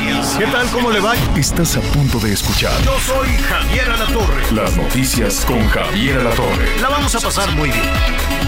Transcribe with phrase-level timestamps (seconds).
[0.00, 0.36] noticias.
[0.38, 0.66] ¿Qué tal?
[0.70, 1.14] ¿Cómo le va?
[1.36, 4.52] Estás a punto de escuchar Yo soy Javier Alatorre.
[4.52, 6.80] las noticias con Javier Alatorre.
[6.80, 7.90] La vamos a pasar muy bien.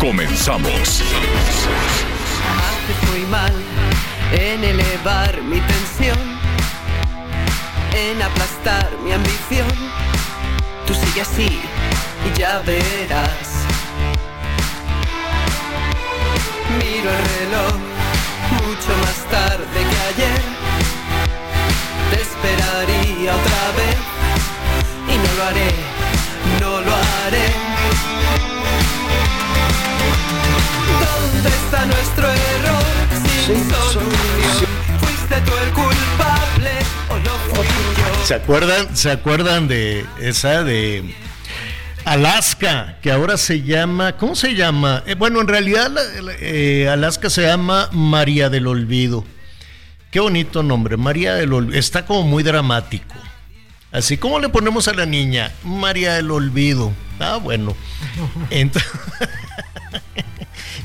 [0.00, 1.02] Comenzamos.
[2.62, 3.52] Antes fui mal
[4.32, 6.18] en elevar mi tensión,
[7.94, 9.68] en aplastar mi ambición.
[10.86, 11.60] Tú sigue así
[12.26, 13.48] y ya verás.
[16.78, 17.74] Miro el reloj
[18.64, 20.51] mucho más tarde que ayer.
[22.12, 23.96] Te esperaría otra vez
[25.08, 25.70] y no lo haré,
[26.60, 27.46] no lo haré.
[31.00, 32.84] ¿Dónde está nuestro error
[33.46, 34.70] sin solución?
[35.00, 36.70] ¿Fuiste tú el culpable
[37.08, 38.26] o no fui yo?
[38.26, 41.14] ¿Se acuerdan, ¿Se acuerdan de esa de
[42.04, 45.02] Alaska, que ahora se llama, ¿cómo se llama?
[45.06, 45.90] Eh, bueno, en realidad
[46.40, 49.24] eh, Alaska se llama María del Olvido.
[50.12, 51.78] Qué bonito nombre, María del Olvido.
[51.78, 53.14] Está como muy dramático.
[53.90, 56.92] Así como le ponemos a la niña, María del Olvido.
[57.18, 57.74] Ah, bueno.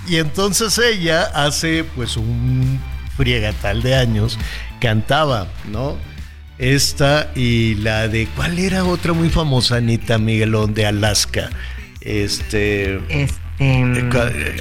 [0.07, 2.79] Y entonces ella hace pues un
[3.17, 4.39] friegatal de años
[4.79, 5.97] cantaba, ¿no?
[6.57, 11.49] Esta y la de ¿cuál era otra muy famosa Anita Miguelón de Alaska?
[11.99, 14.09] Este Este.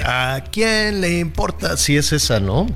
[0.04, 2.66] ¿A quién le importa si es esa, no?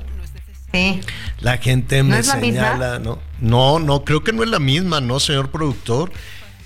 [0.73, 1.01] Sí.
[1.39, 2.61] La gente ¿No me es la misma?
[2.71, 3.19] señala, ¿no?
[3.39, 6.11] No, no, creo que no es la misma, ¿no, señor productor?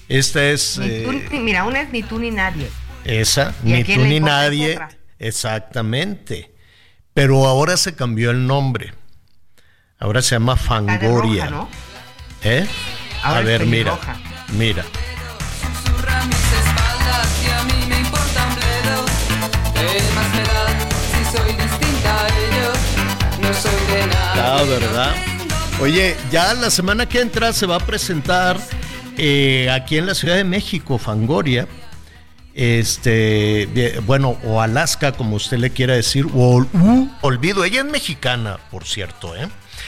[0.10, 2.70] Esta es Ni tú, eh, mira, una es ni tú ni nadie.
[3.04, 4.74] esa, ¿Y a ni tú ni nadie.
[4.74, 4.90] otra?
[5.18, 6.52] Exactamente.
[7.14, 8.94] Pero ahora se cambió el nombre.
[9.98, 11.46] Ahora se llama Fangoria.
[11.46, 11.70] roja, ¿no?
[12.44, 12.68] ¿Eh?
[13.24, 13.98] Ahora a ver, mira.
[14.58, 14.84] Mira.
[24.38, 25.12] Ah, ¿verdad?
[25.82, 28.58] Oye, ya la semana que entra se va a presentar
[29.18, 31.68] eh, aquí en la Ciudad de México, Fangoria.
[32.54, 36.66] Este, de- bueno, o Alaska, como usted le quiera decir, o
[37.22, 37.66] Olvido.
[37.66, 39.48] Ella es mexicana, por cierto, ¿eh?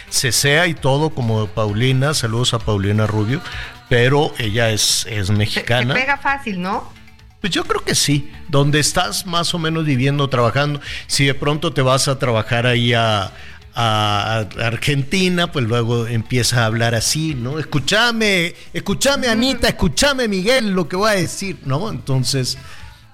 [0.09, 2.13] Cesea y todo, como Paulina.
[2.13, 3.41] Saludos a Paulina Rubio.
[3.90, 5.94] Pero ella es, es Se, se mexicana.
[5.94, 6.91] pega fácil, ¿no?
[7.40, 10.81] Pues yo creo que sí, donde estás más o menos viviendo, trabajando.
[11.06, 13.31] Si de pronto te vas a trabajar ahí a,
[13.80, 17.60] a Argentina, pues luego empiezas a hablar así, ¿no?
[17.60, 21.92] Escúchame, escúchame Anita, escúchame Miguel, lo que voy a decir, ¿no?
[21.92, 22.58] Entonces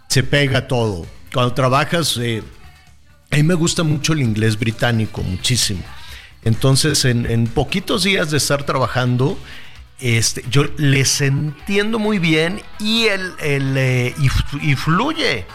[0.07, 1.05] se pega todo.
[1.33, 2.41] Cuando trabajas, eh,
[3.29, 5.83] a mí me gusta mucho el inglés británico, muchísimo.
[6.45, 9.37] Entonces, en, poquitos días de estar trabajando,
[9.99, 14.15] este, yo les entiendo muy bien y, el, eh,
[14.61, 15.45] y fluye.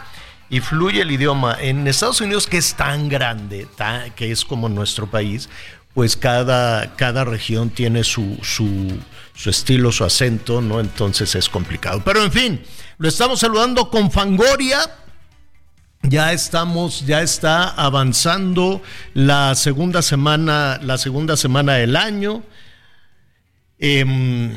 [0.51, 1.57] Y fluye el idioma.
[1.61, 3.69] En Estados Unidos, que es tan grande,
[4.17, 5.49] que es como nuestro país,
[5.95, 8.99] pues cada, cada región tiene su, su,
[9.35, 10.81] su estilo, su acento, ¿no?
[10.81, 12.03] Entonces es complicado.
[12.05, 12.63] Pero en fin,
[12.99, 14.79] lo estamos saludando con Fangoria.
[16.03, 18.81] Ya estamos, ya está avanzando
[19.15, 22.45] la segunda semana, la segunda semana del año.
[23.79, 24.55] Em,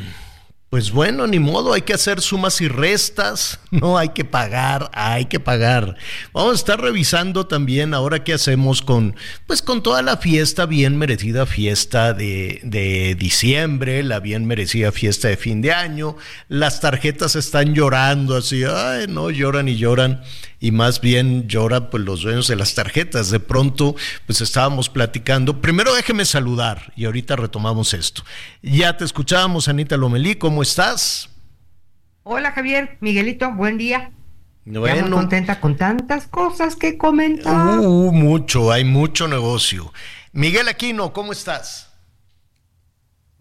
[0.72, 5.26] pues bueno, ni modo, hay que hacer sumas y restas, no hay que pagar, hay
[5.26, 5.98] que pagar.
[6.32, 9.14] Vamos a estar revisando también ahora qué hacemos con,
[9.48, 15.28] pues con toda la fiesta, bien merecida fiesta de, de diciembre, la bien merecida fiesta
[15.28, 16.16] de fin de año.
[16.48, 20.22] Las tarjetas están llorando así, ay, no, lloran y lloran.
[20.64, 23.32] Y más bien lloran pues los dueños de las tarjetas.
[23.32, 23.96] De pronto,
[24.28, 25.60] pues estábamos platicando.
[25.60, 28.24] Primero déjeme saludar y ahorita retomamos esto.
[28.62, 31.30] Ya te escuchábamos, Anita Lomelí, ¿cómo estás?
[32.24, 34.12] Hola Javier, Miguelito, buen día.
[34.66, 37.80] Ya muy Bueno, contenta con tantas cosas que comentar.
[37.80, 39.92] uh, mucho, hay mucho negocio.
[40.34, 41.91] Miguel Aquino, ¿cómo estás?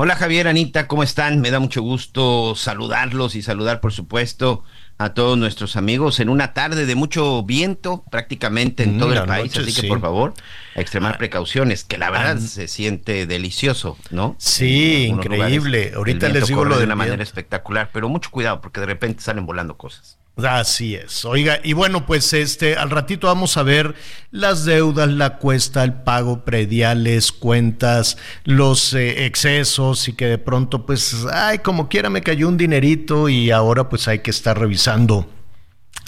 [0.03, 1.43] Hola Javier, Anita, ¿cómo están?
[1.43, 4.65] Me da mucho gusto saludarlos y saludar, por supuesto,
[4.97, 9.25] a todos nuestros amigos en una tarde de mucho viento prácticamente en Mm, todo el
[9.25, 9.89] país, noche, así que sí.
[9.89, 10.33] por favor,
[10.75, 14.37] a extremar Ah, precauciones, que la verdad ah, se siente delicioso, ¿no?
[14.39, 15.93] Sí, increíble.
[15.95, 19.45] Ahorita les digo lo de una manera espectacular, pero mucho cuidado porque de repente salen
[19.45, 20.20] volando cosas.
[20.37, 21.25] Así es.
[21.25, 23.95] Oiga, y bueno, pues este, al ratito vamos a ver
[24.31, 30.87] las deudas, la cuesta, el pago prediales, cuentas, los eh, excesos y que de pronto,
[30.87, 35.29] pues, ay, como quiera me cayó un dinerito y ahora pues hay que estar revisando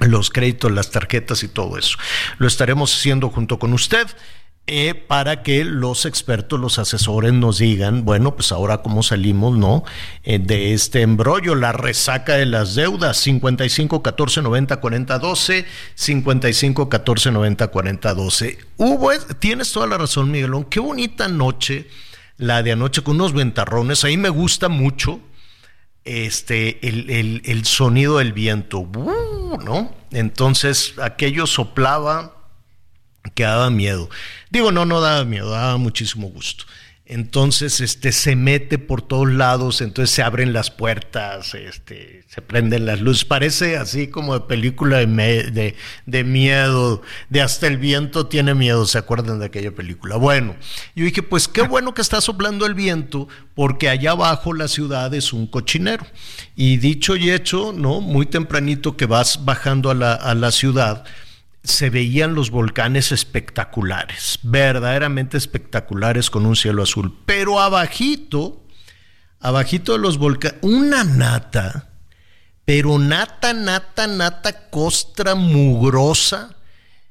[0.01, 1.99] los créditos, las tarjetas y todo eso.
[2.39, 4.07] Lo estaremos haciendo junto con usted.
[4.69, 9.82] Eh, para que los expertos, los asesores nos digan, bueno, pues ahora cómo salimos, ¿no?
[10.23, 15.67] Eh, de este embrollo, la resaca de las deudas, 55 14 90 40 12,
[15.97, 18.59] 55 14 90 40 12.
[18.76, 19.11] Hubo,
[19.41, 21.88] tienes toda la razón, Miguelón, qué bonita noche,
[22.37, 25.20] la de anoche con unos ventarrones, ahí me gusta mucho
[26.05, 28.88] este, el, el, el sonido del viento.
[28.93, 29.93] ¿no?
[30.12, 32.42] Entonces aquello soplaba
[33.35, 34.09] que daba miedo.
[34.51, 36.65] Digo, no, no daba miedo, daba muchísimo gusto.
[37.05, 42.87] Entonces, este, se mete por todos lados, entonces se abren las puertas, este, se prenden
[42.87, 43.27] las luces.
[43.27, 45.07] Parece así como de película de,
[45.51, 45.77] de,
[46.07, 50.17] de, miedo, de hasta el viento tiene miedo, ¿se acuerdan de aquella película?
[50.17, 50.57] Bueno,
[50.95, 55.13] yo dije, pues qué bueno que está soplando el viento, porque allá abajo la ciudad
[55.13, 56.07] es un cochinero.
[56.57, 58.01] Y dicho y hecho, ¿no?
[58.01, 61.05] Muy tempranito que vas bajando a la, a la ciudad,
[61.64, 67.17] se veían los volcanes espectaculares, verdaderamente espectaculares con un cielo azul.
[67.25, 68.67] Pero abajito,
[69.38, 71.91] abajito de los volcanes, una nata,
[72.64, 76.56] pero nata, nata, nata, costra mugrosa.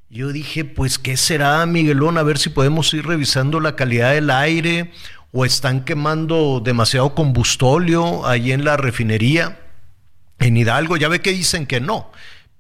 [0.09, 2.17] Yo dije, pues, ¿qué será, Miguelón?
[2.17, 4.91] A ver si podemos ir revisando la calidad del aire
[5.31, 9.61] o están quemando demasiado combustóleo ahí en la refinería
[10.39, 10.97] en Hidalgo.
[10.97, 12.11] Ya ve que dicen que no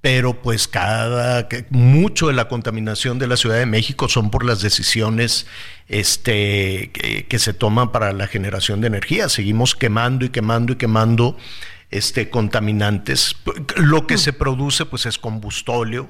[0.01, 4.61] pero pues cada mucho de la contaminación de la Ciudad de México son por las
[4.61, 5.45] decisiones
[5.87, 9.29] este, que, que, se toman para la generación de energía.
[9.29, 11.37] Seguimos quemando y quemando y quemando
[11.91, 13.35] este, contaminantes.
[13.75, 16.09] Lo que se produce pues es combustóleo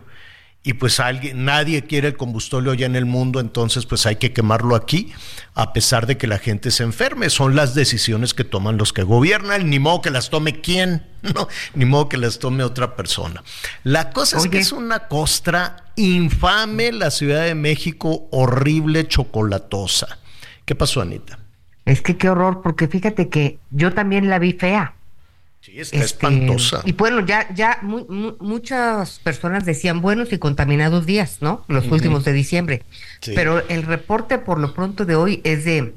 [0.64, 4.32] y pues alguien, nadie quiere el combustóleo ya en el mundo, entonces pues hay que
[4.32, 5.12] quemarlo aquí,
[5.56, 7.32] a pesar de que la gente se enferme.
[7.32, 11.48] Son las decisiones que toman los que gobiernan, ni modo que las tome quién, no,
[11.74, 13.44] ni modo que las tome otra persona.
[13.84, 20.20] La cosa es que es una costra infame la Ciudad de México, horrible, chocolatosa.
[20.66, 21.40] ¿Qué pasó, Anita?
[21.86, 24.94] Es que qué horror, porque fíjate que yo también la vi fea.
[25.72, 26.82] Sí, está este, espantosa.
[26.86, 31.64] Y bueno, ya, ya muy, muy, muchas personas decían buenos y contaminados días, ¿no?
[31.70, 31.94] Los uh -huh.
[31.94, 32.84] últimos de diciembre.
[33.22, 33.32] Sí.
[33.36, 35.94] Pero el reporte por lo pronto de hoy es de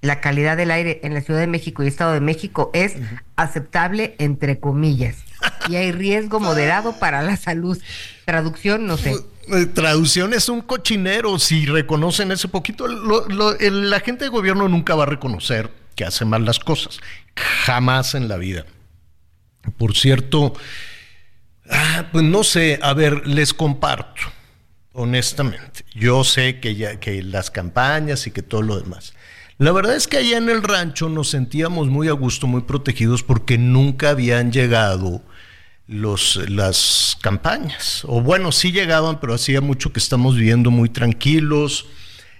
[0.00, 2.98] la calidad del aire en la Ciudad de México y Estado de México es uh
[2.98, 3.22] -huh.
[3.36, 5.16] aceptable entre comillas.
[5.68, 7.78] y hay riesgo moderado para la salud.
[8.24, 9.14] Traducción, no sé.
[9.74, 11.38] Traducción es un cochinero.
[11.38, 15.70] Si reconocen ese poquito, lo, lo, el, la gente de gobierno nunca va a reconocer
[15.94, 16.98] que hace mal las cosas.
[17.36, 18.64] Jamás en la vida.
[19.76, 20.54] Por cierto,
[21.70, 24.22] ah, pues no sé, a ver, les comparto,
[24.92, 25.84] honestamente.
[25.94, 29.14] Yo sé que, ya, que las campañas y que todo lo demás.
[29.58, 33.22] La verdad es que allá en el rancho nos sentíamos muy a gusto, muy protegidos,
[33.22, 35.22] porque nunca habían llegado
[35.86, 38.02] los, las campañas.
[38.06, 41.86] O bueno, sí llegaban, pero hacía mucho que estamos viviendo muy tranquilos.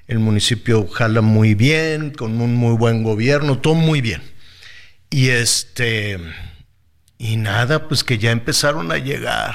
[0.07, 4.23] El municipio jala muy bien, con un muy buen gobierno, todo muy bien.
[5.09, 6.19] Y este
[7.25, 9.55] y nada, pues que ya empezaron a llegar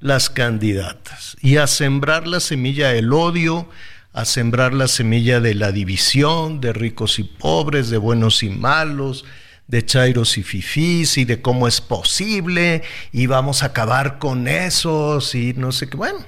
[0.00, 3.70] las candidatas y a sembrar la semilla del odio,
[4.12, 9.24] a sembrar la semilla de la división, de ricos y pobres, de buenos y malos,
[9.68, 15.36] de chairos y fifís y de cómo es posible y vamos a acabar con esos
[15.36, 15.96] y no sé qué.
[15.96, 16.26] Bueno,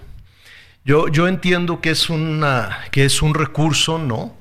[0.85, 4.37] yo, yo entiendo que es, una, que es un recurso, ¿no?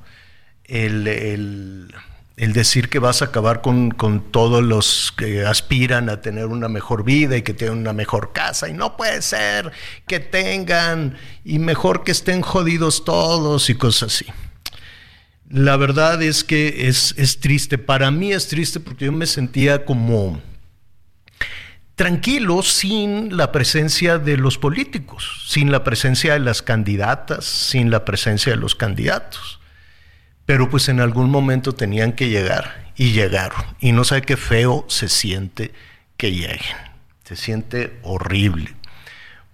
[0.65, 1.95] El, el
[2.35, 6.67] el decir que vas a acabar con, con, todos los que aspiran a tener una
[6.67, 8.67] mejor vida y que tengan una mejor casa.
[8.69, 9.71] Y no puede ser
[10.07, 14.25] que tengan y mejor que estén jodidos todos y cosas así.
[15.47, 17.77] La verdad es que es, es triste.
[17.77, 20.41] Para mí es triste porque yo me sentía como
[21.93, 28.03] tranquilo sin la presencia de los políticos, sin la presencia de las candidatas, sin la
[28.03, 29.59] presencia de los candidatos
[30.45, 33.63] pero pues en algún momento tenían que llegar y llegaron.
[33.79, 35.73] Y no sabe qué feo se siente
[36.17, 36.77] que lleguen.
[37.23, 38.75] Se siente horrible.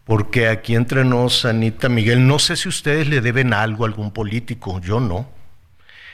[0.04, 4.12] Porque aquí entre nos, Anita Miguel, no sé si ustedes le deben algo a algún
[4.12, 5.30] político, yo no.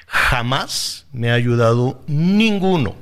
[0.06, 2.96] Jamás me ha ayudado ninguno,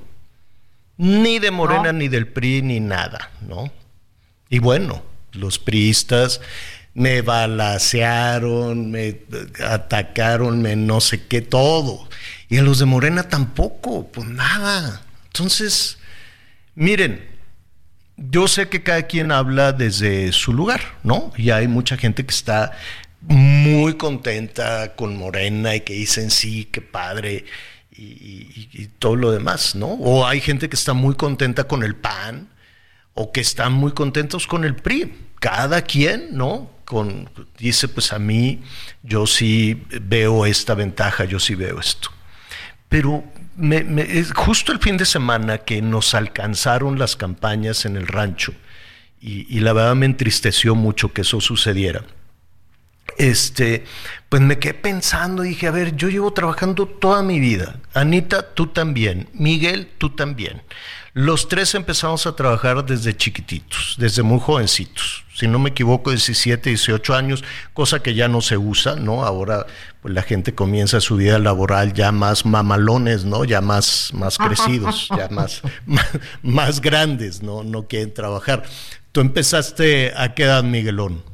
[0.97, 1.93] ni de Morena, no.
[1.93, 3.71] ni del PRI, ni nada, ¿no?
[4.49, 6.39] Y bueno, los priistas
[6.93, 9.21] me balacearon, me
[9.65, 12.07] atacaron, me no sé qué, todo.
[12.49, 15.01] Y a los de Morena tampoco, pues nada.
[15.25, 15.97] Entonces,
[16.75, 17.27] miren,
[18.17, 21.33] yo sé que cada quien habla desde su lugar, ¿no?
[21.35, 22.71] Y hay mucha gente que está
[23.21, 27.45] muy contenta con Morena y que dicen sí, qué padre
[27.91, 29.87] y, y, todo lo demás, ¿no?
[29.87, 32.49] O hay gente que está muy contenta con el PAN
[33.13, 35.13] o que están muy contentos con el PRI.
[35.39, 36.72] Cada quien, ¿no?
[37.57, 38.61] Dice, pues a mí
[39.01, 42.09] yo sí veo esta ventaja, yo sí veo esto.
[42.89, 43.23] Pero
[43.55, 48.53] me, justo el fin de semana que nos alcanzaron las campañas en el rancho,
[49.19, 52.03] y, y la verdad me entristeció mucho que eso sucediera
[53.17, 53.83] este,
[54.29, 57.75] pues me quedé pensando y dije, a ver, yo llevo trabajando toda mi vida.
[57.93, 59.29] Anita, tú también.
[59.33, 60.61] Miguel, tú también.
[61.15, 65.25] Los tres empezamos a trabajar desde chiquititos, desde muy jovencitos.
[65.35, 67.43] Si no me equivoco, 17, 18 años,
[67.73, 69.23] cosa que ya no se usa, ¿no?
[69.23, 69.67] Ahora
[70.01, 73.45] pues la gente comienza su vida laboral ya más mamalones, ¿no?
[73.45, 76.07] Ya más, más crecidos, ya más, más,
[76.41, 77.63] más grandes, ¿no?
[77.63, 78.63] No quieren trabajar.
[79.11, 81.32] Tú empezaste a qué edad, Miguelón?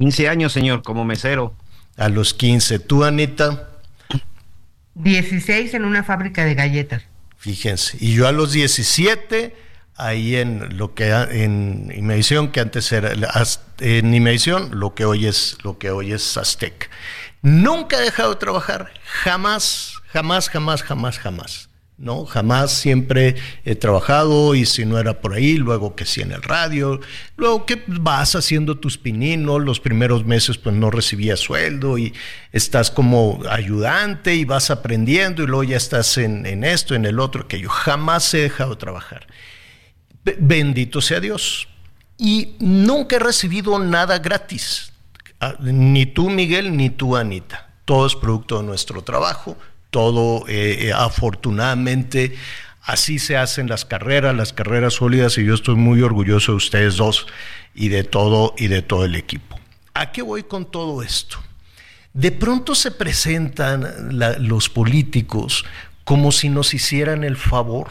[0.00, 1.54] 15 años, señor, como mesero.
[1.98, 2.78] A los 15.
[2.78, 3.68] ¿Tú, Anita?
[4.94, 7.02] 16 en una fábrica de galletas.
[7.36, 7.98] Fíjense.
[8.00, 9.54] Y yo a los 17,
[9.96, 13.12] ahí en lo que en Inmedición, que antes era
[13.80, 16.88] en Inmedición, lo que hoy es lo que hoy es Aztec.
[17.42, 21.69] Nunca he dejado de trabajar, jamás, jamás, jamás, jamás, jamás.
[22.00, 22.24] ¿No?
[22.24, 26.42] Jamás siempre he trabajado y si no era por ahí, luego que sí en el
[26.42, 26.98] radio,
[27.36, 32.14] luego que vas haciendo tus pininos, los primeros meses pues no recibías sueldo y
[32.52, 37.20] estás como ayudante y vas aprendiendo y luego ya estás en, en esto, en el
[37.20, 39.26] otro, que yo jamás he dejado de trabajar.
[40.38, 41.68] Bendito sea Dios.
[42.16, 44.92] Y nunca he recibido nada gratis,
[45.38, 47.74] ah, ni tú Miguel, ni tú Anita.
[47.84, 49.56] Todo es producto de nuestro trabajo,
[49.90, 52.36] todo eh, eh, afortunadamente
[52.82, 56.96] así se hacen las carreras, las carreras sólidas y yo estoy muy orgulloso de ustedes
[56.96, 57.26] dos
[57.74, 59.58] y de todo y de todo el equipo.
[59.94, 61.38] ¿A qué voy con todo esto?
[62.12, 63.86] De pronto se presentan
[64.40, 65.64] los políticos
[66.04, 67.88] como si nos hicieran el favor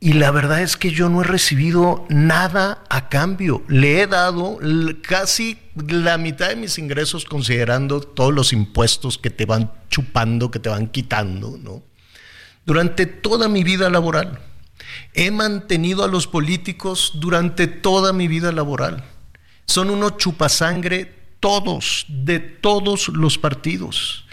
[0.00, 3.62] y la verdad es que yo no he recibido nada a cambio.
[3.68, 4.58] Le he dado
[5.02, 5.58] casi
[5.88, 10.68] la mitad de mis ingresos considerando todos los impuestos que te van chupando, que te
[10.68, 11.82] van quitando, ¿no?
[12.64, 14.40] Durante toda mi vida laboral.
[15.14, 19.04] He mantenido a los políticos durante toda mi vida laboral.
[19.66, 24.24] Son unos chupasangre todos, de todos los partidos.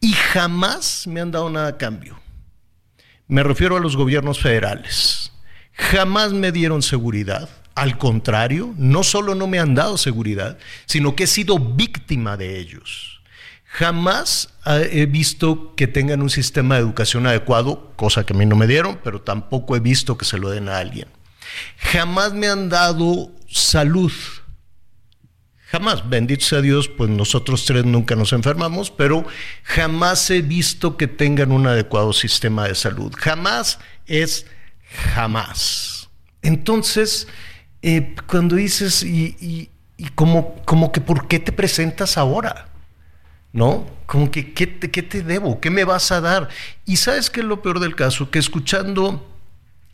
[0.00, 2.20] Y jamás me han dado nada a cambio.
[3.26, 5.32] Me refiero a los gobiernos federales.
[5.72, 7.48] Jamás me dieron seguridad.
[7.74, 12.58] Al contrario, no solo no me han dado seguridad, sino que he sido víctima de
[12.58, 13.20] ellos.
[13.64, 18.54] Jamás he visto que tengan un sistema de educación adecuado, cosa que a mí no
[18.54, 21.08] me dieron, pero tampoco he visto que se lo den a alguien.
[21.78, 24.12] Jamás me han dado salud.
[25.66, 29.26] Jamás, bendito sea Dios, pues nosotros tres nunca nos enfermamos, pero
[29.64, 33.12] jamás he visto que tengan un adecuado sistema de salud.
[33.18, 34.46] Jamás es
[35.14, 36.08] jamás.
[36.42, 37.26] Entonces,
[37.86, 39.68] eh, cuando dices, y,
[40.14, 42.68] como, como que, ¿por qué te presentas ahora?
[43.52, 43.86] ¿No?
[44.06, 45.60] Como que, ¿qué te, ¿qué te debo?
[45.60, 46.48] ¿Qué me vas a dar?
[46.86, 49.30] Y sabes qué es lo peor del caso, que escuchando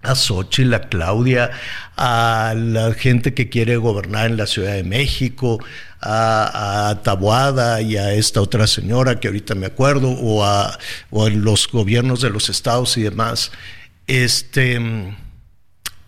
[0.02, 1.50] a Xochitl, a Claudia,
[1.96, 5.58] a la gente que quiere gobernar en la Ciudad de México,
[6.00, 10.78] a, a Tabuada y a esta otra señora que ahorita me acuerdo, o a,
[11.10, 13.50] o a los gobiernos de los estados y demás,
[14.06, 14.78] este,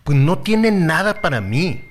[0.03, 1.85] pues no tienen nada para mí.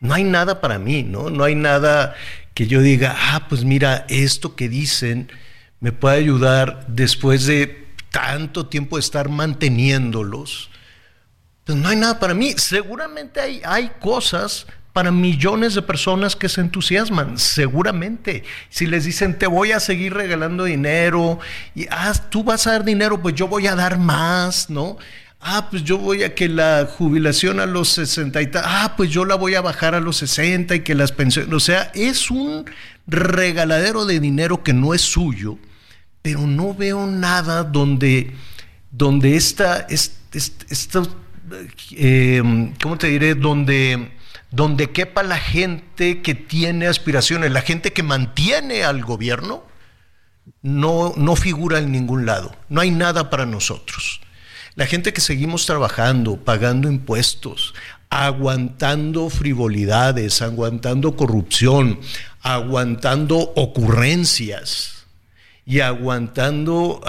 [0.00, 1.30] No hay nada para mí, ¿no?
[1.30, 2.14] No hay nada
[2.54, 5.30] que yo diga, ah, pues mira, esto que dicen
[5.80, 10.70] me puede ayudar después de tanto tiempo de estar manteniéndolos
[11.70, 12.54] pues no hay nada para mí.
[12.56, 18.42] Seguramente hay, hay cosas para millones de personas que se entusiasman, seguramente.
[18.70, 21.38] Si les dicen, te voy a seguir regalando dinero,
[21.76, 24.98] y ah, tú vas a dar dinero, pues yo voy a dar más, ¿no?
[25.40, 29.10] Ah, pues yo voy a que la jubilación a los 60 y tal, ah, pues
[29.10, 32.30] yo la voy a bajar a los 60 y que las pensiones, o sea, es
[32.30, 32.66] un
[33.06, 35.58] regaladero de dinero que no es suyo,
[36.20, 38.34] pero no veo nada donde,
[38.90, 41.02] donde esta, esta
[41.92, 43.34] eh, ¿cómo te diré?
[43.34, 44.12] Donde,
[44.50, 49.64] donde quepa la gente que tiene aspiraciones, la gente que mantiene al gobierno,
[50.62, 52.54] no, no figura en ningún lado.
[52.68, 54.20] No hay nada para nosotros.
[54.74, 57.74] La gente que seguimos trabajando, pagando impuestos,
[58.08, 62.00] aguantando frivolidades, aguantando corrupción,
[62.40, 65.06] aguantando ocurrencias
[65.66, 67.00] y aguantando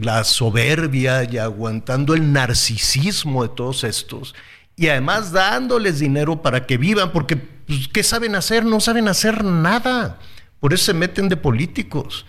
[0.00, 4.34] la soberbia y aguantando el narcisismo de todos estos
[4.76, 8.64] y además dándoles dinero para que vivan, porque pues, ¿qué saben hacer?
[8.64, 10.18] No saben hacer nada.
[10.60, 12.26] Por eso se meten de políticos.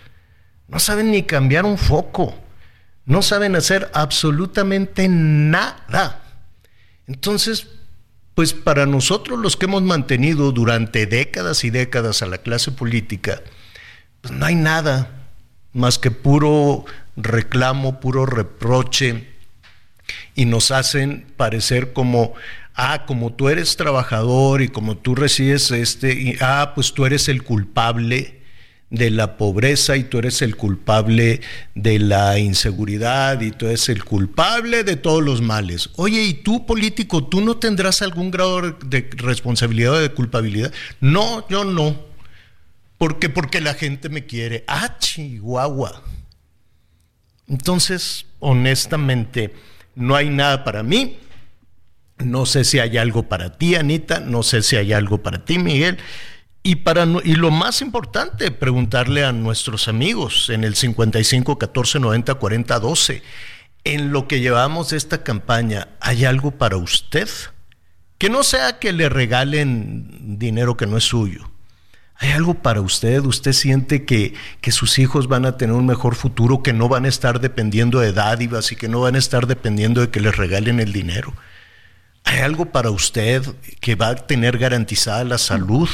[0.68, 2.34] No saben ni cambiar un foco.
[3.06, 6.22] No saben hacer absolutamente nada.
[7.06, 7.66] Entonces,
[8.34, 13.42] pues para nosotros los que hemos mantenido durante décadas y décadas a la clase política,
[14.20, 15.10] pues no hay nada
[15.72, 16.84] más que puro
[17.16, 19.34] reclamo, puro reproche,
[20.34, 22.34] y nos hacen parecer como,
[22.74, 27.28] ah, como tú eres trabajador y como tú recibes este, y, ah, pues tú eres
[27.28, 28.43] el culpable
[28.94, 31.40] de la pobreza y tú eres el culpable
[31.74, 35.90] de la inseguridad y tú eres el culpable de todos los males.
[35.96, 40.72] Oye, ¿y tú político, tú no tendrás algún grado de responsabilidad o de culpabilidad?
[41.00, 42.00] No, yo no.
[42.98, 43.28] ¿Por qué?
[43.28, 44.64] Porque la gente me quiere.
[44.68, 46.02] Ah, Chihuahua.
[47.48, 49.52] Entonces, honestamente,
[49.94, 51.18] no hay nada para mí.
[52.18, 54.20] No sé si hay algo para ti, Anita.
[54.20, 55.98] No sé si hay algo para ti, Miguel.
[56.66, 62.34] Y, para, y lo más importante, preguntarle a nuestros amigos en el 55 14 90
[62.34, 63.22] 40 12.
[63.84, 67.28] En lo que llevamos de esta campaña, ¿hay algo para usted?
[68.16, 71.50] Que no sea que le regalen dinero que no es suyo
[72.16, 73.24] ¿Hay algo para usted?
[73.24, 77.04] ¿Usted siente que, que, sus hijos van a tener un mejor futuro, que no van
[77.04, 80.36] a estar dependiendo de dádivas y que no van a estar dependiendo de que les
[80.36, 81.34] regalen el dinero?
[82.22, 83.44] ¿Hay algo para usted
[83.80, 85.88] que va a tener garantizada la salud?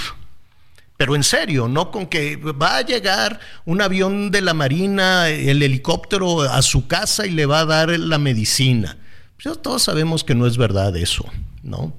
[1.00, 5.62] Pero en serio, no con que va a llegar un avión de la Marina, el
[5.62, 8.98] helicóptero a su casa y le va a dar la medicina.
[9.42, 11.24] Pues todos sabemos que no es verdad eso,
[11.62, 11.96] ¿no?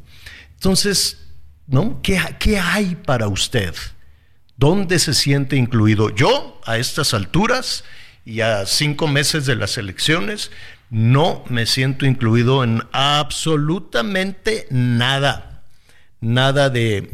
[0.54, 1.18] Entonces,
[1.66, 2.00] ¿no?
[2.04, 3.74] ¿Qué, qué hay para usted?
[4.56, 6.14] ¿Dónde se siente incluido?
[6.14, 7.84] Yo, a estas alturas
[8.24, 10.52] y a cinco meses de las elecciones,
[10.92, 15.51] no me siento incluido en absolutamente nada.
[16.22, 17.10] Nada de,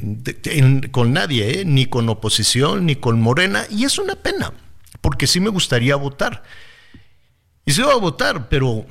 [0.91, 1.65] con nadie, ¿eh?
[1.65, 3.65] ni con oposición, ni con Morena.
[3.69, 4.53] Y es una pena,
[5.01, 6.43] porque sí me gustaría votar.
[7.65, 8.85] Y sí voy a votar, pero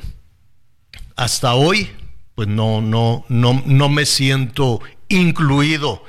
[1.17, 1.91] hasta hoy,
[2.35, 6.03] pues no, no, no, no me siento incluido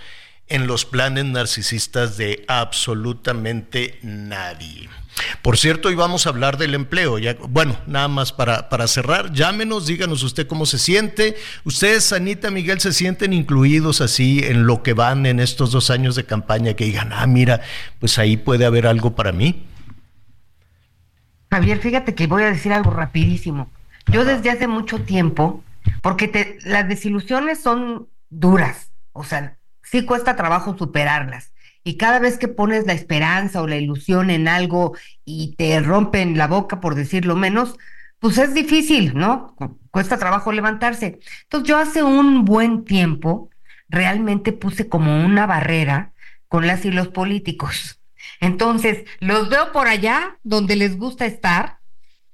[0.48, 4.90] en los planes narcisistas de absolutamente nadie.
[5.42, 7.18] Por cierto, hoy vamos a hablar del empleo.
[7.18, 11.36] Ya, bueno, nada más para, para cerrar, llámenos, díganos usted cómo se siente.
[11.64, 16.16] Ustedes, Anita, Miguel, se sienten incluidos así en lo que van en estos dos años
[16.16, 17.62] de campaña, que digan, ah, mira,
[18.00, 19.66] pues ahí puede haber algo para mí.
[21.52, 23.70] Javier, fíjate que voy a decir algo rapidísimo.
[24.12, 25.64] Yo desde hace mucho tiempo,
[26.02, 31.52] porque te, las desilusiones son duras, o sea, sí cuesta trabajo superarlas.
[31.84, 36.38] Y cada vez que pones la esperanza o la ilusión en algo y te rompen
[36.38, 37.78] la boca, por decirlo menos,
[38.20, 39.56] pues es difícil, ¿no?
[39.92, 41.20] Cuesta trabajo levantarse.
[41.44, 43.50] Entonces yo hace un buen tiempo
[43.90, 46.14] realmente puse como una barrera
[46.48, 48.00] con las y los políticos.
[48.40, 51.78] Entonces, los veo por allá donde les gusta estar,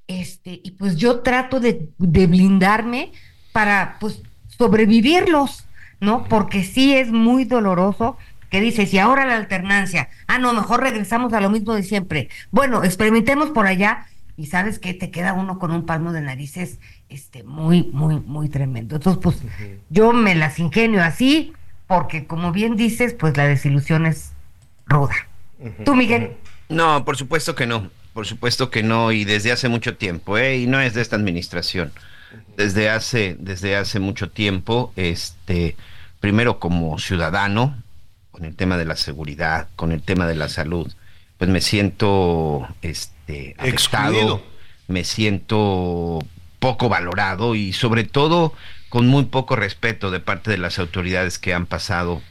[0.08, 3.12] este, y pues yo trato de, de blindarme
[3.51, 4.21] para pues
[4.58, 5.65] sobrevivirlos.
[6.03, 6.25] ¿no?
[6.25, 8.17] Porque sí es muy doloroso
[8.53, 12.29] que dices, y ahora la alternancia, ah, no, mejor regresamos a lo mismo de siempre.
[12.51, 14.05] Bueno, experimentemos por allá
[14.37, 16.77] y sabes que te queda uno con un palmo de narices
[17.09, 18.97] este, muy, muy, muy tremendo.
[18.97, 19.37] Entonces, pues
[19.89, 21.53] yo me las ingenio así,
[21.87, 24.33] porque como bien dices, pues la desilusión es
[24.85, 25.15] ruda.
[25.83, 26.33] ¿Tú, Miguel?
[26.69, 30.59] No, por supuesto que no, por supuesto que no, y desde hace mucho tiempo, ¿eh?
[30.59, 31.91] y no es de esta administración.
[32.55, 35.75] Desde hace, desde hace mucho tiempo, este
[36.19, 37.83] primero como ciudadano,
[38.34, 40.91] con el tema de la seguridad, con el tema de la salud,
[41.38, 44.43] pues me siento este afectado,
[44.88, 46.19] me siento
[46.60, 48.54] poco valorado y sobre todo
[48.89, 52.24] con muy poco respeto de parte de las autoridades que han pasado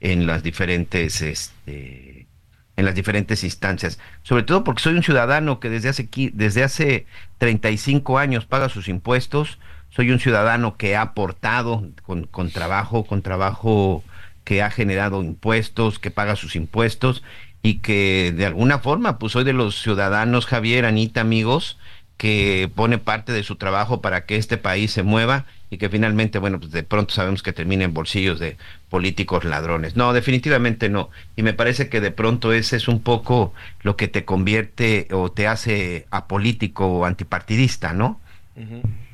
[0.00, 2.26] en las diferentes este,
[2.76, 7.06] en las diferentes instancias, sobre todo porque soy un ciudadano que desde hace desde hace
[7.36, 9.58] 35 años paga sus impuestos,
[9.90, 14.02] soy un ciudadano que ha aportado con, con trabajo, con trabajo
[14.50, 17.22] que ha generado impuestos, que paga sus impuestos
[17.62, 21.78] y que de alguna forma, pues soy de los ciudadanos, Javier, Anita, amigos,
[22.16, 26.40] que pone parte de su trabajo para que este país se mueva y que finalmente,
[26.40, 28.56] bueno, pues de pronto sabemos que termina en bolsillos de
[28.88, 29.94] políticos ladrones.
[29.94, 31.10] No, definitivamente no.
[31.36, 35.30] Y me parece que de pronto ese es un poco lo que te convierte o
[35.30, 38.18] te hace apolítico o antipartidista, ¿no?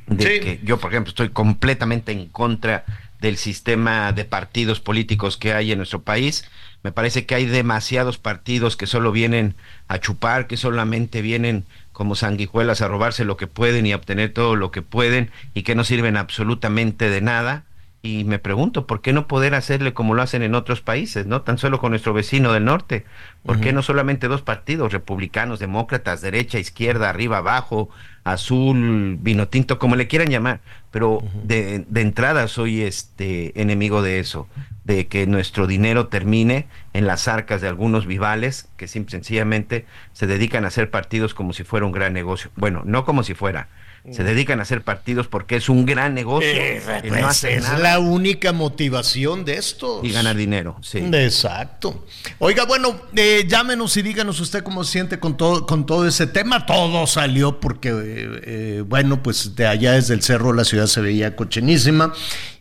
[0.07, 2.85] de que yo, por ejemplo, estoy completamente en contra
[3.21, 6.45] del sistema de partidos políticos que hay en nuestro país.
[6.83, 9.55] Me parece que hay demasiados partidos que solo vienen
[9.89, 14.33] a chupar, que solamente vienen como sanguijuelas a robarse lo que pueden y a obtener
[14.33, 17.65] todo lo que pueden y que no sirven absolutamente de nada
[18.07, 21.43] y me pregunto, ¿por qué no poder hacerle como lo hacen en otros países, no?
[21.43, 23.05] Tan solo con nuestro vecino del norte.
[23.45, 27.89] ¿Por qué no solamente dos partidos, republicanos, demócratas, derecha, izquierda, arriba, abajo,
[28.23, 30.61] azul, vino tinto, como le quieran llamar?
[30.93, 34.49] Pero de, de entrada soy este enemigo de eso,
[34.85, 40.29] de que nuestro dinero termine en las arcas de algunos vivales que simple, sencillamente se
[40.29, 42.51] dedican a hacer partidos como si fuera un gran negocio.
[42.55, 43.69] Bueno, no como si fuera
[44.13, 46.49] se dedican a hacer partidos porque es un gran negocio.
[46.49, 50.01] Eh, pues es la única motivación de esto.
[50.03, 50.99] Y ganar dinero, sí.
[50.99, 52.05] Exacto.
[52.39, 56.27] Oiga, bueno, eh, llámenos y díganos usted cómo se siente con todo, con todo ese
[56.27, 56.67] tema.
[56.67, 61.35] Todo salió porque, eh, bueno, pues de allá desde el cerro la ciudad se veía
[61.35, 62.13] cochenísima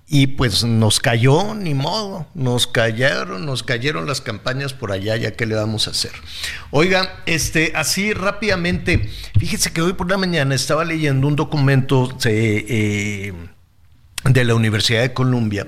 [0.08, 5.32] y pues nos cayó, ni modo, nos cayeron, nos cayeron las campañas por allá, ya
[5.32, 6.12] que le vamos a hacer.
[6.70, 12.66] Oiga, este, así rápidamente, fíjese que hoy por la mañana estaba leyendo un documento de,
[12.70, 13.34] eh,
[14.26, 15.68] de la Universidad de Columbia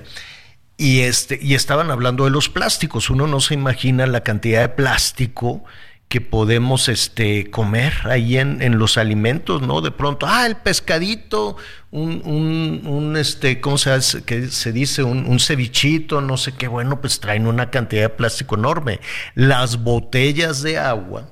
[0.77, 3.09] y, este, y estaban hablando de los plásticos.
[3.09, 5.63] Uno no se imagina la cantidad de plástico
[6.07, 9.81] que podemos este, comer ahí en, en, los alimentos, ¿no?
[9.81, 11.57] De pronto, ah, el pescadito,
[11.91, 15.03] un, un, un este, ¿cómo se, hace, que se dice?
[15.03, 19.01] Un, un, cevichito, no sé qué, bueno, pues traen una cantidad de plástico enorme.
[19.35, 21.29] Las botellas de agua,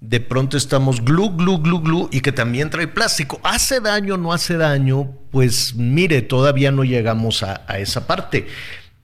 [0.00, 3.38] de pronto estamos glu, glu, glu, glu, y que también trae plástico.
[3.42, 5.12] ¿Hace daño no hace daño?
[5.30, 8.46] Pues mire, todavía no llegamos a, a esa parte.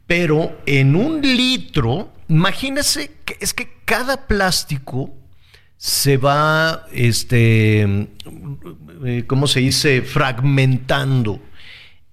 [0.06, 5.12] Pero en un litro, imagínese que es que cada plástico
[5.76, 8.08] se va, este,
[9.04, 10.00] eh, ¿cómo se dice?
[10.00, 11.42] Fragmentando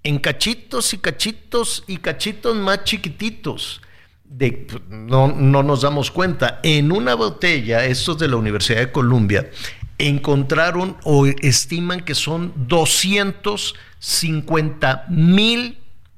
[0.03, 3.79] en cachitos y cachitos y cachitos más chiquititos.
[4.25, 6.59] De, no, no nos damos cuenta.
[6.63, 9.49] En una botella, estos de la Universidad de Columbia,
[9.97, 15.77] encontraron o estiman que son 250 mil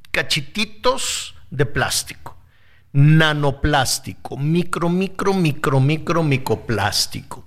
[0.09, 2.35] cachititos de plástico,
[2.93, 7.45] nanoplástico, micro, micro, micro, micro, microplástico.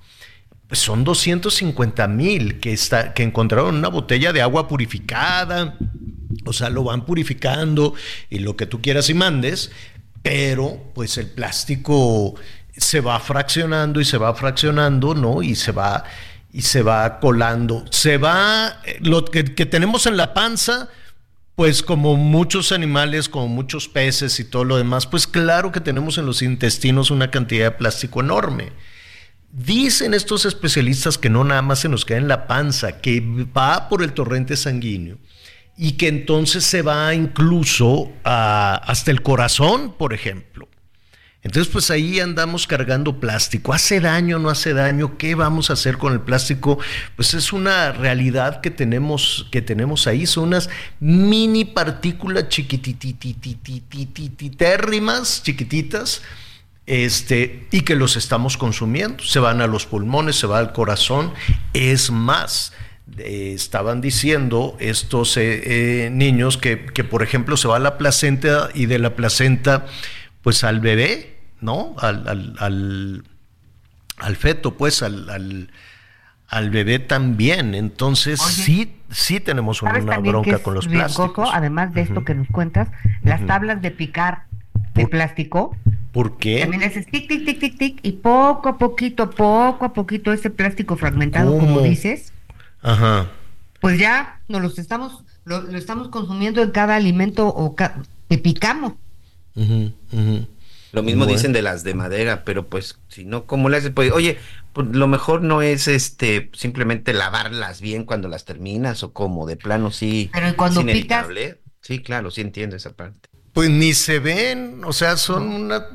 [0.66, 2.78] Pues son 250 mil que,
[3.14, 5.76] que encontraron en una botella de agua purificada,
[6.46, 7.94] o sea, lo van purificando
[8.30, 9.70] y lo que tú quieras y mandes,
[10.22, 12.34] pero pues el plástico
[12.76, 15.42] se va fraccionando y se va fraccionando, ¿no?
[15.42, 16.04] Y se va
[16.52, 17.84] y se va colando.
[17.90, 20.88] Se va eh, lo que, que tenemos en la panza,
[21.56, 26.18] pues como muchos animales, como muchos peces y todo lo demás, pues claro que tenemos
[26.18, 28.72] en los intestinos una cantidad de plástico enorme.
[29.52, 33.20] Dicen estos especialistas que no nada más se nos queda en la panza, que
[33.56, 35.18] va por el torrente sanguíneo
[35.76, 40.68] y que entonces se va incluso hasta el corazón, por ejemplo.
[41.44, 43.74] Entonces, pues ahí andamos cargando plástico.
[43.74, 44.38] ¿Hace daño?
[44.38, 45.18] ¿No hace daño?
[45.18, 46.78] ¿Qué vamos a hacer con el plástico?
[47.16, 50.24] Pues es una realidad que tenemos, que tenemos ahí.
[50.24, 56.22] Son unas mini partículas chiquitititititititérrimas, chiquititas,
[56.86, 59.22] este, y que los estamos consumiendo.
[59.22, 61.34] Se van a los pulmones, se va al corazón.
[61.74, 62.72] Es más,
[63.18, 67.98] eh, estaban diciendo estos eh, eh, niños que, que, por ejemplo, se va a la
[67.98, 69.84] placenta y de la placenta,
[70.40, 71.33] pues al bebé
[71.64, 71.94] ¿no?
[71.98, 73.24] Al, al, al,
[74.18, 75.70] al feto, pues, al,
[76.48, 77.74] al, bebé también.
[77.74, 81.48] Entonces, sí, sí tenemos una, bronca con los plásticos.
[81.52, 82.88] además de esto que nos cuentas,
[83.22, 84.44] las tablas de picar
[84.94, 85.76] de plástico.
[86.12, 86.60] ¿Por qué?
[86.60, 90.50] También haces tic, tic, tic, tic, tic, y poco a poquito, poco a poquito ese
[90.50, 92.32] plástico fragmentado, como dices.
[92.82, 93.30] Ajá.
[93.80, 98.92] Pues ya nos los estamos, lo, lo estamos consumiendo en cada alimento o que picamos.
[100.94, 103.90] Lo mismo dicen de las de madera, pero pues si no, ¿cómo le haces?
[103.90, 104.38] Pues, oye,
[104.72, 109.56] pues, lo mejor no es este simplemente lavarlas bien cuando las terminas o como, de
[109.56, 110.30] plano sí.
[110.32, 111.26] Pero cuando picas.
[111.80, 113.28] Sí, claro, sí entiendo esa parte.
[113.52, 115.86] Pues ni se ven, o sea, son una...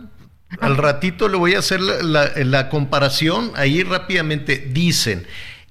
[0.60, 5.28] Al ratito le voy a hacer la, la comparación, ahí rápidamente dicen,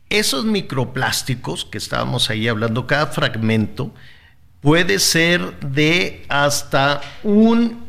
[0.08, 3.92] esos microplásticos que estábamos ahí hablando, cada fragmento
[4.60, 7.87] puede ser de hasta un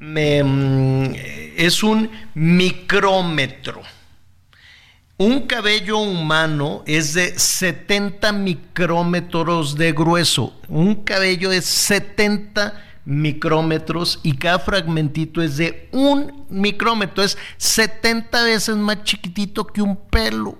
[0.00, 1.14] me,
[1.56, 3.82] es un micrómetro.
[5.18, 10.58] Un cabello humano es de 70 micrómetros de grueso.
[10.68, 17.22] Un cabello es 70 micrómetros y cada fragmentito es de un micrómetro.
[17.22, 20.58] Es 70 veces más chiquitito que un pelo.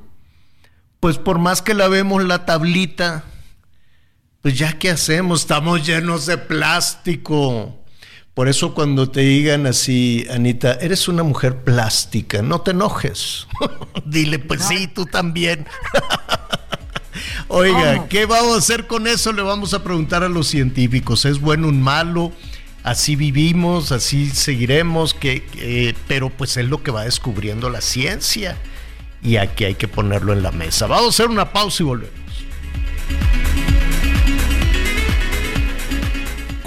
[1.01, 3.25] Pues por más que la vemos la tablita,
[4.43, 7.80] pues ya qué hacemos, estamos llenos de plástico.
[8.35, 13.47] Por eso cuando te digan así, Anita, eres una mujer plástica, no te enojes.
[14.07, 15.67] Dile, pues sí, tú también.
[17.49, 19.33] Oiga, ¿qué vamos a hacer con eso?
[19.33, 21.25] Le vamos a preguntar a los científicos.
[21.25, 22.33] ¿Es bueno un malo?
[22.83, 28.57] Así vivimos, así seguiremos, que, pero pues es lo que va descubriendo la ciencia
[29.23, 30.87] y aquí hay que ponerlo en la mesa.
[30.87, 32.21] Vamos a hacer una pausa y volvemos.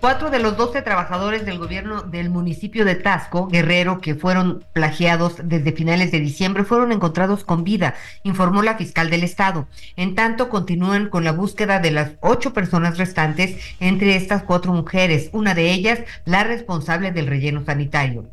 [0.00, 5.34] Cuatro de los doce trabajadores del gobierno del municipio de Tasco, Guerrero, que fueron plagiados
[5.42, 9.66] desde finales de diciembre, fueron encontrados con vida, informó la fiscal del estado.
[9.96, 15.30] En tanto, continúan con la búsqueda de las ocho personas restantes, entre estas cuatro mujeres,
[15.32, 18.24] una de ellas la responsable del relleno sanitario.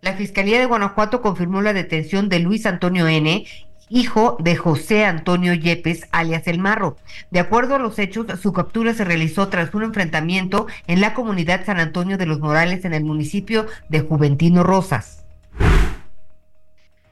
[0.00, 3.44] La Fiscalía de Guanajuato confirmó la detención de Luis Antonio N.,
[3.88, 6.96] hijo de José Antonio Yepes, alias El Marro.
[7.30, 11.64] De acuerdo a los hechos, su captura se realizó tras un enfrentamiento en la comunidad
[11.64, 15.24] San Antonio de los Morales en el municipio de Juventino Rosas.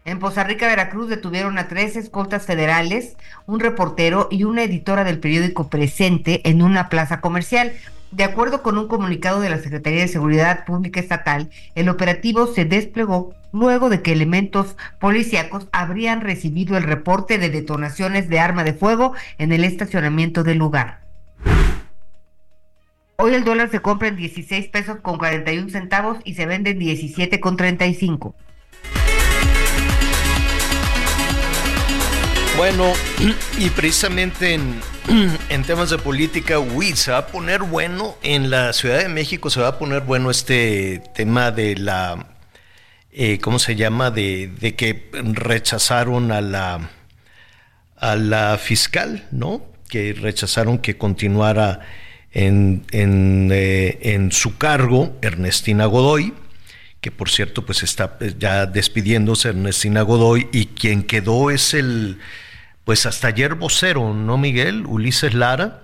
[0.07, 5.19] En Poza Rica, Veracruz, detuvieron a tres escoltas federales, un reportero y una editora del
[5.19, 7.73] periódico Presente en una plaza comercial.
[8.14, 12.64] De acuerdo con un comunicado de la Secretaría de Seguridad Pública Estatal, el operativo se
[12.64, 18.72] desplegó luego de que elementos policíacos habrían recibido el reporte de detonaciones de arma de
[18.72, 21.00] fuego en el estacionamiento del lugar.
[23.16, 26.79] Hoy el dólar se compra en 16 pesos con 41 centavos y se vende en
[26.79, 28.37] 17 con 35.
[32.57, 32.93] Bueno,
[33.59, 34.81] y precisamente en,
[35.49, 39.51] en temas de política, uy, se va a poner bueno, en la Ciudad de México
[39.51, 42.27] se va a poner bueno este tema de la,
[43.12, 44.12] eh, ¿cómo se llama?
[44.12, 46.90] De, de, que rechazaron a la,
[47.97, 49.62] a la fiscal, ¿no?
[49.88, 51.81] Que rechazaron que continuara
[52.31, 56.33] en, en, eh, en su cargo Ernestina Godoy
[57.01, 62.19] que por cierto pues está eh, ya despidiéndose Ernestina Godoy y quien quedó es el
[62.85, 64.85] pues hasta ayer vocero, ¿no, Miguel?
[64.87, 65.81] Ulises Lara.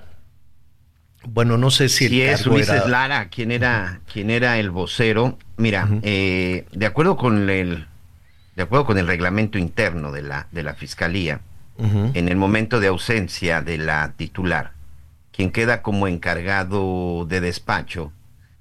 [1.24, 5.38] Bueno, no sé si el es Ulises Lara, ¿quién era, quién era el vocero.
[5.56, 7.86] Mira, eh, de acuerdo con el,
[8.56, 11.40] de acuerdo con el reglamento interno de la, de la fiscalía,
[11.78, 14.72] en el momento de ausencia de la titular,
[15.32, 18.12] quien queda como encargado de despacho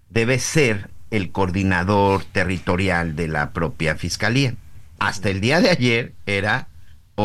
[0.09, 4.53] debe ser el coordinador territorial de la propia fiscalía.
[4.99, 6.69] Hasta el día de ayer era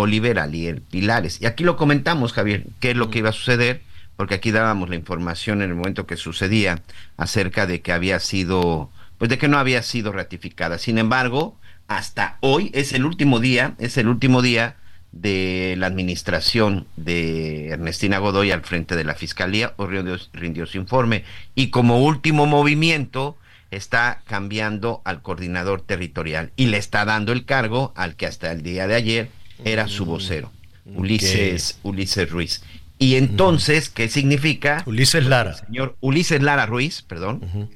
[0.00, 1.40] Oliver Alier Pilares.
[1.40, 3.82] Y aquí lo comentamos, Javier, qué es lo que iba a suceder,
[4.16, 6.82] porque aquí dábamos la información en el momento que sucedía
[7.16, 10.78] acerca de que había sido, pues de que no había sido ratificada.
[10.78, 14.76] Sin embargo, hasta hoy es el último día, es el último día
[15.12, 21.24] de la administración de Ernestina Godoy al frente de la Fiscalía, o rindió su informe.
[21.54, 23.38] Y como último movimiento,
[23.70, 28.62] está cambiando al coordinador territorial y le está dando el cargo al que hasta el
[28.62, 29.30] día de ayer
[29.64, 30.52] era su vocero,
[30.84, 32.62] Ulises, Ulises Ruiz.
[32.98, 34.82] Y entonces, ¿qué significa?
[34.86, 35.54] Ulises Lara.
[35.54, 37.70] señor Ulises Lara Ruiz, perdón,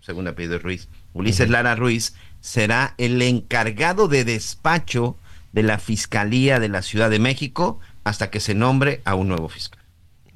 [0.00, 0.88] segundo apellido Ruiz.
[1.12, 5.16] Ulises Lara Ruiz será el encargado de despacho
[5.52, 9.48] de la Fiscalía de la Ciudad de México hasta que se nombre a un nuevo
[9.48, 9.80] fiscal.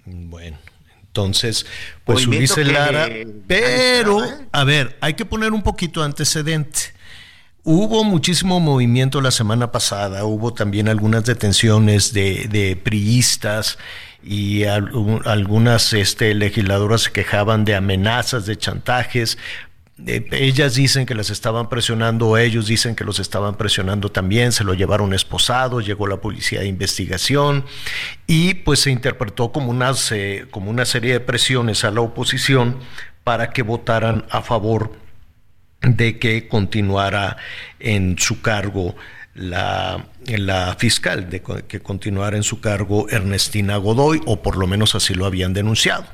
[0.07, 0.57] Bueno,
[1.03, 1.67] entonces,
[2.05, 3.09] pues Ulises Lara,
[3.47, 4.49] pero, ¿eh?
[4.53, 6.98] a ver, hay que poner un poquito antecedente.
[7.71, 13.77] Hubo muchísimo movimiento la semana pasada, hubo también algunas detenciones de, priistas
[14.25, 19.37] y algunas este, legisladoras se quejaban de amenazas, de chantajes.
[19.99, 24.73] ellas dicen que las estaban presionando, ellos dicen que los estaban presionando también, se lo
[24.73, 27.67] llevaron esposado, llegó la policía de investigación
[28.27, 30.11] y pues se interpretó como, unas,
[30.51, 32.79] como una serie de presiones a la oposición
[33.25, 34.91] para que votaran a favor
[35.83, 37.37] de que continuara
[37.79, 38.97] en su cargo
[39.35, 44.95] la, la, fiscal, de que continuara en su cargo Ernestina Godoy, o por lo menos
[44.95, 46.07] así lo habían denunciado.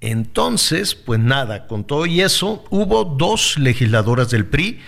[0.00, 4.80] Entonces, pues nada, con todo y eso, hubo dos legisladoras del PRI,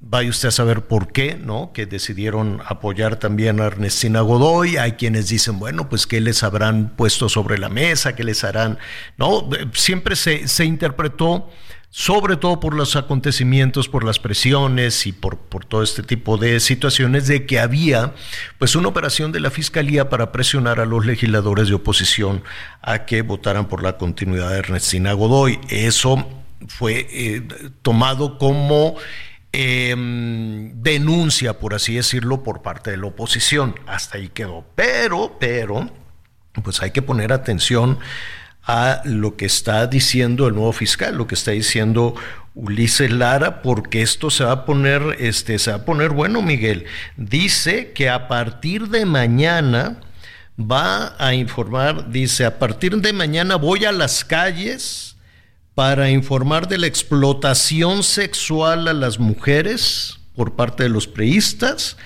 [0.00, 1.72] vaya usted a saber por qué, ¿no?
[1.74, 4.78] Que decidieron apoyar también a Ernestina Godoy.
[4.78, 8.78] Hay quienes dicen, bueno, pues qué les habrán puesto sobre la mesa, qué les harán,
[9.18, 9.48] ¿no?
[9.74, 11.50] Siempre se, se interpretó
[11.90, 16.60] sobre todo por los acontecimientos, por las presiones y por, por, todo este tipo de
[16.60, 18.14] situaciones, de que había
[18.58, 22.44] pues una operación de la Fiscalía para presionar a los legisladores de oposición
[22.80, 25.58] a que votaran por la continuidad de Ernestina Godoy.
[25.68, 26.28] Eso
[26.68, 27.42] fue eh,
[27.82, 28.96] tomado como
[29.52, 29.94] eh,
[30.76, 33.74] denuncia, por así decirlo, por parte de la oposición.
[33.86, 34.64] Hasta ahí quedó.
[34.76, 35.90] Pero, pero,
[36.62, 37.98] pues hay que poner atención
[38.62, 42.14] a lo que está diciendo el nuevo fiscal, lo que está diciendo
[42.54, 46.84] Ulises Lara, porque esto se va a poner, este, se va a poner bueno, Miguel.
[47.16, 50.00] Dice que a partir de mañana
[50.60, 55.16] va a informar, dice, a partir de mañana voy a las calles
[55.74, 61.96] para informar de la explotación sexual a las mujeres por parte de los preistas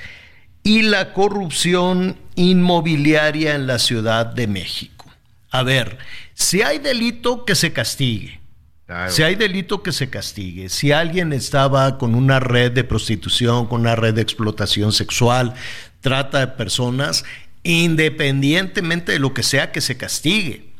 [0.62, 5.10] y la corrupción inmobiliaria en la Ciudad de México.
[5.50, 5.98] A ver,
[6.34, 8.40] si hay delito, que se castigue.
[9.08, 10.68] Si hay delito, que se castigue.
[10.68, 15.54] Si alguien estaba con una red de prostitución, con una red de explotación sexual,
[16.00, 17.24] trata de personas,
[17.62, 20.74] independientemente de lo que sea, que se castigue.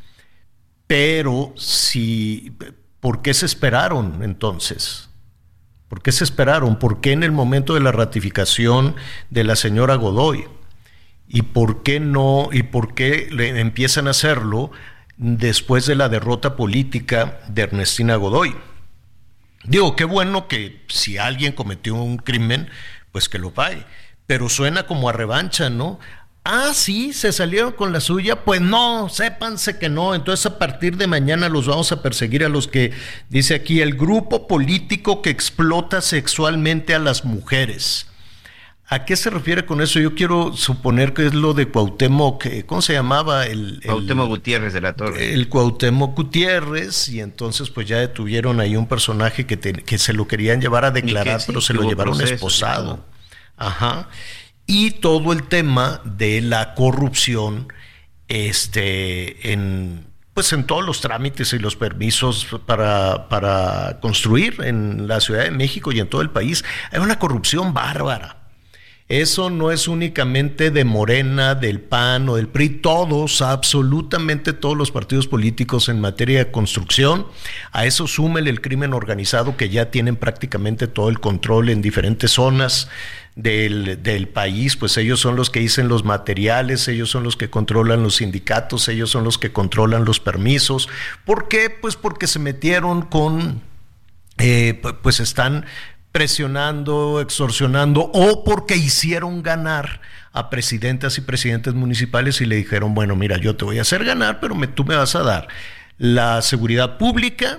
[0.87, 2.53] Pero si,
[3.01, 5.09] ¿por qué se esperaron entonces?
[5.89, 6.79] ¿Por qué se esperaron?
[6.79, 8.97] ¿Por qué en el momento de la ratificación
[9.31, 10.45] de la señora Godoy?
[11.27, 12.51] ¿Y por qué no?
[12.53, 14.73] ¿Y por qué le empiezan a hacerlo
[15.17, 18.55] después de la derrota política de Ernestina Godoy?
[19.65, 22.69] Digo, qué bueno que si alguien cometió un crimen,
[23.13, 23.85] pues que lo pague.
[24.27, 25.99] Pero suena como a revancha, ¿no?
[26.45, 28.45] Ah, sí, se salieron con la suya.
[28.45, 30.15] Pues no, sépanse que no.
[30.15, 32.93] Entonces a partir de mañana los vamos a perseguir a los que,
[33.31, 38.07] dice aquí, el grupo político que explota sexualmente a las mujeres.
[38.87, 39.99] ¿A qué se refiere con eso?
[39.99, 43.47] Yo quiero suponer que es lo de Cuauhtémoc, ¿cómo se llamaba?
[43.47, 45.33] El, Cuauhtémoc Gutiérrez de la Torre.
[45.33, 50.29] El Cuauhtémoc Gutiérrez, y entonces pues ya detuvieron ahí un personaje que, que se lo
[50.29, 53.05] querían llevar a declarar, pero se lo llevaron esposado.
[53.57, 54.09] Ajá
[54.67, 57.73] y todo el tema de la corrupción
[58.29, 65.21] este, en, pues en todos los trámites y los permisos para, para construir en la
[65.21, 66.65] Ciudad de México y en todo el país.
[66.93, 68.44] Hay una corrupción bárbara.
[69.09, 74.91] Eso no es únicamente de Morena, del PAN o del PRI, todos, absolutamente todos los
[74.91, 77.27] partidos políticos en materia de construcción.
[77.71, 82.31] A eso súmele el crimen organizado que ya tienen prácticamente todo el control en diferentes
[82.31, 82.89] zonas
[83.37, 87.51] del, del, país, pues ellos son los que dicen los materiales, ellos son los que
[87.51, 90.89] controlan los sindicatos, ellos son los que controlan los permisos.
[91.27, 91.69] ¿Por qué?
[91.69, 93.61] Pues porque se metieron con,
[94.39, 95.67] eh, pues están
[96.15, 100.01] presionando, extorsionando o porque hicieron ganar
[100.33, 104.05] a presidentas y presidentes municipales y le dijeron, bueno, mira, yo te voy a hacer
[104.05, 105.49] ganar, pero me, tú me vas a dar
[105.99, 107.59] la seguridad pública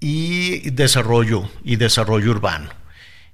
[0.00, 2.70] y desarrollo y desarrollo urbano.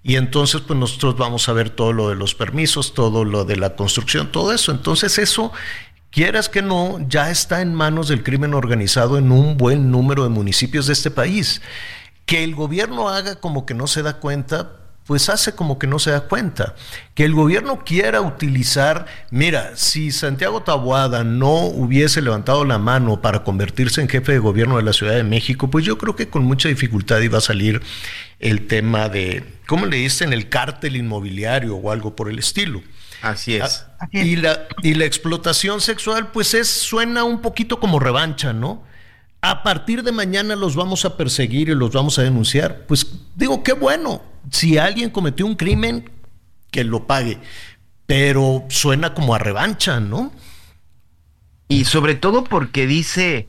[0.02, 3.54] Y entonces, pues nosotros vamos a ver todo lo de los permisos, todo lo de
[3.54, 4.72] la construcción, todo eso.
[4.72, 5.52] Entonces, eso,
[6.10, 10.30] quieras que no, ya está en manos del crimen organizado en un buen número de
[10.30, 11.62] municipios de este país.
[12.26, 14.72] Que el gobierno haga como que no se da cuenta,
[15.06, 16.74] pues hace como que no se da cuenta.
[17.14, 23.44] Que el gobierno quiera utilizar, mira, si Santiago Taboada no hubiese levantado la mano para
[23.44, 26.44] convertirse en jefe de gobierno de la Ciudad de México, pues yo creo que con
[26.44, 27.80] mucha dificultad iba a salir
[28.40, 30.32] el tema de, ¿cómo le dicen?
[30.32, 32.82] El cártel inmobiliario o algo por el estilo.
[33.22, 33.86] Así es.
[33.98, 38.84] Ah, y, la, y la explotación sexual, pues es, suena un poquito como revancha, ¿no?
[39.40, 42.84] A partir de mañana los vamos a perseguir y los vamos a denunciar.
[42.86, 46.10] Pues digo, qué bueno, si alguien cometió un crimen,
[46.70, 47.38] que lo pague,
[48.06, 50.32] pero suena como a revancha, ¿no?
[51.68, 53.48] Y sobre todo porque dice,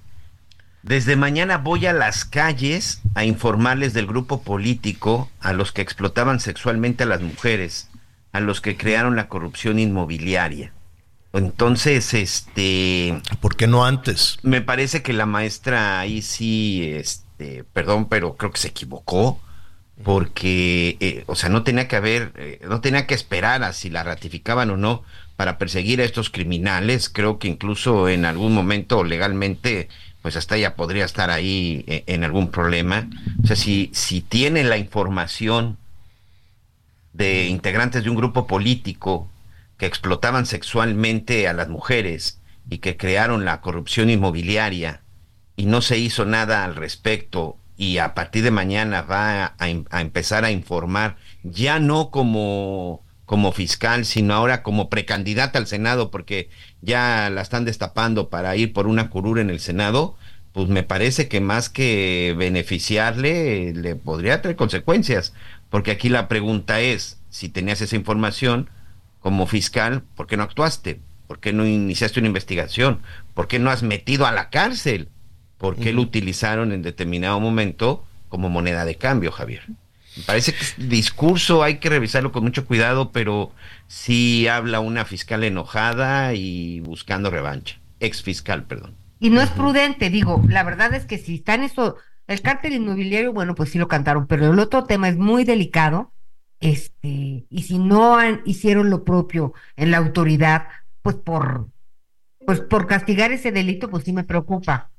[0.81, 6.39] desde mañana voy a las calles a informarles del grupo político a los que explotaban
[6.39, 7.89] sexualmente a las mujeres,
[8.31, 10.73] a los que crearon la corrupción inmobiliaria.
[11.33, 13.21] Entonces, este...
[13.41, 14.37] ¿Por qué no antes?
[14.43, 19.39] Me parece que la maestra ahí sí, este, perdón, pero creo que se equivocó,
[20.03, 23.89] porque, eh, o sea, no tenía que haber, eh, no tenía que esperar a si
[23.89, 25.03] la ratificaban o no
[25.35, 27.09] para perseguir a estos criminales.
[27.09, 29.89] Creo que incluso en algún momento legalmente,
[30.21, 33.09] pues hasta ella podría estar ahí eh, en algún problema.
[33.43, 35.77] O sea, si, si tiene la información
[37.13, 39.27] de integrantes de un grupo político
[39.77, 45.03] que explotaban sexualmente a las mujeres y que crearon la corrupción inmobiliaria
[45.55, 50.43] y no se hizo nada al respecto y a partir de mañana va a, empezar
[50.43, 56.49] a informar, ya no como, como fiscal, sino ahora como precandidata al Senado, porque
[56.81, 60.15] ya la están destapando para ir por una curura en el Senado,
[60.53, 65.33] pues me parece que más que beneficiarle, le podría traer consecuencias,
[65.69, 68.71] porque aquí la pregunta es, si tenías esa información
[69.27, 71.01] como fiscal, ¿por qué no actuaste?
[71.27, 73.01] ¿Por qué no iniciaste una investigación?
[73.33, 75.09] ¿Por qué no has metido a la cárcel?
[75.57, 79.63] ¿Por qué lo utilizaron en determinado momento como moneda de cambio, Javier?
[80.15, 83.51] Me parece que el discurso hay que revisarlo con mucho cuidado, pero
[83.87, 87.81] sí habla una fiscal enojada y buscando revancha.
[87.99, 88.95] Ex fiscal, perdón.
[89.19, 91.97] Y no es prudente, digo, la verdad es que si está en eso,
[92.27, 96.13] el cártel inmobiliario, bueno, pues sí lo cantaron, pero el otro tema es muy delicado,
[96.59, 100.67] este, y si no hicieron lo propio en la autoridad,
[101.01, 101.67] pues por,
[102.45, 104.89] pues por castigar ese delito, pues sí me preocupa.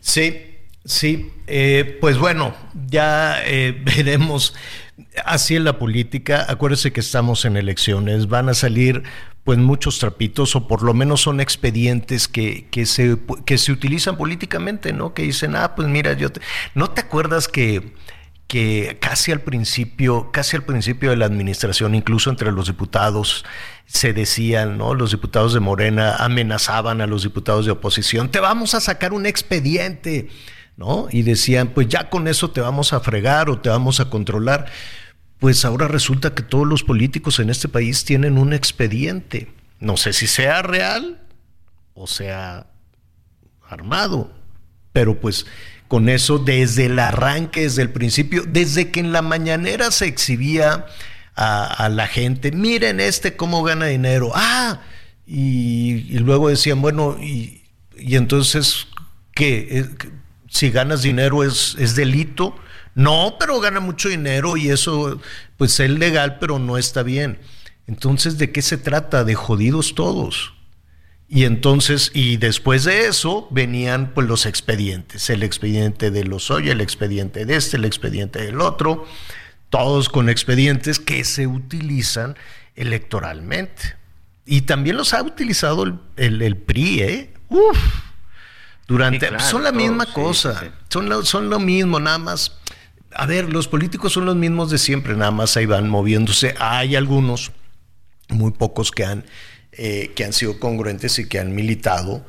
[0.00, 2.54] Sí, sí, eh, pues bueno,
[2.88, 4.54] ya eh, veremos.
[5.24, 9.02] Así en la política, acuérdese que estamos en elecciones, van a salir
[9.42, 14.16] pues muchos trapitos o por lo menos son expedientes que, que, se, que se utilizan
[14.16, 15.12] políticamente, ¿no?
[15.12, 16.28] Que dicen, ah, pues mira, yo
[16.74, 17.92] ¿no te acuerdas que,
[18.46, 23.44] que casi al principio, casi al principio de la administración, incluso entre los diputados,
[23.86, 24.94] se decían, ¿no?
[24.94, 29.26] Los diputados de Morena amenazaban a los diputados de oposición, te vamos a sacar un
[29.26, 30.28] expediente,
[30.76, 31.08] ¿no?
[31.10, 34.66] Y decían, pues ya con eso te vamos a fregar o te vamos a controlar
[35.44, 39.52] pues ahora resulta que todos los políticos en este país tienen un expediente.
[39.78, 41.20] No sé si sea real
[41.92, 42.66] o sea
[43.68, 44.32] armado,
[44.92, 45.46] pero pues
[45.88, 50.86] con eso desde el arranque, desde el principio, desde que en la mañanera se exhibía
[51.36, 54.80] a, la gente, miren este cómo gana dinero, ah,
[55.26, 57.62] y, luego decían, bueno, y,
[57.96, 58.86] entonces,
[59.34, 59.66] ¿qué?
[59.70, 59.88] Eh,
[60.48, 62.54] si ganas dinero es, es delito,
[62.94, 65.20] no, pero gana mucho dinero y eso,
[65.56, 67.38] pues es legal, pero no está bien.
[67.86, 69.24] Entonces, ¿de qué se trata?
[69.24, 70.53] De jodidos todos.
[71.28, 76.72] Y entonces, y después de eso venían pues los expedientes, el expediente de los Lozoya,
[76.72, 79.06] el expediente de este, el expediente del otro,
[79.70, 82.36] todos con expedientes que se utilizan
[82.76, 83.96] electoralmente.
[84.46, 87.34] Y también los ha utilizado el, PRI, ¿eh?
[87.48, 87.78] Uf,
[88.86, 92.58] durante, son la misma cosa, Son, son lo mismo, nada más
[93.14, 96.54] a ver, los políticos son los mismos de siempre, nada más ahí van moviéndose.
[96.58, 97.52] Hay algunos,
[98.28, 99.24] muy pocos que han,
[99.76, 102.24] eh, que han sido congruentes y que han militado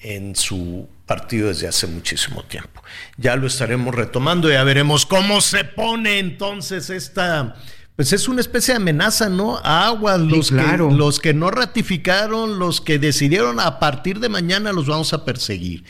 [0.00, 2.82] en su partido desde hace muchísimo tiempo.
[3.16, 7.56] Ya lo estaremos retomando, ya veremos cómo se pone entonces esta,
[7.96, 9.58] pues es una especie de amenaza, ¿no?
[9.58, 14.72] A aguas, los, que, los que no ratificaron, los que decidieron a partir de mañana
[14.72, 15.84] los vamos a perseguir.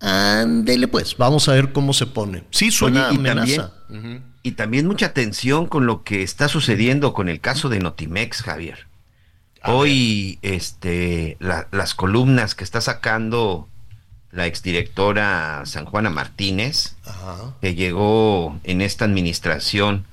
[0.00, 2.44] Ándele pues, vamos a ver cómo se pone.
[2.50, 3.72] Sí, suena amenaza.
[4.42, 8.86] Y también mucha atención con lo que está sucediendo con el caso de Notimex, Javier.
[9.64, 13.68] Hoy, este, las columnas que está sacando
[14.32, 16.96] la exdirectora San Juana Martínez,
[17.60, 20.06] que llegó en esta administración,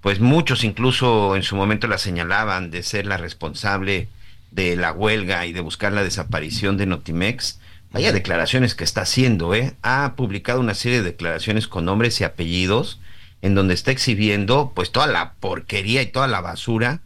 [0.00, 4.08] pues muchos incluso en su momento la señalaban de ser la responsable
[4.50, 7.58] de la huelga y de buscar la desaparición de Notimex.
[7.92, 9.74] Vaya declaraciones que está haciendo, ¿eh?
[9.82, 13.00] Ha publicado una serie de declaraciones con nombres y apellidos
[13.42, 17.00] en donde está exhibiendo pues toda la porquería y toda la basura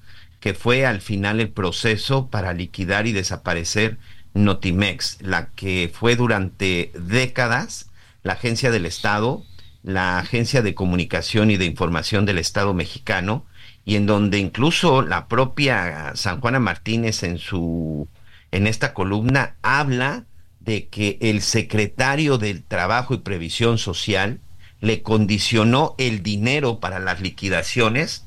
[0.44, 3.96] que fue al final el proceso para liquidar y desaparecer
[4.34, 7.88] Notimex, la que fue durante décadas
[8.22, 9.42] la agencia del Estado,
[9.82, 13.46] la agencia de comunicación y de información del Estado mexicano,
[13.86, 18.06] y en donde incluso la propia San Juana Martínez en su
[18.50, 20.26] en esta columna habla
[20.60, 24.40] de que el secretario del Trabajo y Previsión Social
[24.82, 28.26] le condicionó el dinero para las liquidaciones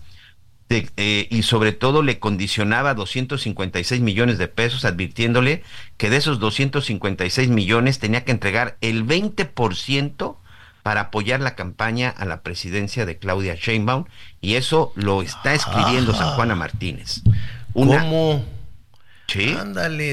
[0.69, 5.63] eh, y sobre todo le condicionaba 256 millones de pesos, advirtiéndole
[5.95, 10.37] que de esos 256 millones tenía que entregar el 20%
[10.83, 14.05] para apoyar la campaña a la presidencia de Claudia Sheinbaum
[14.39, 17.21] y eso lo está escribiendo San Juana Martínez.
[17.73, 18.45] ¿Cómo?
[19.27, 19.55] Sí.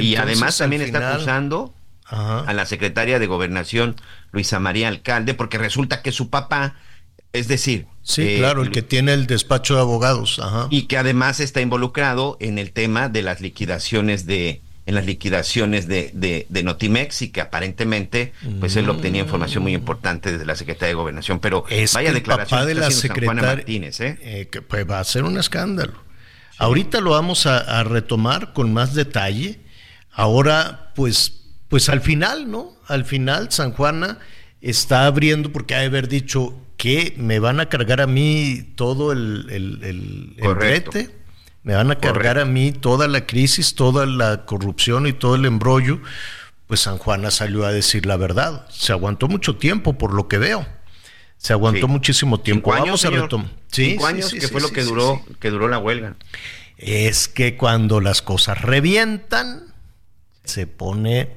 [0.01, 1.73] y además también está acusando
[2.07, 3.97] a la secretaria de Gobernación,
[4.33, 6.75] Luisa María Alcalde, porque resulta que su papá,
[7.35, 7.87] es decir...
[8.03, 10.41] Sí, eh, claro, el que tiene el despacho de abogados.
[10.69, 15.89] Y que además está involucrado en el tema de las liquidaciones de en las liquidaciones
[15.89, 20.89] de, de, Notimex y que aparentemente pues él obtenía información muy importante desde la Secretaría
[20.89, 21.41] de Gobernación.
[21.41, 21.65] Pero
[21.95, 24.19] vaya declaración de la secretaria Martínez, ¿eh?
[24.21, 24.49] ¿eh?
[24.53, 25.95] que pues va a ser un escándalo.
[26.59, 29.61] Ahorita lo vamos a, a retomar con más detalle.
[30.13, 32.77] Ahora, pues pues al final, ¿no?
[32.87, 34.19] Al final San Juana
[34.61, 36.55] está abriendo porque ha de haber dicho
[36.85, 40.37] que me van a cargar a mí todo el, el,
[41.63, 45.47] me van a cargar a mí toda la crisis, toda la corrupción y todo el
[45.47, 46.03] embrollo.
[46.67, 48.67] pues San Juana salió a decir la verdad.
[48.69, 50.67] Se aguantó mucho tiempo, por lo que veo.
[51.39, 52.71] Se aguantó muchísimo tiempo.
[52.71, 53.51] Cinco Vamos años, a retomar.
[53.73, 56.17] Cinco años, que fue lo que duró, que duró la huelga.
[56.77, 59.73] Es que cuando las cosas revientan,
[60.45, 61.31] se pone,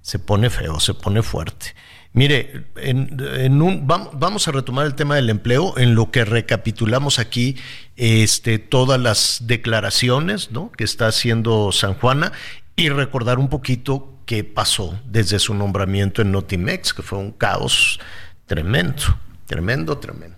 [0.00, 1.74] se pone feo, se pone fuerte.
[2.14, 6.24] Mire, en, en un, vam- vamos a retomar el tema del empleo en lo que
[6.24, 7.56] recapitulamos aquí
[7.96, 10.70] este, todas las declaraciones ¿no?
[10.70, 12.30] que está haciendo San Juana
[12.76, 17.98] y recordar un poquito qué pasó desde su nombramiento en Notimex, que fue un caos
[18.46, 19.02] tremendo,
[19.46, 20.36] tremendo, tremendo.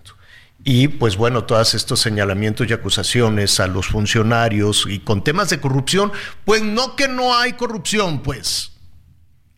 [0.63, 5.59] Y pues bueno, todos estos señalamientos y acusaciones a los funcionarios y con temas de
[5.61, 6.11] corrupción,
[6.43, 8.71] pues no que no hay corrupción, pues.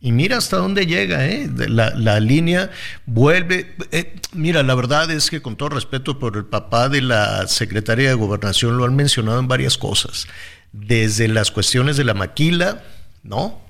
[0.02, 1.48] Y mira hasta dónde llega, ¿eh?
[1.68, 2.70] La, la línea
[3.04, 3.74] vuelve.
[3.92, 8.08] eh, mira, la verdad es que con todo respeto por el papá de la secretaria
[8.08, 10.26] de Gobernación, lo han mencionado en varias cosas.
[10.72, 12.82] Desde las cuestiones de la maquila,
[13.22, 13.60] ¿no?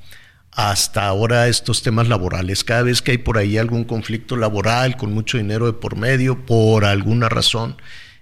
[0.53, 2.63] Hasta ahora estos temas laborales.
[2.63, 6.47] Cada vez que hay por ahí algún conflicto laboral con mucho dinero de por medio,
[6.47, 7.77] por alguna razón,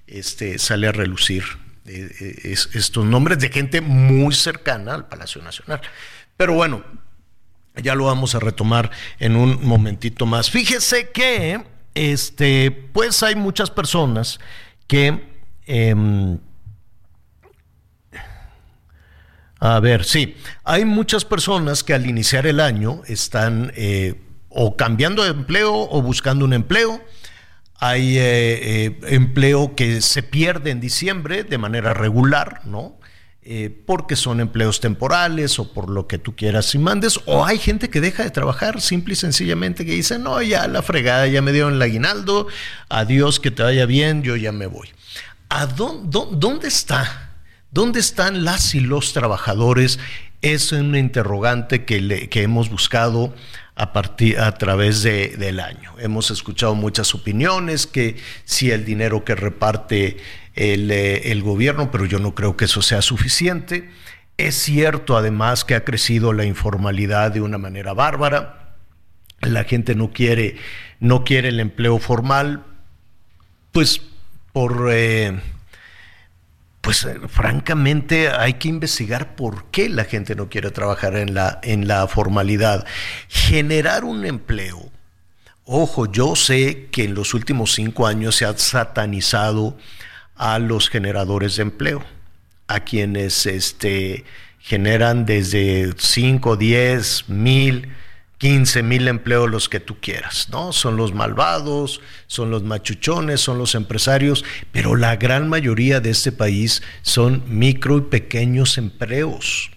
[0.06, 1.44] este, sale a relucir
[1.84, 5.80] eh, eh, es- estos nombres de gente muy cercana al Palacio Nacional.
[6.36, 6.84] Pero bueno,
[7.82, 10.50] ya lo vamos a retomar en un momentito más.
[10.50, 11.64] Fíjese que,
[11.94, 14.38] este, pues hay muchas personas
[14.86, 15.22] que,
[15.66, 16.38] em,
[19.60, 24.14] a ver, sí, hay muchas personas que al iniciar el año están eh,
[24.48, 27.02] o cambiando de empleo o buscando un empleo.
[27.80, 32.97] Hay eh, eh, empleo que se pierde en diciembre de manera regular, ¿no?
[33.50, 37.56] Eh, porque son empleos temporales o por lo que tú quieras y mandes, o hay
[37.56, 41.40] gente que deja de trabajar simple y sencillamente que dice, no, ya la fregada, ya
[41.40, 42.46] me dieron el aguinaldo,
[42.90, 44.90] adiós, que te vaya bien, yo ya me voy.
[45.48, 47.30] ¿A dónde, dónde está?
[47.70, 49.98] ¿Dónde están las y los trabajadores?
[50.42, 53.34] Es una interrogante que, le- que hemos buscado
[53.76, 55.94] a, partir, a través de- del año.
[55.98, 60.18] Hemos escuchado muchas opiniones, que si el dinero que reparte
[60.58, 63.90] el, eh, el gobierno, pero yo no creo que eso sea suficiente.
[64.36, 68.76] Es cierto además que ha crecido la informalidad de una manera bárbara.
[69.40, 70.56] La gente no quiere,
[70.98, 72.64] no quiere el empleo formal,
[73.72, 74.00] pues
[74.52, 74.88] por...
[74.92, 75.40] eh,
[76.80, 81.60] pues eh, francamente hay que investigar por qué la gente no quiere trabajar en la,
[81.62, 82.84] en la formalidad.
[83.28, 84.90] Generar un empleo.
[85.64, 89.76] Ojo, yo sé que en los últimos cinco años se ha satanizado
[90.38, 92.04] a los generadores de empleo,
[92.68, 94.24] a quienes este,
[94.60, 97.88] generan desde 5, 10, mil,
[98.38, 100.72] 15 mil empleos los que tú quieras, ¿no?
[100.72, 106.30] Son los malvados, son los machuchones, son los empresarios, pero la gran mayoría de este
[106.30, 109.70] país son micro y pequeños empleos.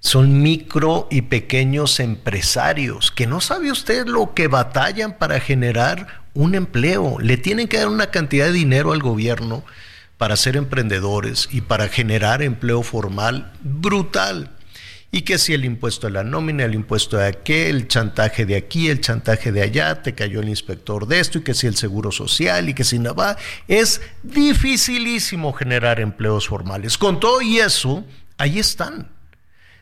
[0.00, 6.54] Son micro y pequeños empresarios, que no sabe usted lo que batallan para generar un
[6.54, 7.18] empleo.
[7.20, 9.64] Le tienen que dar una cantidad de dinero al gobierno
[10.18, 14.50] para ser emprendedores y para generar empleo formal brutal
[15.14, 18.56] y que si el impuesto de la nómina, el impuesto de aquel, el chantaje de
[18.56, 21.76] aquí, el chantaje de allá, te cayó el inspector de esto y que si el
[21.76, 23.36] seguro social y que si nada,
[23.68, 26.98] es dificilísimo generar empleos formales.
[26.98, 28.04] Con todo y eso,
[28.38, 29.08] ahí están.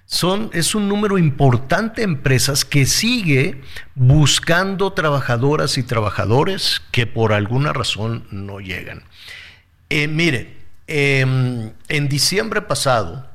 [0.05, 3.63] Son, es un número importante de empresas que sigue
[3.95, 9.05] buscando trabajadoras y trabajadores que por alguna razón no llegan.
[9.95, 13.29] Eh, mire, em, en diciembre pasado,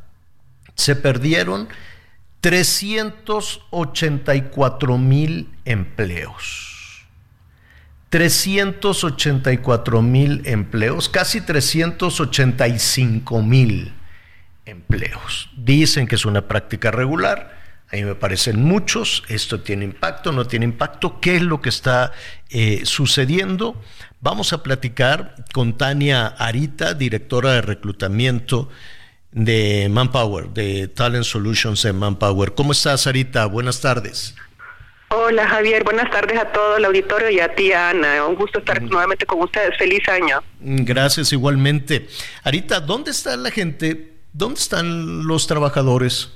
[0.73, 1.69] se perdieron
[2.41, 7.05] 384 mil empleos.
[8.09, 13.93] 384 mil empleos, casi 385 mil
[14.65, 15.51] empleos.
[15.55, 17.56] Dicen que es una práctica regular,
[17.91, 21.69] a mí me parecen muchos, esto tiene impacto, no tiene impacto, ¿qué es lo que
[21.69, 22.11] está
[22.49, 23.81] eh, sucediendo?
[24.19, 28.69] Vamos a platicar con Tania Arita, directora de reclutamiento
[29.31, 32.53] de Manpower, de Talent Solutions de Manpower.
[32.55, 33.45] ¿Cómo estás, Arita?
[33.45, 34.35] Buenas tardes.
[35.09, 38.25] Hola Javier, buenas tardes a todo el auditorio y a ti Ana.
[38.25, 39.77] Un gusto estar nuevamente con ustedes.
[39.77, 40.43] Feliz año.
[40.59, 42.09] Gracias igualmente.
[42.43, 44.15] Arita, ¿dónde está la gente?
[44.33, 46.33] ¿Dónde están los trabajadores?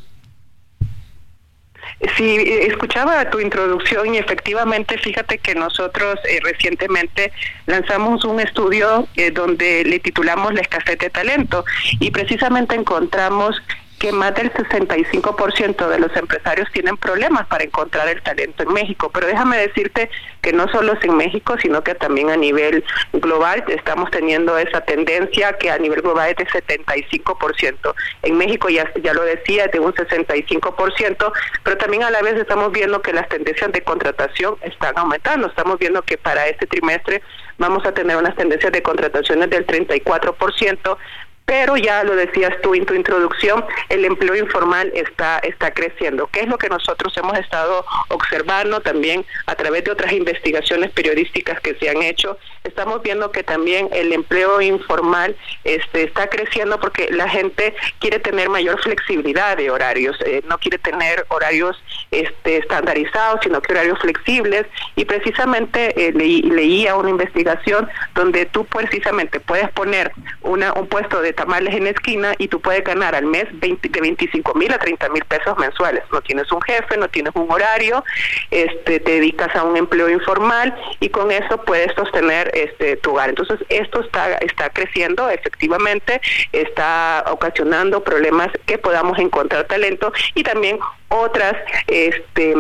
[2.18, 2.36] Sí,
[2.68, 7.32] escuchaba tu introducción y efectivamente, fíjate que nosotros eh, recientemente
[7.68, 11.64] lanzamos un estudio eh, donde le titulamos La escasez de talento
[12.00, 13.62] y precisamente encontramos
[14.02, 19.12] que más del 65% de los empresarios tienen problemas para encontrar el talento en México.
[19.14, 20.10] Pero déjame decirte
[20.42, 22.84] que no solo es en México, sino que también a nivel
[23.14, 27.94] global estamos teniendo esa tendencia que a nivel global es de 75%.
[28.24, 31.32] En México ya, ya lo decía, es de un 65%,
[31.62, 35.46] pero también a la vez estamos viendo que las tendencias de contratación están aumentando.
[35.46, 37.22] Estamos viendo que para este trimestre
[37.60, 40.98] vamos a tener unas tendencias de contrataciones del 34%,
[41.46, 46.28] pero ya lo decías tú en tu introducción, el empleo informal está, está creciendo.
[46.28, 51.60] ¿Qué es lo que nosotros hemos estado observando también a través de otras investigaciones periodísticas
[51.60, 52.38] que se han hecho?
[52.64, 58.50] Estamos viendo que también el empleo informal este, está creciendo porque la gente quiere tener
[58.50, 61.82] mayor flexibilidad de horarios, eh, no quiere tener horarios
[62.12, 64.68] este, estandarizados, sino que horarios flexibles.
[64.96, 70.12] Y precisamente eh, leía una investigación donde tú precisamente puedes poner
[70.42, 74.54] una, un puesto de tamales en esquina y tú puedes ganar al mes de 25
[74.56, 76.04] mil a 30 mil pesos mensuales.
[76.12, 78.04] No tienes un jefe, no tienes un horario,
[78.50, 83.30] este, te dedicas a un empleo informal y con eso puedes sostener este, tu hogar.
[83.30, 86.22] Entonces, esto está, está creciendo, efectivamente,
[86.52, 90.80] está ocasionando problemas que podamos encontrar talento y también
[91.10, 91.56] otras
[91.88, 92.56] este,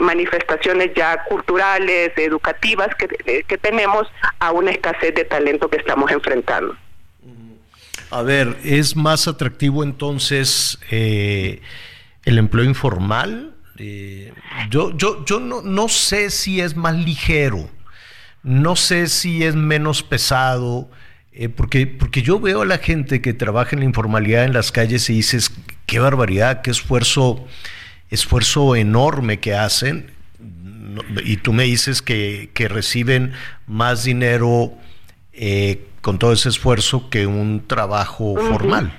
[0.00, 4.06] manifestaciones ya culturales, educativas que, que tenemos
[4.38, 6.76] a una escasez de talento que estamos enfrentando.
[8.10, 11.60] A ver, ¿es más atractivo entonces eh,
[12.24, 13.54] el empleo informal?
[13.76, 14.32] Eh,
[14.68, 17.70] yo yo, yo no, no sé si es más ligero,
[18.42, 20.90] no sé si es menos pesado,
[21.32, 24.72] eh, porque, porque yo veo a la gente que trabaja en la informalidad en las
[24.72, 25.52] calles y dices,
[25.86, 27.46] qué barbaridad, qué esfuerzo,
[28.10, 30.10] esfuerzo enorme que hacen.
[31.24, 33.32] Y tú me dices que, que reciben
[33.68, 34.76] más dinero
[35.32, 38.92] eh, con todo ese esfuerzo que un trabajo formal.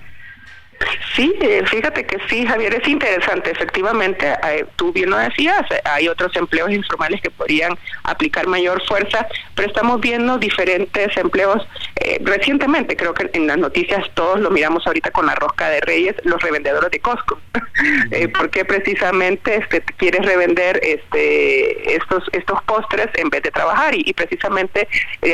[1.15, 3.51] Sí, eh, fíjate que sí, Javier, es interesante.
[3.51, 9.27] Efectivamente, eh, tú bien lo decías, hay otros empleos informales que podrían aplicar mayor fuerza,
[9.55, 11.67] pero estamos viendo diferentes empleos
[11.97, 12.95] eh, recientemente.
[12.95, 16.41] Creo que en las noticias todos lo miramos ahorita con la rosca de Reyes, los
[16.41, 17.39] revendedores de Costco,
[18.37, 24.13] porque precisamente este, quieres revender este, estos estos postres en vez de trabajar y, y
[24.13, 24.87] precisamente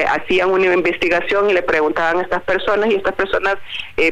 [0.10, 3.58] hacían una investigación y le preguntaban a estas personas y estas personas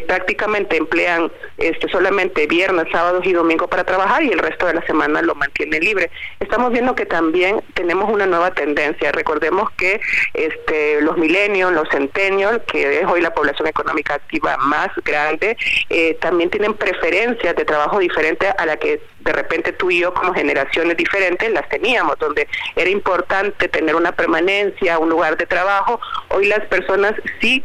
[0.07, 1.24] prácticamente emplean
[1.57, 5.35] este, solamente viernes, sábados y domingos para trabajar y el resto de la semana lo
[5.35, 6.09] mantiene libre.
[6.39, 9.11] Estamos viendo que también tenemos una nueva tendencia.
[9.11, 9.99] Recordemos que
[10.33, 15.57] este, los milenios, los centenios, que es hoy la población económica activa más grande,
[15.89, 20.13] eh, también tienen preferencias de trabajo diferentes a la que de repente tú y yo
[20.13, 25.99] como generaciones diferentes las teníamos, donde era importante tener una permanencia, un lugar de trabajo.
[26.29, 27.63] Hoy las personas sí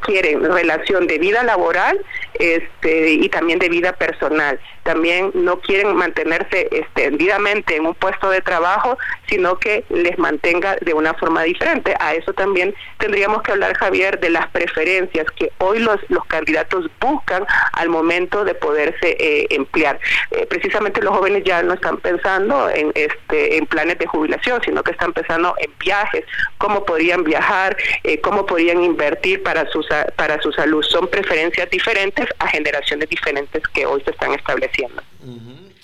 [0.00, 2.00] quieren relación de vida laboral
[2.34, 4.58] este, y también de vida personal
[4.90, 10.94] también no quieren mantenerse extendidamente en un puesto de trabajo, sino que les mantenga de
[10.94, 11.94] una forma diferente.
[12.00, 16.90] A eso también tendríamos que hablar, Javier, de las preferencias que hoy los, los candidatos
[16.98, 20.00] buscan al momento de poderse eh, emplear.
[20.32, 24.82] Eh, precisamente los jóvenes ya no están pensando en, este, en planes de jubilación, sino
[24.82, 26.24] que están pensando en viajes,
[26.58, 29.84] cómo podrían viajar, eh, cómo podrían invertir para su,
[30.16, 30.82] para su salud.
[30.82, 34.79] Son preferencias diferentes a generaciones diferentes que hoy se están estableciendo.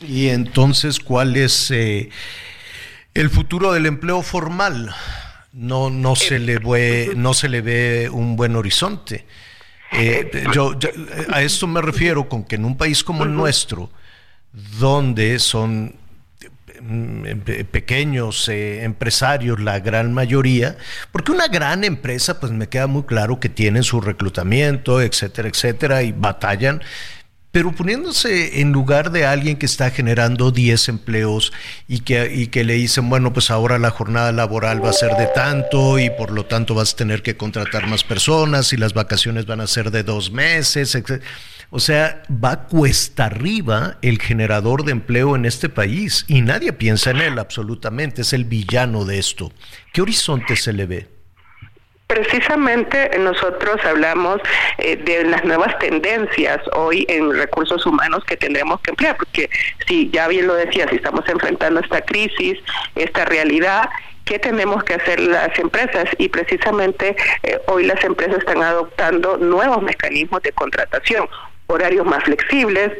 [0.00, 2.10] Y entonces, ¿cuál es eh,
[3.14, 4.94] el futuro del empleo formal?
[5.52, 9.24] No, no se le ve, no se le ve un buen horizonte.
[9.92, 10.76] Eh, yo,
[11.32, 13.90] a esto me refiero con que en un país como el nuestro,
[14.78, 15.94] donde son
[16.80, 17.24] mm,
[17.70, 20.76] pequeños eh, empresarios, la gran mayoría,
[21.12, 26.02] porque una gran empresa, pues me queda muy claro que tienen su reclutamiento, etcétera, etcétera,
[26.02, 26.82] y batallan
[27.56, 31.54] pero poniéndose en lugar de alguien que está generando 10 empleos
[31.88, 35.12] y que, y que le dicen, bueno, pues ahora la jornada laboral va a ser
[35.12, 38.92] de tanto y por lo tanto vas a tener que contratar más personas y las
[38.92, 40.98] vacaciones van a ser de dos meses,
[41.70, 47.10] O sea, va cuesta arriba el generador de empleo en este país y nadie piensa
[47.12, 49.50] en él absolutamente, es el villano de esto.
[49.94, 51.15] ¿Qué horizonte se le ve?
[52.06, 54.40] Precisamente nosotros hablamos
[54.78, 59.50] eh, de las nuevas tendencias hoy en recursos humanos que tendremos que emplear, porque
[59.88, 62.58] si ya bien lo decía, si estamos enfrentando esta crisis,
[62.94, 63.90] esta realidad,
[64.24, 66.04] ¿qué tenemos que hacer las empresas?
[66.18, 71.28] Y precisamente eh, hoy las empresas están adoptando nuevos mecanismos de contratación,
[71.66, 72.92] horarios más flexibles,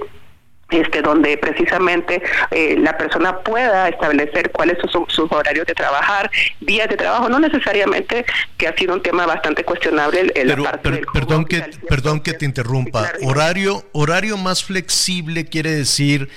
[0.71, 6.89] este, donde precisamente eh, la persona pueda establecer cuáles son sus horarios de trabajar, días
[6.89, 8.25] de trabajo, no necesariamente
[8.57, 13.13] que ha sido un tema bastante cuestionable el, pero, perdón que perdón que te interrumpa,
[13.23, 16.29] horario horario más flexible quiere decir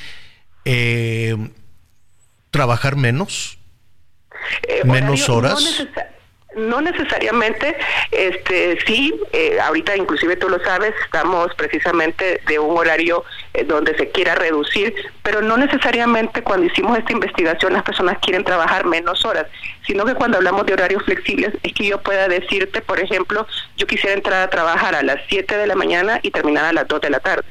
[0.65, 1.35] eh,
[2.51, 3.57] trabajar menos,
[4.67, 5.85] eh, menos horas.
[5.95, 6.18] No
[6.81, 7.75] necesariamente,
[8.11, 13.95] este, sí, eh, ahorita inclusive tú lo sabes, estamos precisamente de un horario eh, donde
[13.97, 14.93] se quiera reducir,
[15.23, 19.47] pero no necesariamente cuando hicimos esta investigación las personas quieren trabajar menos horas,
[19.85, 23.47] sino que cuando hablamos de horarios flexibles es que yo pueda decirte, por ejemplo,
[23.77, 26.87] yo quisiera entrar a trabajar a las 7 de la mañana y terminar a las
[26.87, 27.45] 2 de la tarde.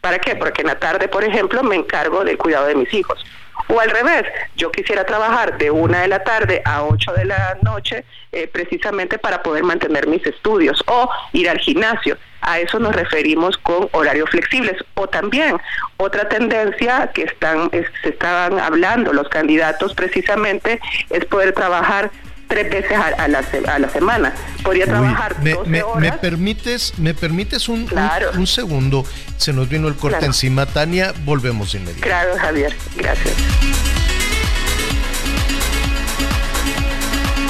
[0.00, 0.36] ¿Para qué?
[0.36, 3.24] Porque en la tarde, por ejemplo, me encargo del cuidado de mis hijos.
[3.68, 4.24] O al revés,
[4.56, 9.18] yo quisiera trabajar de una de la tarde a ocho de la noche eh, precisamente
[9.18, 12.18] para poder mantener mis estudios o ir al gimnasio.
[12.42, 14.76] A eso nos referimos con horarios flexibles.
[14.94, 15.56] O también
[15.96, 22.10] otra tendencia que están, se estaban hablando los candidatos precisamente es poder trabajar
[22.48, 23.38] tres veces a, la,
[23.68, 24.32] a la, semana.
[24.62, 27.88] Podría trabajar me, me, me, permites, me permites un,
[28.36, 29.04] un, segundo?
[29.36, 30.66] Se nos vino el corte encima.
[30.66, 32.08] Tania, volvemos inmediatamente.
[32.08, 32.74] Claro, Javier.
[32.96, 33.34] Gracias.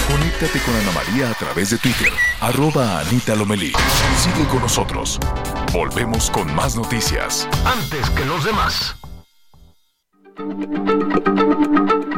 [0.07, 3.73] Conéctate con Ana María a través de Twitter, arroba Anita Lomelí.
[4.19, 5.19] Sigue con nosotros.
[5.73, 7.49] Volvemos con más noticias.
[7.65, 8.97] Antes que los demás.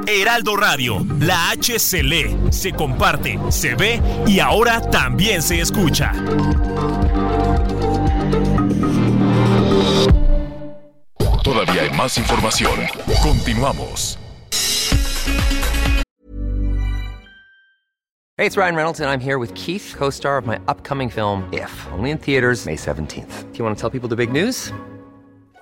[0.06, 6.12] Heraldo Radio, la H se lee, se comparte, se ve y ahora también se escucha.
[11.42, 12.80] Todavía hay más información.
[13.22, 14.18] Continuamos.
[18.38, 21.70] Hey, it's Ryan Reynolds and I'm here with Keith, co-star of my upcoming film If,
[21.92, 23.52] only in theaters May 17th.
[23.52, 24.72] Do you want to tell people the big news?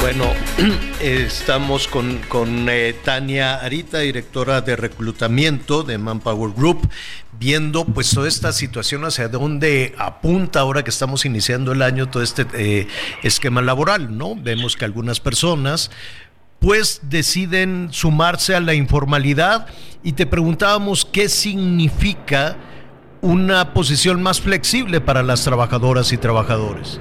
[0.00, 0.24] Bueno,
[1.00, 6.88] estamos con, con eh, Tania Arita, directora de reclutamiento de Manpower Group,
[7.38, 12.22] viendo pues toda esta situación hacia dónde apunta ahora que estamos iniciando el año todo
[12.22, 12.86] este eh,
[13.24, 14.36] esquema laboral, ¿no?
[14.36, 15.90] Vemos que algunas personas
[16.60, 19.66] pues deciden sumarse a la informalidad
[20.02, 22.56] y te preguntábamos qué significa
[23.20, 27.00] una posición más flexible para las trabajadoras y trabajadores.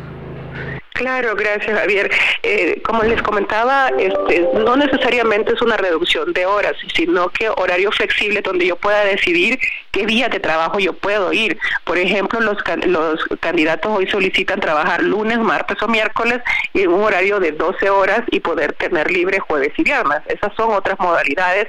[0.98, 2.10] Claro, gracias Javier.
[2.42, 7.92] Eh, como les comentaba, este, no necesariamente es una reducción de horas, sino que horario
[7.92, 9.60] flexible donde yo pueda decidir
[9.92, 11.60] qué día de trabajo yo puedo ir.
[11.84, 16.42] Por ejemplo, los, los candidatos hoy solicitan trabajar lunes, martes o miércoles
[16.74, 20.22] en un horario de 12 horas y poder tener libre jueves y viernes.
[20.26, 21.68] Esas son otras modalidades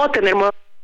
[0.00, 0.34] o tener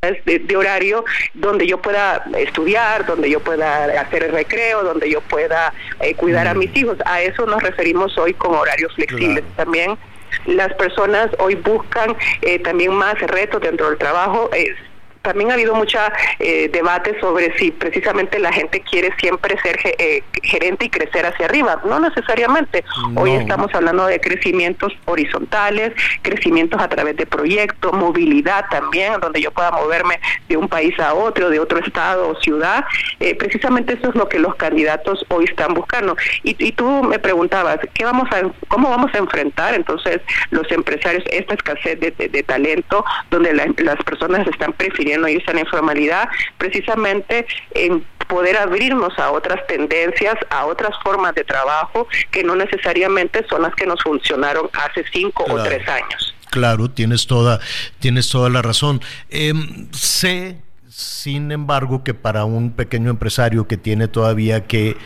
[0.02, 5.74] de, horario donde yo pueda estudiar, donde yo pueda hacer el recreo, donde yo pueda
[6.00, 6.96] eh, cuidar a mis hijos.
[7.04, 9.44] A eso nos referimos hoy con horarios flexibles.
[9.56, 9.98] También
[10.46, 14.48] las personas hoy buscan eh, también más retos dentro del trabajo.
[14.54, 14.74] Eh,
[15.22, 20.22] también ha habido mucha eh, debate sobre si precisamente la gente quiere siempre ser eh,
[20.42, 21.80] gerente y crecer hacia arriba.
[21.84, 22.84] No necesariamente.
[23.16, 25.92] Hoy estamos hablando de crecimientos horizontales,
[26.22, 30.18] crecimientos a través de proyectos, movilidad también, donde yo pueda moverme
[30.48, 32.84] de un país a otro, de otro estado o ciudad.
[33.20, 36.16] Eh, precisamente eso es lo que los candidatos hoy están buscando.
[36.42, 41.54] Y, tú me preguntabas, ¿qué vamos a, ¿cómo vamos a enfrentar entonces los empresarios esta
[41.54, 48.04] escasez de, talento, donde las personas están prefiriendo no irse a la informalidad, precisamente en
[48.28, 53.74] poder abrirnos a otras tendencias, a otras formas de trabajo que no necesariamente son las
[53.74, 56.34] que nos funcionaron hace cinco o tres años.
[56.50, 57.60] Claro, tienes toda,
[57.98, 59.00] tienes toda la razón.
[59.30, 60.58] Em, sé,
[60.88, 64.96] sin embargo, que para un pequeño empresario que tiene todavía que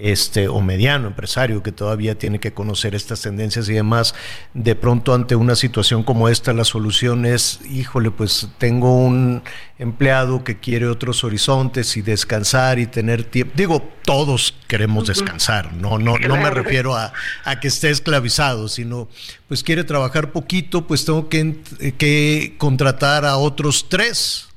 [0.00, 4.14] este, o mediano empresario que todavía tiene que conocer estas tendencias y demás,
[4.54, 9.42] de pronto ante una situación como esta, la solución es, híjole, pues tengo un
[9.78, 13.54] empleado que quiere otros horizontes y descansar y tener tiempo.
[13.56, 17.12] Digo, todos queremos descansar, no, no, no me refiero a,
[17.44, 19.08] a, que esté esclavizado, sino
[19.48, 21.56] pues quiere trabajar poquito, pues tengo que,
[21.96, 24.49] que contratar a otros tres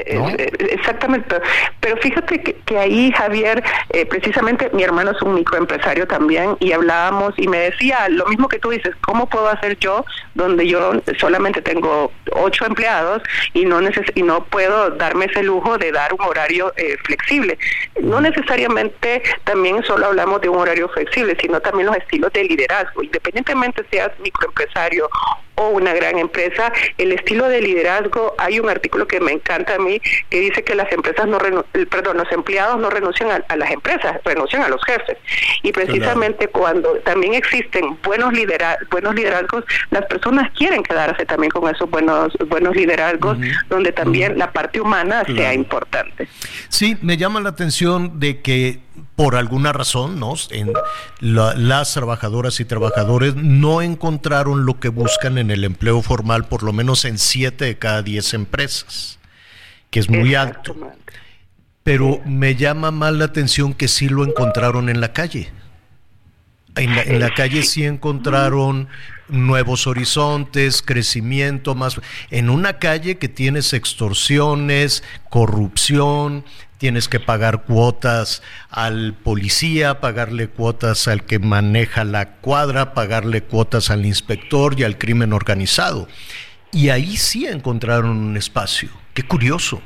[0.00, 1.36] Exactamente,
[1.80, 7.34] pero fíjate que, ahí Javier, eh, precisamente mi hermano es un microempresario también y hablábamos
[7.36, 11.62] y me decía lo mismo que tú dices, ¿cómo puedo hacer yo donde yo solamente
[11.62, 13.22] tengo ocho empleados
[13.54, 17.58] y no neces y no puedo darme ese lujo de dar un horario eh, flexible?
[18.00, 23.02] No necesariamente también solo hablamos de un horario flexible, sino también los estilos de liderazgo,
[23.02, 25.08] independientemente seas microempresario
[25.56, 29.78] o una gran empresa, el estilo de liderazgo, hay un artículo que me encanta a
[29.78, 30.00] mí
[30.30, 34.62] que dice que las empresas no perdón, los empleados no renuncian a, las empresas, renuncian
[34.62, 35.16] a los jefes.
[35.62, 38.32] Y precisamente cuando también existen buenos
[38.90, 43.38] buenos liderazgos, las personas quieren quedarse también con esos buenos buenos liderazgos
[43.68, 46.28] donde también la parte humana sea importante.
[46.68, 48.80] Sí, me llama la atención de que
[49.16, 50.34] por alguna razón, ¿no?
[50.50, 50.72] En
[51.20, 56.74] las trabajadoras y trabajadores no encontraron lo que buscan en el empleo formal, por lo
[56.74, 59.18] menos en siete de cada diez empresas,
[59.90, 60.76] que es muy alto.
[61.82, 65.50] Pero me llama más la atención que sí lo encontraron en la calle.
[66.76, 68.88] En la, calle sí encontraron
[69.28, 71.98] nuevos horizontes, crecimiento más.
[72.30, 76.44] En una calle que tienes extorsiones, corrupción,
[76.78, 83.90] tienes que pagar cuotas al policía, pagarle cuotas al que maneja la cuadra, pagarle cuotas
[83.90, 86.08] al inspector y al crimen organizado.
[86.72, 88.90] Y ahí sí encontraron un espacio.
[89.14, 89.80] Qué curioso.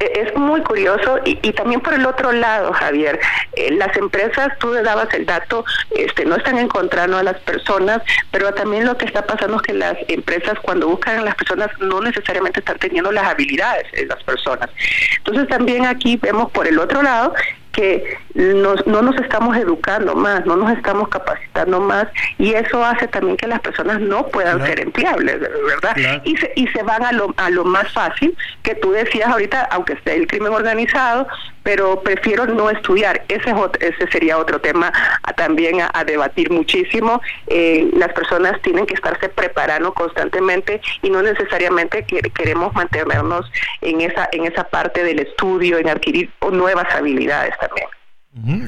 [0.00, 3.18] E, es muy curioso y, también por el otro lado, Javier,
[3.54, 8.02] eh, las empresas, tú le dabas el dato, este, no están encontrando a las personas,
[8.30, 11.68] pero también lo que está pasando es que las empresas cuando buscan a las personas
[11.80, 14.70] no necesariamente están teniendo las habilidades de las personas.
[15.18, 17.34] Entonces también aquí vemos por el otro lado
[17.72, 22.06] que nos, no nos estamos educando más, no nos estamos capacitando más
[22.38, 26.22] y eso hace también que las personas no puedan ser empleables, ¿verdad?
[26.24, 29.68] Y, se, y se van a lo, a lo más fácil que tú decías ahorita,
[29.72, 31.26] aunque esté el crimen organizado,
[31.64, 33.24] pero prefiero no estudiar.
[33.28, 34.92] Ese, ese sería otro tema
[35.36, 37.20] también a, debatir muchísimo.
[37.48, 44.28] Eh, las personas tienen que estarse preparando constantemente y no necesariamente queremos mantenernos en esa,
[44.30, 47.88] en esa parte del estudio, en adquirir nuevas habilidades también.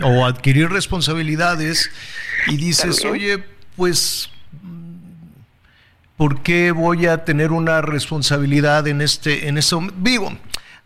[0.03, 1.91] O adquirir responsabilidades
[2.49, 3.45] y dices, oye,
[3.77, 4.31] pues
[6.17, 10.37] ¿por qué voy a tener una responsabilidad en este, en este vivo?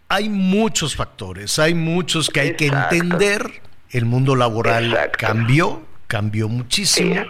[0.08, 3.62] hay muchos factores, hay muchos que hay que entender.
[3.90, 7.24] El mundo laboral cambió, cambió muchísimo.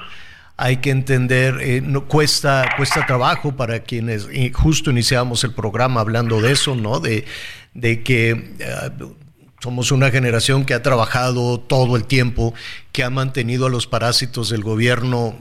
[0.57, 6.41] Hay que entender, eh, no, cuesta, cuesta trabajo para quienes, justo iniciamos el programa hablando
[6.41, 7.01] de eso, ¿no?
[7.01, 7.25] De,
[7.75, 8.91] de que eh,
[9.65, 12.53] somos una generación que ha trabajado todo el tiempo,
[12.93, 15.35] que ha mantenido a los parásitos del gobierno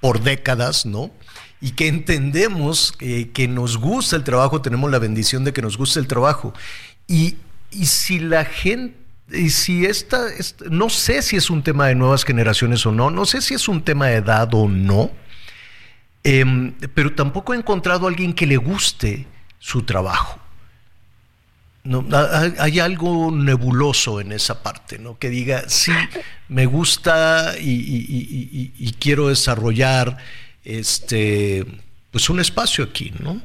[0.00, 1.12] por décadas, ¿no?
[1.60, 5.78] y que entendemos eh, que nos gusta el trabajo, tenemos la bendición de que nos
[5.78, 6.54] guste el trabajo.
[7.06, 7.36] Y,
[7.84, 8.96] si la gente,
[9.30, 10.26] y si esta,
[10.70, 13.68] no sé si es un tema de nuevas generaciones o no, no sé si es
[13.68, 15.12] un tema de edad o no,
[16.24, 19.28] em, pero tampoco he encontrado a alguien que le guste
[19.60, 20.47] su trabajo.
[21.88, 22.06] No,
[22.58, 25.18] hay algo nebuloso en esa parte, ¿no?
[25.18, 25.92] Que diga, sí,
[26.48, 30.18] me gusta y quiero desarrollar
[30.64, 31.64] este,
[32.10, 33.40] pues un espacio aquí, ¿no?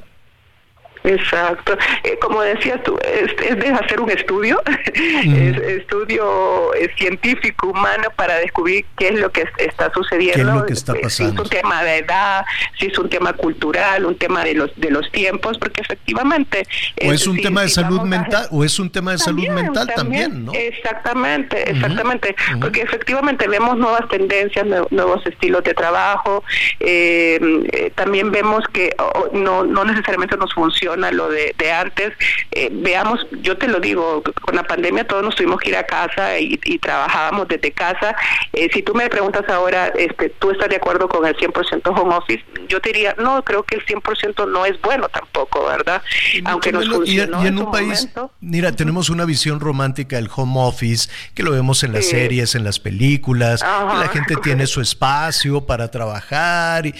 [1.03, 1.77] Exacto.
[2.03, 4.61] Eh, como decías tú, es, de hacer un estudio,
[4.93, 10.35] es estudio eh, científico, humano, para descubrir qué es lo que está sucediendo.
[10.35, 11.09] ¿Qué es lo que está pasando?
[11.09, 12.45] Si es un tema de edad,
[12.79, 16.65] si es un tema cultural, un tema de los de los tiempos, porque efectivamente...
[17.05, 20.45] O es, un tema de salud mental, o es un tema de salud mental también,
[20.45, 20.53] ¿no?
[20.53, 26.43] Exactamente, exactamente, porque efectivamente vemos nuevas tendencias, nuevos estilos de trabajo,
[26.79, 28.95] eh, también vemos que
[29.33, 32.13] no, no necesariamente nos funciona a lo de, antes.
[32.51, 35.83] Eh, veamos, yo te lo digo, con la pandemia todos nos tuvimos que ir a
[35.83, 38.15] casa y, trabajábamos desde casa.
[38.51, 42.15] Eh, si tú me preguntas ahora, este, ¿tú estás de acuerdo con el 100% home
[42.15, 42.43] office?
[42.67, 46.01] Yo te diría, no, creo que el 100% no es bueno tampoco, ¿verdad?
[46.45, 48.09] Aunque nos funcionó y, en, un país,
[48.41, 52.63] mira, tenemos una visión romántica del home office, que lo vemos en las series, en
[52.63, 56.95] las películas, la gente tiene su espacio para trabajar, y,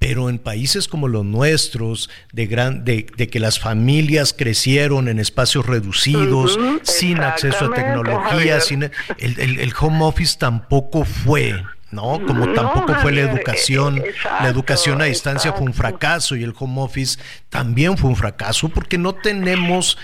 [0.00, 5.66] pero en países como los nuestros, de, gran, de, que las familias crecieron en espacios
[5.66, 8.84] reducidos, sin acceso a tecnología, sin,
[9.18, 11.62] el, el, home office tampoco fue.
[11.90, 12.18] ¿no?
[12.26, 16.54] Como tampoco fue la educación, eh, la educación a distancia fue un fracaso y el
[16.58, 17.18] home office
[17.50, 19.98] también fue un fracaso porque no tenemos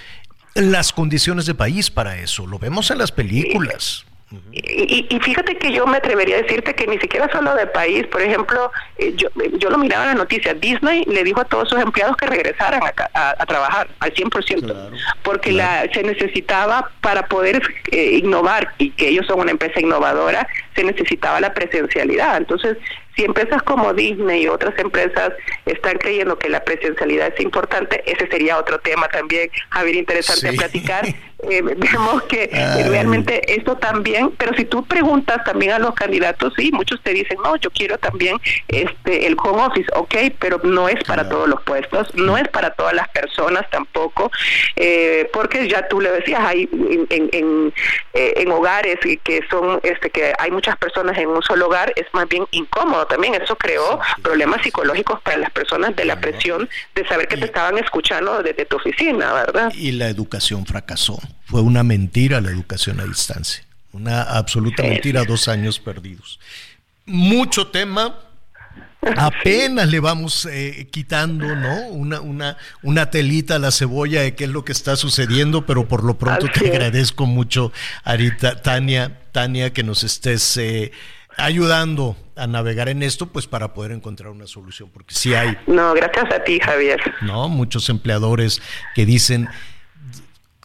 [0.54, 4.05] las condiciones de país para eso, lo vemos en las películas.
[4.50, 8.06] Y, y, fíjate que yo me atrevería a decirte que ni siquiera solo de país,
[8.08, 11.68] por ejemplo, eh, yo, yo lo miraba en las noticias, Disney le dijo a todos
[11.68, 14.90] sus empleados que regresaran a, a, trabajar al 100%,
[15.22, 17.62] porque la se necesitaba para poder
[17.92, 22.36] eh, innovar y que ellos son una empresa innovadora, se necesitaba la presencialidad.
[22.36, 22.76] Entonces,
[23.16, 25.32] si empresas como Disney y otras empresas
[25.64, 31.06] están creyendo que la presencialidad es importante, ese sería otro tema también, Javier, interesante platicar.
[31.50, 32.48] Eh, vemos que
[32.88, 37.36] realmente esto también, pero si tú preguntas también a los candidatos, sí, muchos te dicen,
[37.44, 41.62] no, yo quiero también este el home office, ok, pero no es para todos los
[41.62, 44.30] puestos, no es para todas las personas tampoco,
[44.76, 47.74] eh, porque ya tú le decías, hay en, en,
[48.14, 52.06] eh, en hogares que son, este que hay muchas personas en un solo hogar, es
[52.12, 53.34] más bien incómodo también.
[53.34, 57.78] Eso creó problemas psicológicos para las personas de la presión de saber que te estaban
[57.78, 59.72] escuchando desde tu oficina, ¿verdad?
[59.74, 61.20] Y la educación fracasó.
[61.44, 63.64] Fue una mentira la educación a distancia.
[63.92, 66.40] Una absoluta mentira, dos años perdidos.
[67.06, 68.18] Mucho tema,
[69.16, 71.86] apenas le vamos eh, quitando, ¿no?
[71.90, 75.86] Una, una, una telita a la cebolla de qué es lo que está sucediendo, pero
[75.86, 80.92] por lo pronto te agradezco mucho, Arita, Tania, Tania, que nos estés eh,
[81.36, 85.58] ayudando a navegar en esto, pues para poder encontrar una solución, porque si hay...
[85.66, 86.98] No, gracias a ti, Javier.
[87.20, 88.62] No, muchos empleadores
[88.94, 89.50] que dicen,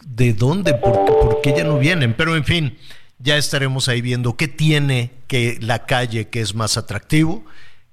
[0.06, 0.72] ¿de dónde?
[0.72, 2.14] ¿Por, qué ya no vienen?
[2.14, 2.78] Pero en fin,
[3.18, 7.44] ya estaremos ahí viendo qué tiene que la calle que es más atractivo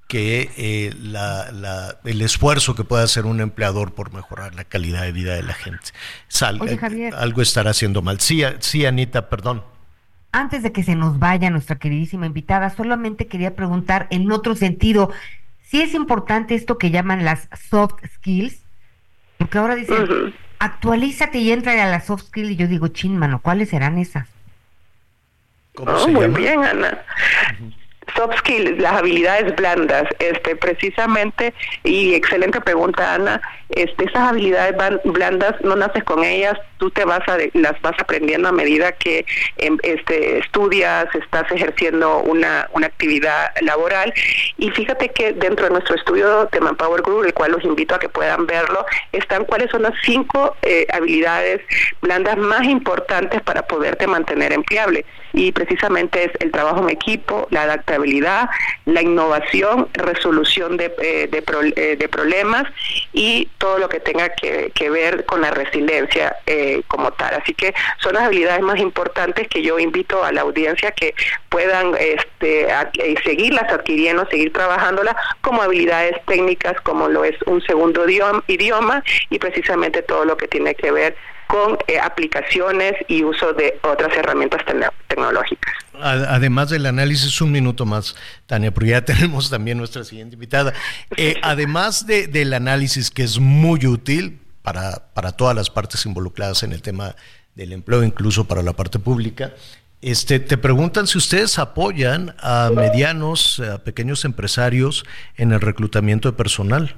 [0.07, 5.11] que eh, la, el esfuerzo que puede hacer un empleador por mejorar la calidad de
[5.11, 5.89] vida de la gente.
[6.41, 8.21] Eh, algo estará haciendo mal.
[8.21, 9.61] Sí, sí, Anita, perdón.
[10.31, 15.11] Antes de que se nos vaya nuestra queridísima invitada, solamente quería preguntar en otro sentido,
[15.61, 18.61] si es importante esto que llaman las soft skills,
[19.37, 23.39] porque ahora dicen, actualízate y entra a las soft skills, y yo digo, chin, mano,
[23.41, 24.27] ¿cuáles serán esas?
[25.73, 26.99] ¿Cómo oh, muy bien, Ana
[28.15, 31.53] soft skills, las habilidades blandas, este precisamente
[31.83, 37.21] y excelente pregunta Ana, este esas habilidades blandas no naces con ellas, tú te vas
[37.27, 39.25] a las vas aprendiendo a medida que
[39.57, 44.13] em, este estudias, estás ejerciendo una una actividad laboral
[44.57, 47.99] y fíjate que dentro de nuestro estudio de Manpower Group, el cual los invito a
[47.99, 51.61] que puedan verlo, están cuáles son las cinco eh, habilidades
[52.01, 57.63] blandas más importantes para poderte mantener empleable y precisamente es el trabajo en equipo, la
[57.63, 58.49] adaptabilidad,
[58.85, 62.63] la innovación, resolución de, eh, eh, de, problemas
[63.13, 67.35] y todo lo que tenga que, ver con la resiliencia eh, como tal.
[67.35, 71.13] Así que son las habilidades más importantes que yo invito a la audiencia que
[71.49, 72.67] puedan este,
[73.23, 80.01] seguirlas adquiriendo, seguir trabajándolas como habilidades técnicas, como lo es un segundo idioma y precisamente
[80.01, 81.15] todo lo que tiene que ver
[81.49, 84.61] con eh, aplicaciones y uso de otras herramientas
[85.07, 85.73] tecnológicas.
[85.99, 90.73] Además del análisis, un minuto más, Tania, porque ya tenemos también nuestra siguiente invitada.
[91.17, 96.61] Eh, además de, del análisis, que es muy útil para, para todas las partes involucradas
[96.61, 97.15] en el tema
[97.55, 99.51] del empleo, incluso para la parte pública,
[100.03, 105.03] este, te preguntan si ustedes apoyan a medianos, a pequeños empresarios
[105.35, 106.95] en el reclutamiento de personal.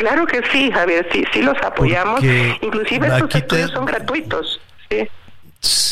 [0.00, 2.24] Claro que sí, Javier, sí, sí los apoyamos.
[2.62, 4.58] Inclusive estos estudios son gratuitos.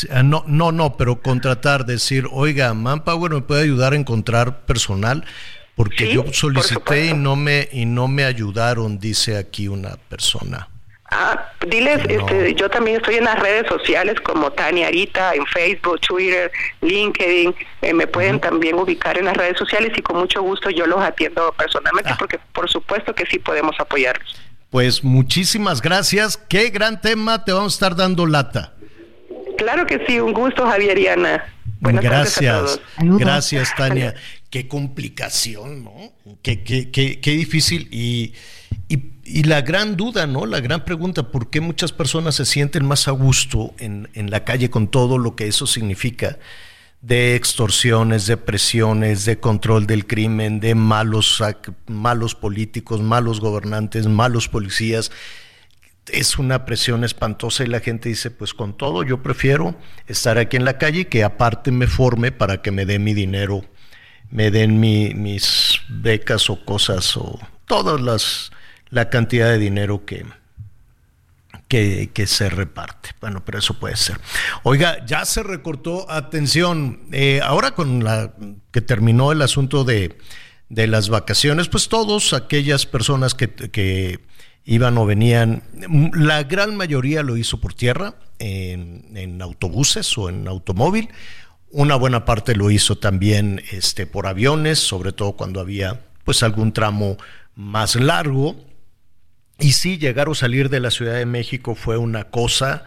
[0.09, 5.25] Ah, no, no, no, pero contratar, decir, oiga, Manpower me puede ayudar a encontrar personal
[5.75, 10.68] porque yo solicité y no me y no me ayudaron, dice aquí una persona.
[11.11, 15.99] Ah, diles, este, yo también estoy en las redes sociales como Tania Arita, en Facebook,
[16.01, 16.51] Twitter,
[16.81, 17.55] LinkedIn.
[17.81, 20.99] Eh, me pueden también ubicar en las redes sociales y con mucho gusto yo los
[20.99, 22.15] atiendo personalmente ah.
[22.19, 24.39] porque por supuesto que sí podemos apoyarlos.
[24.69, 26.37] Pues muchísimas gracias.
[26.37, 28.73] Qué gran tema te vamos a estar dando lata.
[29.57, 31.43] Claro que sí, un gusto, Javier y Ana.
[31.79, 34.13] Buenas gracias, gracias, Tania.
[34.49, 36.13] Qué complicación, ¿no?
[36.43, 38.33] Qué, qué, qué, qué difícil y
[38.89, 40.47] y, la gran duda, ¿no?
[40.47, 44.71] La gran pregunta, ¿por qué muchas personas se sienten más a gusto en, la calle
[44.71, 46.37] con todo lo que eso significa?
[47.01, 51.41] de extorsiones, de presiones, de control del crimen, de malos,
[51.87, 55.09] malos políticos, malos gobernantes, malos policías.
[56.11, 59.75] Es una presión espantosa y la gente dice, pues con todo yo prefiero
[60.07, 63.13] estar aquí en la calle y que aparte me forme para que me dé mi
[63.13, 63.63] dinero,
[64.29, 68.51] me den mis becas o cosas o todas las
[68.89, 70.25] la cantidad de dinero que,
[71.67, 73.09] que, se reparte.
[73.21, 74.19] Bueno, pero eso puede ser.
[74.63, 78.33] Oiga, ya se recortó, atención, eh, ahora con la
[78.71, 80.17] que terminó el asunto de,
[80.69, 84.19] de las vacaciones, pues todos aquellas personas que, que,
[84.65, 85.63] iban o venían,
[86.13, 91.09] la gran mayoría lo hizo por tierra, en, en autobuses o en automóvil,
[91.71, 96.71] Una buena parte lo hizo también este, por aviones, sobre todo cuando había pues algún
[96.71, 97.17] tramo
[97.55, 98.55] más largo.
[99.59, 102.85] Y sí, llegar o salir de la Ciudad de México fue una cosa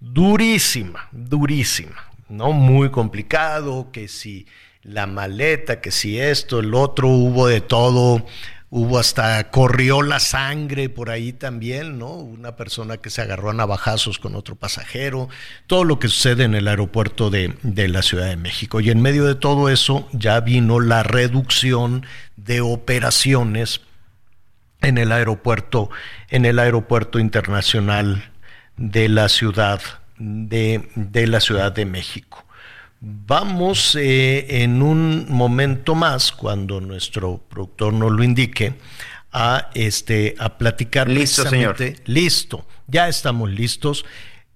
[0.00, 2.52] durísima, durísima, ¿no?
[2.52, 4.46] Muy complicado, que si
[4.82, 8.24] la maleta, que si esto, el otro, hubo de todo
[8.68, 12.10] Hubo hasta corrió la sangre por ahí también, ¿no?
[12.14, 15.28] Una persona que se agarró a navajazos con otro pasajero,
[15.68, 18.80] todo lo que sucede en el aeropuerto de, de la Ciudad de México.
[18.80, 22.04] Y en medio de todo eso ya vino la reducción
[22.36, 23.80] de operaciones
[24.80, 25.90] en el aeropuerto,
[26.28, 28.30] en el aeropuerto internacional
[28.76, 29.80] de la ciudad
[30.18, 32.44] de, de la Ciudad de México.
[33.00, 38.74] Vamos eh, en un momento más, cuando nuestro productor nos lo indique,
[39.32, 41.08] a, este, a platicar.
[41.08, 41.76] Listo, señor.
[42.06, 44.06] Listo, ya estamos listos.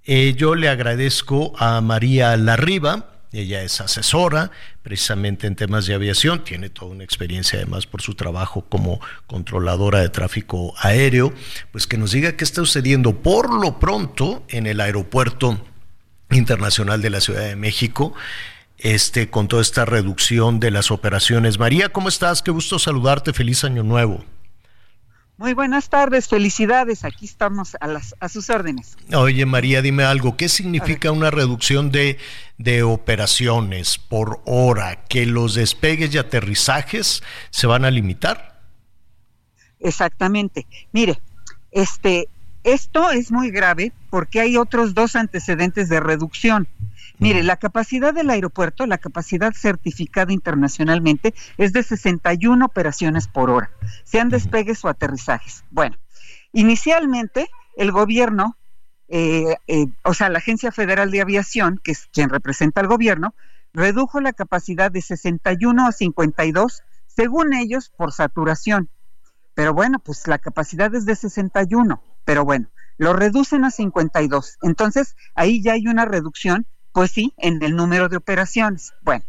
[0.05, 4.51] Eh, yo le agradezco a María Larriba, ella es asesora
[4.83, 10.01] precisamente en temas de aviación, tiene toda una experiencia además por su trabajo como controladora
[10.01, 11.33] de tráfico aéreo,
[11.71, 15.65] pues que nos diga qué está sucediendo por lo pronto en el aeropuerto
[16.31, 18.15] Internacional de la Ciudad de México,
[18.79, 21.59] este, con toda esta reducción de las operaciones.
[21.59, 22.43] María, ¿cómo estás?
[22.43, 23.33] Qué gusto saludarte.
[23.33, 24.25] Feliz año nuevo.
[25.41, 27.03] Muy buenas tardes, felicidades.
[27.03, 28.99] Aquí estamos a, las, a sus órdenes.
[29.15, 30.37] Oye, María, dime algo.
[30.37, 32.19] ¿Qué significa una reducción de,
[32.59, 35.07] de operaciones por hora?
[35.07, 38.61] ¿Que los despegues y aterrizajes se van a limitar?
[39.79, 40.67] Exactamente.
[40.93, 41.23] Mire,
[41.71, 42.29] este,
[42.63, 46.69] esto es muy grave porque hay otros dos antecedentes de reducción.
[47.21, 53.71] Mire, la capacidad del aeropuerto, la capacidad certificada internacionalmente, es de 61 operaciones por hora,
[54.05, 55.65] sean despegues o aterrizajes.
[55.71, 55.97] Bueno,
[56.53, 58.57] inicialmente el gobierno,
[59.09, 63.35] eh, eh, o sea, la Agencia Federal de Aviación, que es quien representa al gobierno,
[63.73, 68.89] redujo la capacidad de 61 a 52, según ellos, por saturación.
[69.55, 74.59] Pero bueno, pues la capacidad es de 61 pero bueno, lo reducen a 52.
[74.63, 78.93] Entonces, ahí ya hay una reducción, pues sí, en el número de operaciones.
[79.03, 79.25] Bueno,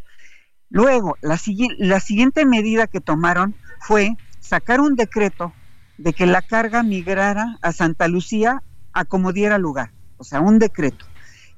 [0.69, 1.39] luego, la,
[1.77, 5.53] la siguiente medida que tomaron fue sacar un decreto
[5.97, 10.59] de que la carga migrara a Santa Lucía a como diera lugar, o sea, un
[10.59, 11.05] decreto.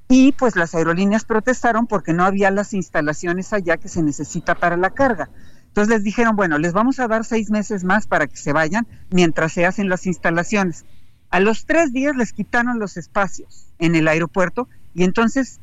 [0.09, 4.77] Y pues las aerolíneas protestaron porque no había las instalaciones allá que se necesita para
[4.77, 5.29] la carga.
[5.67, 8.85] Entonces les dijeron, bueno, les vamos a dar seis meses más para que se vayan
[9.09, 10.85] mientras se hacen las instalaciones.
[11.31, 15.61] A los tres días les quitaron los espacios en el aeropuerto y entonces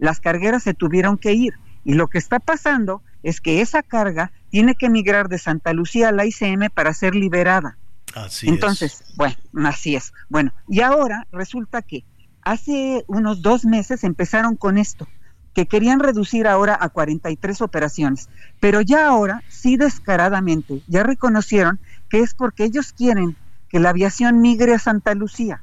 [0.00, 1.54] las cargueras se tuvieron que ir.
[1.84, 6.08] Y lo que está pasando es que esa carga tiene que migrar de Santa Lucía
[6.08, 7.76] a la ICM para ser liberada.
[8.14, 10.12] Así entonces, bueno, así es.
[10.28, 12.04] Bueno, y ahora resulta que
[12.42, 15.06] hace unos dos meses empezaron con esto,
[15.54, 18.28] que querían reducir ahora a 43 operaciones,
[18.58, 21.78] pero ya ahora, sí descaradamente, ya reconocieron
[22.08, 23.36] que es porque ellos quieren
[23.68, 25.62] que la aviación migre a Santa Lucía.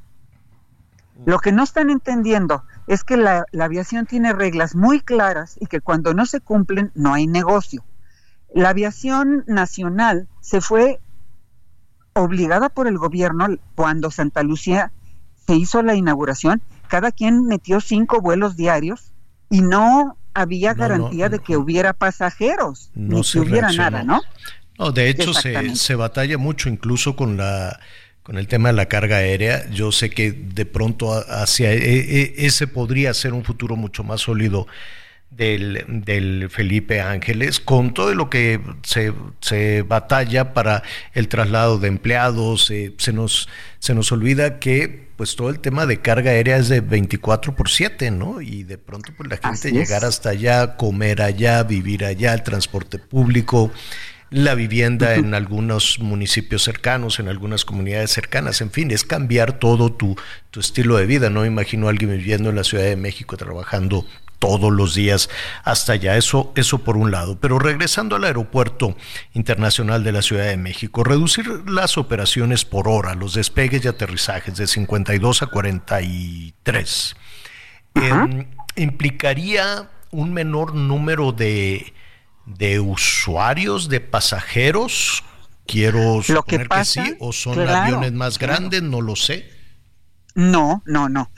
[1.25, 5.81] Lo que no están entendiendo es que la, aviación tiene reglas muy claras y que
[5.81, 7.83] cuando no se cumplen no hay negocio.
[8.53, 10.99] La aviación nacional se fue
[12.13, 14.91] obligada por el gobierno cuando Santa Lucía
[15.45, 19.11] se hizo la inauguración, cada quien metió cinco vuelos diarios
[19.49, 24.21] y no había garantía de que hubiera pasajeros, ni que hubiera nada, ¿no?
[24.79, 27.79] No, de hecho se, se, batalla mucho incluso con la
[28.27, 29.69] con el tema de la carga aérea.
[29.69, 34.19] Yo sé que de pronto hacia e, e, ese podría ser un futuro mucho más
[34.19, 34.67] sólido
[35.29, 41.87] del, del Felipe Ángeles, con todo lo que se, se batalla para el traslado de
[41.87, 43.47] empleados, eh, se, nos,
[43.79, 47.69] se nos olvida que pues todo el tema de carga aérea es de 24 por
[47.69, 48.41] 7, ¿no?
[48.41, 52.99] Y de pronto pues la gente llegar hasta allá, comer allá, vivir allá, el transporte
[52.99, 53.71] público,
[54.29, 59.91] la vivienda en algunos municipios cercanos, en algunas comunidades cercanas, en fin, es cambiar todo
[59.93, 60.17] tu,
[60.51, 61.29] tu estilo de vida.
[61.29, 64.05] No imagino a alguien viviendo en la Ciudad de México trabajando
[64.39, 65.29] todos los días
[65.63, 66.17] hasta allá.
[66.17, 67.39] Eso, eso por un lado.
[67.39, 68.95] Pero regresando al aeropuerto
[69.33, 74.55] internacional de la Ciudad de México, reducir las operaciones por hora, los despegues y aterrizajes
[74.57, 77.15] de 52 a 43,
[77.95, 81.93] em, implicaría un menor número de
[82.47, 85.23] de usuarios, de pasajeros?
[85.67, 89.51] Quiero suponer que, sí, o son aviones más grandes, no lo sé.
[90.33, 91.29] No, no, no.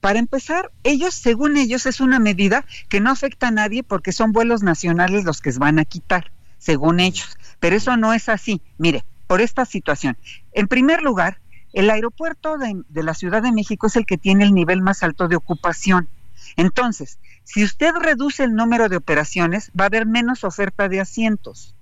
[0.00, 4.32] Para empezar, ellos, según ellos, es una medida que no afecta a nadie porque son
[4.32, 7.36] vuelos nacionales los que se van a quitar, según ellos.
[7.58, 8.62] Pero eso no es así.
[8.78, 10.16] Mire, por esta situación.
[10.52, 11.40] En primer lugar,
[11.72, 15.02] el aeropuerto de, de la Ciudad de México es el que tiene el nivel más
[15.02, 16.08] alto de ocupación.
[16.56, 21.74] Entonces, si usted reduce el número de operaciones, va a haber menos oferta de asientos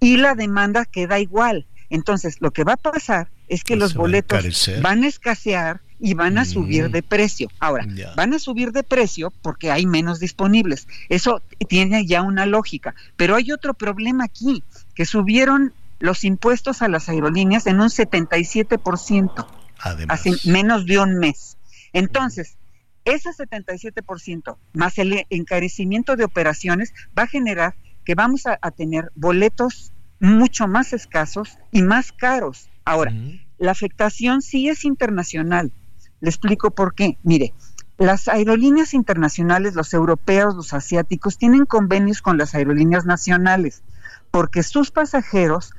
[0.00, 1.66] y la demanda queda igual.
[1.90, 5.80] Entonces, lo que va a pasar es que Pues los a boletos van a escasear
[6.00, 6.92] y van a subir Mm.
[6.92, 7.48] de precio.
[7.60, 10.88] Ahora, van a subir de precio porque hay menos disponibles.
[11.08, 12.94] Eso tiene ya una lógica.
[13.16, 14.64] Pero hay otro problema aquí,
[14.94, 19.46] que subieron los impuestos a las aerolíneas en un 77%
[19.78, 20.20] Además.
[20.20, 21.56] hace menos de un mes.
[21.92, 22.56] Entonces,
[23.04, 27.74] ese 77% más el encarecimiento de operaciones va a generar
[28.04, 32.68] que vamos a, a tener boletos mucho más escasos y más caros.
[32.84, 33.12] Ahora,
[33.58, 35.72] la afectación sí es internacional.
[36.20, 37.18] Le explico por qué.
[37.24, 37.52] Mire,
[37.98, 43.82] las aerolíneas internacionales, los europeos, los asiáticos, tienen convenios con las aerolíneas nacionales,
[44.30, 45.72] porque sus pasajeros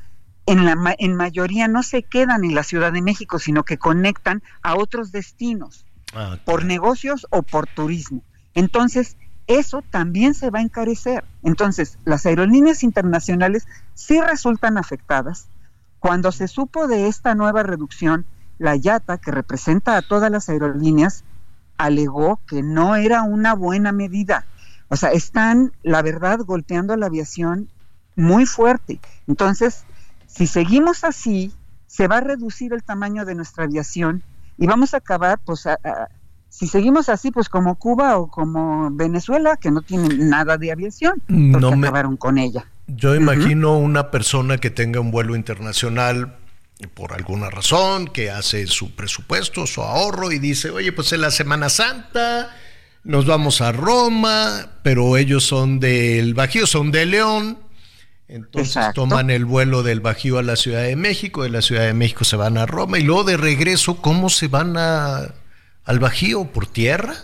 [0.45, 4.43] en, la, en mayoría no se quedan en la Ciudad de México, sino que conectan
[4.61, 8.21] a otros destinos Ah, por negocios o por turismo.
[8.53, 9.17] Entonces,
[9.47, 11.23] eso también se va a encarecer.
[11.43, 15.47] Entonces, las aerolíneas internacionales sí resultan afectadas.
[15.99, 18.25] Cuando se supo de esta nueva reducción,
[18.59, 21.23] la IATA, que representa a todas las aerolíneas,
[21.77, 24.45] alegó que no era una buena medida.
[24.89, 27.69] O sea, están, la verdad, golpeando a la aviación
[28.15, 28.99] muy fuerte.
[29.27, 29.83] Entonces,
[30.27, 31.53] si seguimos así,
[31.87, 34.23] se va a reducir el tamaño de nuestra aviación
[34.57, 36.07] y vamos a acabar, pues, a- a-
[36.49, 41.15] si seguimos así, pues como Cuba o como Venezuela, que no tienen nada de aviación,
[41.25, 42.65] porque No me- acabaron con ella.
[42.87, 46.35] Yo imagino una persona que tenga un vuelo internacional
[46.93, 51.31] por alguna razón, que hace su presupuesto, su ahorro y dice, oye, pues en la
[51.31, 52.49] Semana Santa
[53.03, 57.57] nos vamos a Roma, pero ellos son del Bajío, son de León.
[58.27, 59.01] Entonces Exacto.
[59.03, 62.23] toman el vuelo del Bajío a la Ciudad de México, de la Ciudad de México
[62.23, 65.33] se van a Roma y luego de regreso, ¿cómo se van a,
[65.83, 66.45] al Bajío?
[66.45, 67.15] ¿Por tierra?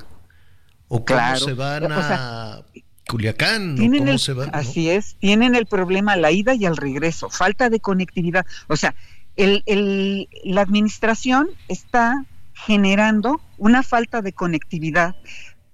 [0.88, 1.39] ¿O cómo Claro.
[1.39, 2.63] se van O sea, a
[3.07, 3.73] Culiacán?
[3.73, 4.47] ¿O tienen cómo el, se van?
[4.51, 4.57] no?
[4.57, 8.45] así es, tienen el problema a la ida y al regreso, falta de conectividad.
[8.67, 8.93] O sea,
[9.35, 15.15] el, el- la administración está generando una falta de conectividad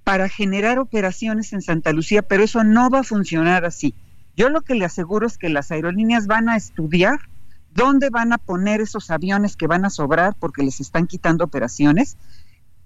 [0.03, 3.95] para generar operaciones en Santa Lucía, pero eso no va a funcionar así.
[4.35, 7.19] Yo lo que le aseguro es que las aerolíneas van a estudiar
[7.73, 12.17] dónde van a poner esos aviones que van a sobrar porque les están quitando operaciones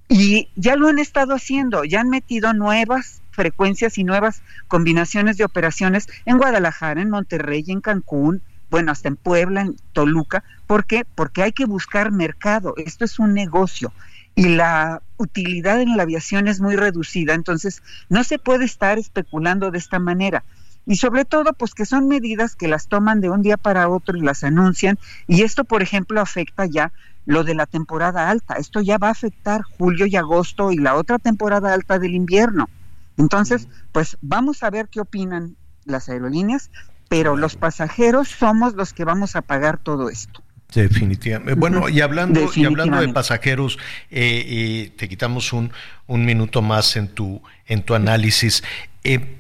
[0.10, 5.46] y ya lo han estado haciendo, ya han metido nuevas frecuencias y nuevas combinaciones de
[5.46, 10.44] operaciones en Guadalajara, en Monterrey, en Cancún, bueno, hasta en Puebla, en Toluca.
[10.66, 11.06] ¿Por qué?
[11.16, 12.74] Porque hay que buscar mercado.
[12.78, 13.94] Esto es un negocio
[14.36, 19.70] y la utilidad en la aviación es muy reducida, entonces no se puede estar especulando
[19.70, 20.44] de esta manera.
[20.90, 24.18] Y sobre todo, pues que son medidas que las toman de un día para otro
[24.18, 24.98] y las anuncian.
[25.28, 26.92] Y esto, por ejemplo, afecta ya
[27.28, 28.56] lo de la temporada alta.
[28.56, 32.72] Esto ya va a afectar julio y agosto y la otra temporada alta del invierno.
[33.18, 35.56] Entonces, pues vamos a ver qué opinan
[35.86, 36.72] las aerolíneas,
[37.08, 40.42] pero los pasajeros somos los que vamos a pagar todo esto.
[40.74, 41.54] Definitivamente.
[41.54, 43.78] Bueno, y hablando, y hablando de pasajeros,
[44.10, 45.72] eh, y te quitamos un,
[46.08, 48.64] un minuto más en tu, en tu análisis.
[49.04, 49.39] Eh,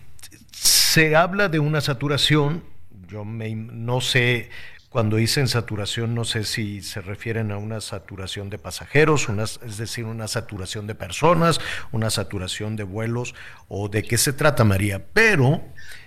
[0.63, 2.63] se habla de una saturación,
[3.07, 4.49] yo me, no sé,
[4.89, 9.77] cuando dicen saturación, no sé si se refieren a una saturación de pasajeros, una, es
[9.77, 11.59] decir, una saturación de personas,
[11.91, 13.35] una saturación de vuelos,
[13.67, 15.05] o de qué se trata, María.
[15.13, 15.61] Pero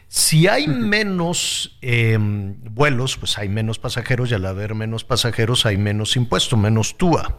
[0.08, 5.78] si hay menos eh, vuelos, pues hay menos pasajeros y al haber menos pasajeros hay
[5.78, 7.38] menos impuesto, menos TUA.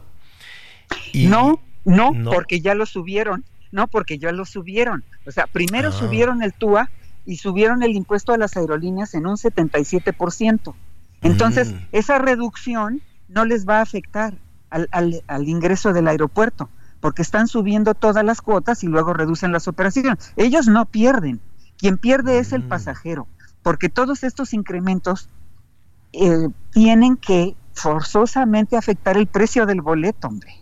[1.12, 2.32] Y- no, no, no.
[2.32, 5.04] porque ya lo subieron, no, porque ya lo subieron.
[5.28, 5.92] O sea, primero Ah.
[5.92, 6.90] subieron el TUA
[7.26, 10.76] y subieron el impuesto a las aerolíneas en un 77%.
[11.22, 11.78] Entonces, Mm.
[11.92, 14.38] esa reducción no les va a afectar
[14.70, 16.70] al, al- al ingreso del aeropuerto,
[17.00, 20.32] porque están subiendo todas las cuotas y luego reducen las operaciones.
[20.36, 21.42] Ellos no pierden,
[21.78, 22.70] quien pierde es el Mm.
[22.70, 23.28] pasajero,
[23.62, 25.30] porque todos estos incrementos
[26.14, 30.54] eh, tienen que forzosamente afectar el precio del boleto, hombre.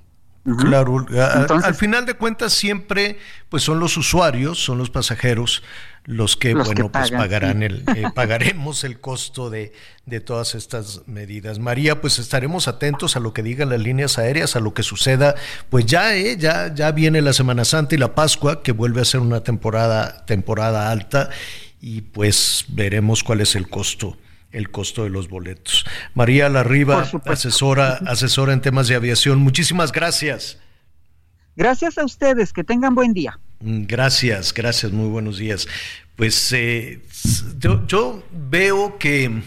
[0.57, 3.19] Claro, a- Entonces- al final de cuentas siempre
[3.49, 5.61] pues son los usuarios, son los pasajeros
[6.05, 7.65] los que Los que bueno pues pagarán sí.
[7.65, 9.71] el eh, pagaremos el costo de,
[10.07, 11.59] de todas estas medidas.
[11.59, 15.35] María, pues estaremos atentos a lo que digan las líneas aéreas, a lo que suceda,
[15.69, 19.05] pues ya eh, ya ya viene la Semana Santa y la Pascua que vuelve a
[19.05, 21.29] ser una temporada temporada alta
[21.79, 24.17] y pues veremos cuál es el costo
[24.51, 25.85] el costo de los boletos.
[26.13, 29.39] María Larriba, asesora, asesora en temas de aviación.
[29.39, 30.59] Muchísimas gracias.
[31.55, 33.39] Gracias a ustedes, que tengan buen día.
[33.59, 35.67] Mm, Gracias, gracias, muy buenos días.
[36.15, 37.01] Pues eh,
[37.87, 39.41] yo veo que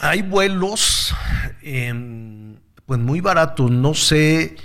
[0.00, 1.14] hay vuelos
[1.62, 2.56] em,
[2.86, 4.56] pues muy baratos, no sé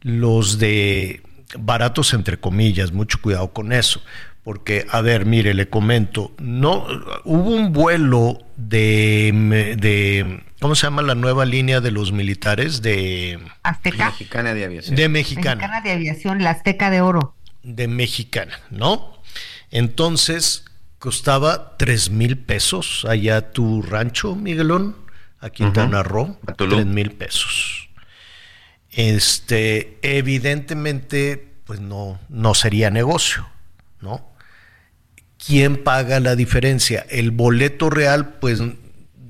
[0.00, 1.22] los de
[1.58, 4.02] baratos entre comillas, mucho cuidado con eso.
[4.44, 6.86] Porque, a ver, mire, le comento, no
[7.24, 9.32] hubo un vuelo de,
[9.78, 12.82] de ¿cómo se llama la nueva línea de los militares?
[12.82, 14.10] De Azteca.
[14.10, 14.96] Mexicana de aviación.
[14.96, 15.56] De mexicana.
[15.56, 17.34] Mexicana de aviación, la Azteca de Oro.
[17.62, 19.18] De mexicana, ¿no?
[19.70, 20.66] Entonces,
[20.98, 24.94] costaba tres mil pesos allá tu rancho, Miguelón,
[25.40, 27.88] a Quintana Roo, tres mil pesos.
[28.90, 33.48] Este, evidentemente, pues no, no sería negocio,
[34.00, 34.33] ¿no?
[35.46, 37.04] ¿Quién paga la diferencia?
[37.10, 38.62] El boleto real, pues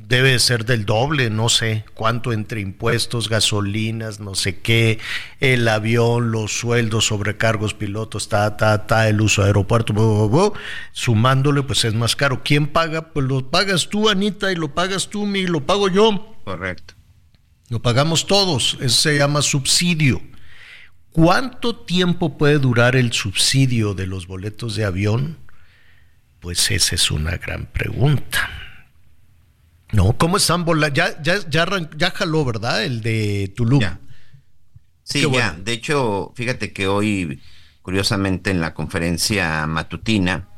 [0.09, 5.01] debe ser del doble, no sé cuánto entre impuestos, gasolinas, no sé qué,
[5.41, 10.55] el avión, los sueldos, sobrecargos, pilotos, ta, ta, ta, el uso de aeropuerto,
[10.93, 12.43] sumándole, pues es más caro.
[12.45, 13.13] ¿Quién paga?
[13.13, 16.37] Pues lo pagas tú, Anita, y lo pagas tú, mi, lo pago yo.
[16.45, 16.95] Correcto.
[17.71, 20.23] Lo pagamos todos, eso se llama subsidio.
[21.11, 25.44] ¿Cuánto tiempo puede durar el subsidio de los boletos de avión?
[26.45, 28.51] Pues esa es una gran pregunta.
[29.93, 30.95] No, ¿cómo están volando?
[30.95, 31.67] Ya, ya, ya,
[31.97, 32.85] ya, jaló, ¿verdad?
[32.85, 33.81] El de Tulum.
[35.05, 35.53] Sí, ya.
[35.59, 37.41] De hecho, fíjate que hoy,
[37.81, 40.51] curiosamente, en la conferencia matutina,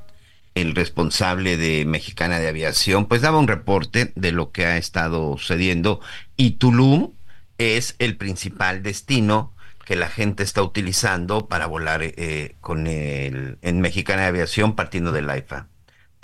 [0.57, 5.39] el responsable de Mexicana de Aviación, pues daba un reporte de lo que ha estado
[5.39, 6.01] sucediendo
[6.37, 7.13] y Tulum
[7.59, 9.55] es el principal destino
[9.85, 15.13] que la gente está utilizando para volar eh, con el en Mexicana de Aviación partiendo
[15.13, 15.69] de Laifa.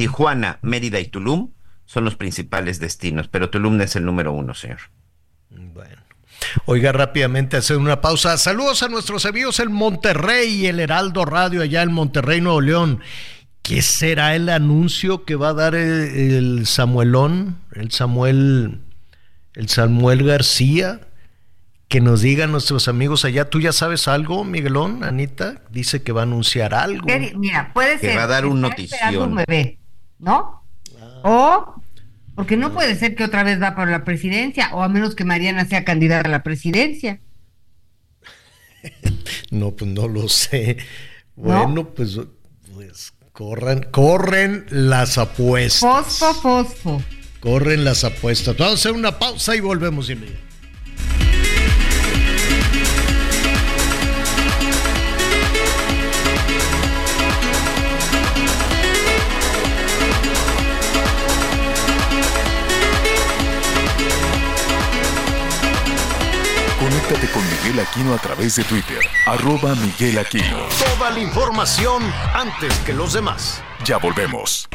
[0.02, 1.52] Tijuana, Mérida y Tulum
[1.84, 4.80] son los principales destinos, pero Tulum es el número uno, señor.
[5.48, 6.02] Bueno.
[6.66, 8.36] Oiga, rápidamente hacer una pausa.
[8.36, 13.00] Saludos a nuestros amigos en Monterrey y el Heraldo Radio allá en Monterrey, Nuevo León.
[13.62, 18.80] ¿Qué será el anuncio que va a dar el, Samuelón, el Samuel,
[19.54, 21.00] el Samuel García?
[21.86, 23.50] Que nos digan nuestros amigos allá.
[23.50, 25.62] ¿Tú ya sabes algo, Miguelón, Anita?
[25.70, 27.06] Dice que va a anunciar algo.
[27.36, 28.10] Mira, puede ser.
[28.10, 29.44] Que va a dar un notición.
[30.22, 30.62] ¿No?
[31.22, 31.74] O
[32.34, 35.24] porque no puede ser que otra vez va para la presidencia, o a menos que
[35.24, 37.20] Mariana sea candidata a la presidencia.
[39.50, 40.78] no, pues no lo sé.
[41.36, 42.18] Bueno, pues,
[42.74, 45.80] pues corren, corren las apuestas.
[45.80, 47.02] Fosfo, fosfo.
[47.40, 48.56] Corren las apuestas.
[48.56, 50.51] Vamos a hacer una pausa y volvemos inmediatamente.
[67.28, 70.58] Con Miguel Aquino a través de Twitter, arroba Miguel Aquino.
[70.96, 72.02] Toda la información
[72.34, 73.62] antes que los demás.
[73.84, 74.68] Ya volvemos.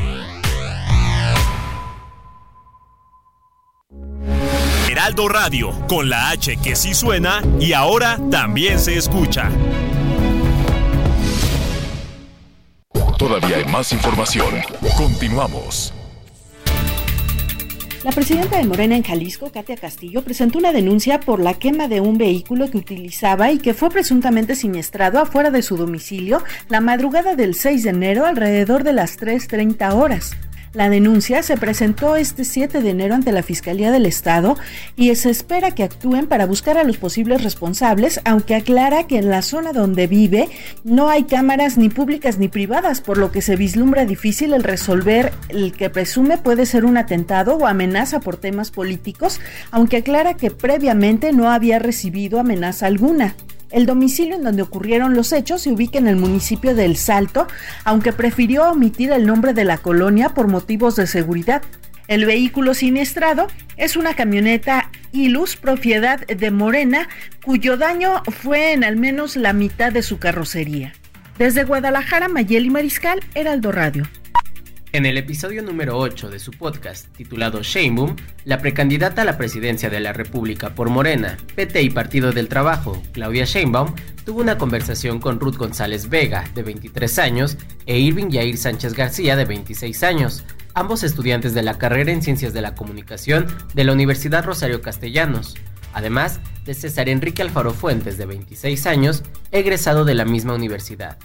[4.89, 9.49] Heraldo Radio, con la H que sí suena y ahora también se escucha.
[13.17, 14.55] Todavía hay más información.
[14.95, 15.93] Continuamos.
[18.07, 21.99] La presidenta de Morena en Jalisco, Katia Castillo, presentó una denuncia por la quema de
[21.99, 27.35] un vehículo que utilizaba y que fue presuntamente siniestrado afuera de su domicilio la madrugada
[27.35, 30.37] del 6 de enero alrededor de las 3.30 horas.
[30.73, 34.57] La denuncia se presentó este 7 de enero ante la Fiscalía del Estado
[34.95, 39.29] y se espera que actúen para buscar a los posibles responsables, aunque aclara que en
[39.29, 40.49] la zona donde vive
[40.83, 45.31] no hay cámaras ni públicas ni privadas, por lo que se vislumbra difícil el resolver
[45.49, 49.39] el que presume puede ser un atentado o amenaza por temas políticos,
[49.71, 53.35] aunque aclara que previamente no había recibido amenaza alguna.
[53.69, 57.47] El domicilio en donde ocurrieron los hechos se ubica en el municipio de El Salto,
[57.83, 61.61] aunque prefirió omitir el nombre de la colonia por motivos de seguridad.
[62.07, 67.09] El vehículo siniestrado es una camioneta Ilus propiedad de Morena,
[67.43, 70.93] cuyo daño fue en al menos la mitad de su carrocería.
[71.37, 74.05] Desde Guadalajara, Mayeli Mariscal, Heraldo Radio.
[74.97, 78.15] En el episodio número 8 de su podcast, titulado Sheinbaum,
[78.45, 82.99] la precandidata a la presidencia de la República por Morena, PT y Partido del Trabajo,
[83.11, 83.93] Claudia Sheinbaum,
[84.25, 89.35] tuvo una conversación con Ruth González Vega, de 23 años, e Irving Yair Sánchez García,
[89.35, 90.43] de 26 años,
[90.73, 93.45] ambos estudiantes de la carrera en Ciencias de la Comunicación
[93.75, 95.57] de la Universidad Rosario Castellanos,
[95.93, 99.21] además de César Enrique Alfaro Fuentes, de 26 años,
[99.51, 101.19] egresado de la misma universidad.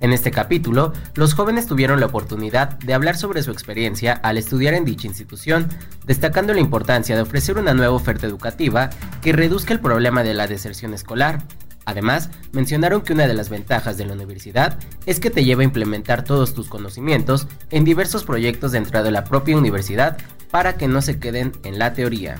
[0.00, 4.74] En este capítulo, los jóvenes tuvieron la oportunidad de hablar sobre su experiencia al estudiar
[4.74, 5.68] en dicha institución,
[6.04, 8.90] destacando la importancia de ofrecer una nueva oferta educativa
[9.22, 11.42] que reduzca el problema de la deserción escolar.
[11.86, 15.64] Además, mencionaron que una de las ventajas de la universidad es que te lleva a
[15.64, 20.18] implementar todos tus conocimientos en diversos proyectos dentro de la propia universidad
[20.50, 22.36] para que no se queden en la teoría.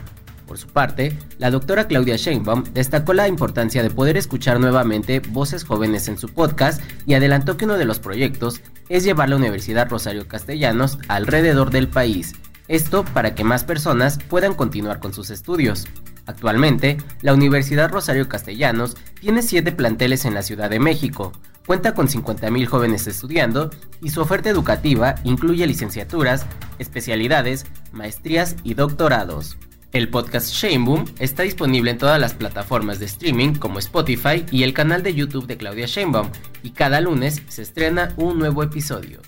[0.47, 5.65] Por su parte, la doctora Claudia Sheinbaum destacó la importancia de poder escuchar nuevamente voces
[5.65, 9.89] jóvenes en su podcast y adelantó que uno de los proyectos es llevar la Universidad
[9.91, 12.35] Rosario Castellanos alrededor del país,
[12.69, 15.87] esto para que más personas puedan continuar con sus estudios.
[16.27, 21.33] Actualmente, la Universidad Rosario Castellanos tiene siete planteles en la Ciudad de México,
[21.67, 23.71] cuenta con 50.000 jóvenes estudiando
[24.01, 26.47] y su oferta educativa incluye licenciaturas,
[26.79, 29.57] especialidades, maestrías y doctorados.
[29.97, 34.75] El podcast Sheinboom está disponible en todas las plataformas de streaming como Spotify y el
[34.75, 36.29] canal de YouTube de Claudia Sheinbaum
[36.63, 39.23] y cada lunes se estrena un nuevo episodio.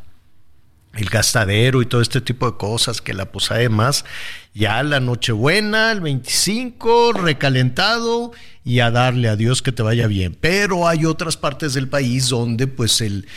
[0.94, 4.06] el gastadero y todo este tipo de cosas, que la posada de más,
[4.54, 8.32] ya la Nochebuena, el 25, recalentado
[8.64, 10.38] y a darle a Dios que te vaya bien.
[10.40, 13.28] Pero hay otras partes del país donde pues el,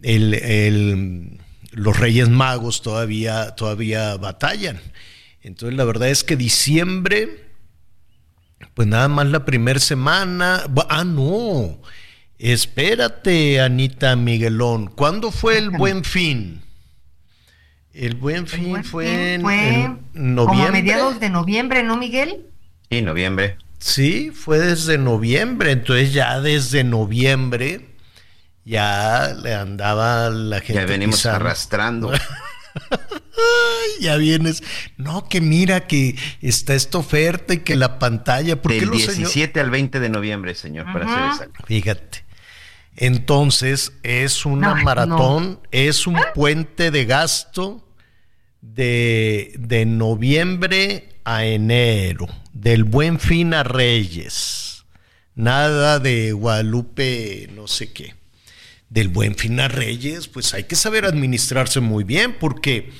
[0.00, 1.40] el, el
[1.72, 4.80] los Reyes Magos todavía, todavía batallan.
[5.42, 7.50] Entonces la verdad es que diciembre,
[8.72, 11.78] pues nada más la primera semana, ah, no,
[12.38, 16.62] espérate, Anita Miguelón, ¿cuándo fue el buen fin?
[17.92, 20.44] El buen fin fue, en, noviembre.
[20.46, 22.46] Como a mediados de noviembre, ¿no, Miguel?
[22.90, 23.56] Sí, noviembre.
[23.78, 27.94] Sí, fue desde noviembre, entonces ya desde noviembre
[28.64, 30.82] ya le andaba la gente.
[30.82, 32.10] Ya venimos arrastrando.
[34.00, 34.62] ya vienes.
[34.96, 38.60] No, que mira que está esta oferta y que la pantalla.
[38.60, 41.64] ¿por Del 17 al 20 de noviembre, señor, para ser exacto.
[41.66, 42.23] Fíjate.
[42.96, 47.86] Entonces es una maratón, es un puente de gasto
[48.60, 54.84] de, de noviembre a enero, del buen fin a Reyes.
[55.34, 58.14] Nada de Guadalupe, no sé qué.
[58.88, 62.92] Del buen fin a Reyes, pues hay que saber administrarse muy bien, porque,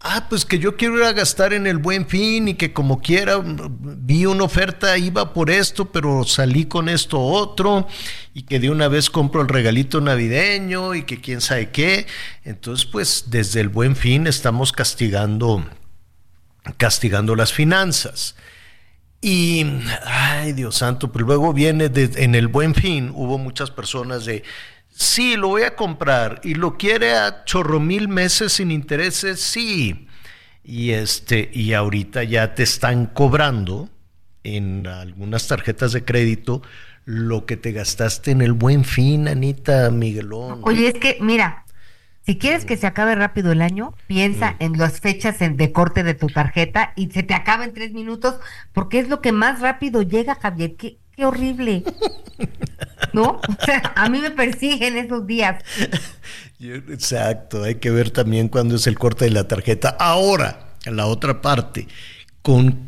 [0.00, 3.00] ah, pues que yo quiero ir a gastar en el buen fin y que como
[3.00, 7.86] quiera vi una oferta, iba por esto, pero salí con esto otro,
[8.34, 12.06] y que de una vez compro el regalito navideño y que quién sabe qué.
[12.44, 15.64] Entonces, pues desde el buen fin estamos castigando,
[16.76, 18.36] castigando las finanzas.
[19.22, 19.64] Y,
[20.04, 24.44] ay Dios santo, pero luego viene en el buen fin, hubo muchas personas de,
[24.98, 26.40] Sí, lo voy a comprar.
[26.42, 29.40] ¿Y lo quiere a chorro mil meses sin intereses?
[29.40, 30.08] Sí.
[30.64, 33.90] Y este, y ahorita ya te están cobrando
[34.42, 36.62] en algunas tarjetas de crédito
[37.04, 40.60] lo que te gastaste en el buen fin, Anita Miguelón.
[40.62, 41.66] Oye, es que, mira,
[42.22, 46.14] si quieres que se acabe rápido el año, piensa en las fechas de corte de
[46.14, 48.40] tu tarjeta y se te acaba en tres minutos,
[48.72, 50.74] porque es lo que más rápido llega, Javier.
[50.76, 51.82] ¿Qué, qué horrible.
[53.12, 53.40] ¿No?
[53.48, 55.62] O sea, a mí me persiguen esos días.
[56.60, 59.96] Exacto, hay que ver también cuándo es el corte de la tarjeta.
[59.98, 61.88] Ahora, en la otra parte,
[62.42, 62.86] con,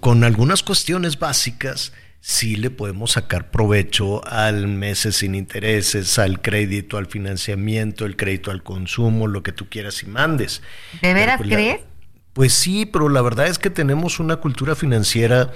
[0.00, 6.98] con, algunas cuestiones básicas, sí le podemos sacar provecho al meses sin intereses, al crédito,
[6.98, 10.62] al financiamiento, el crédito al consumo, lo que tú quieras y mandes.
[11.02, 11.80] ¿De veras pues crees?
[12.32, 15.52] pues sí, pero la verdad es que tenemos una cultura financiera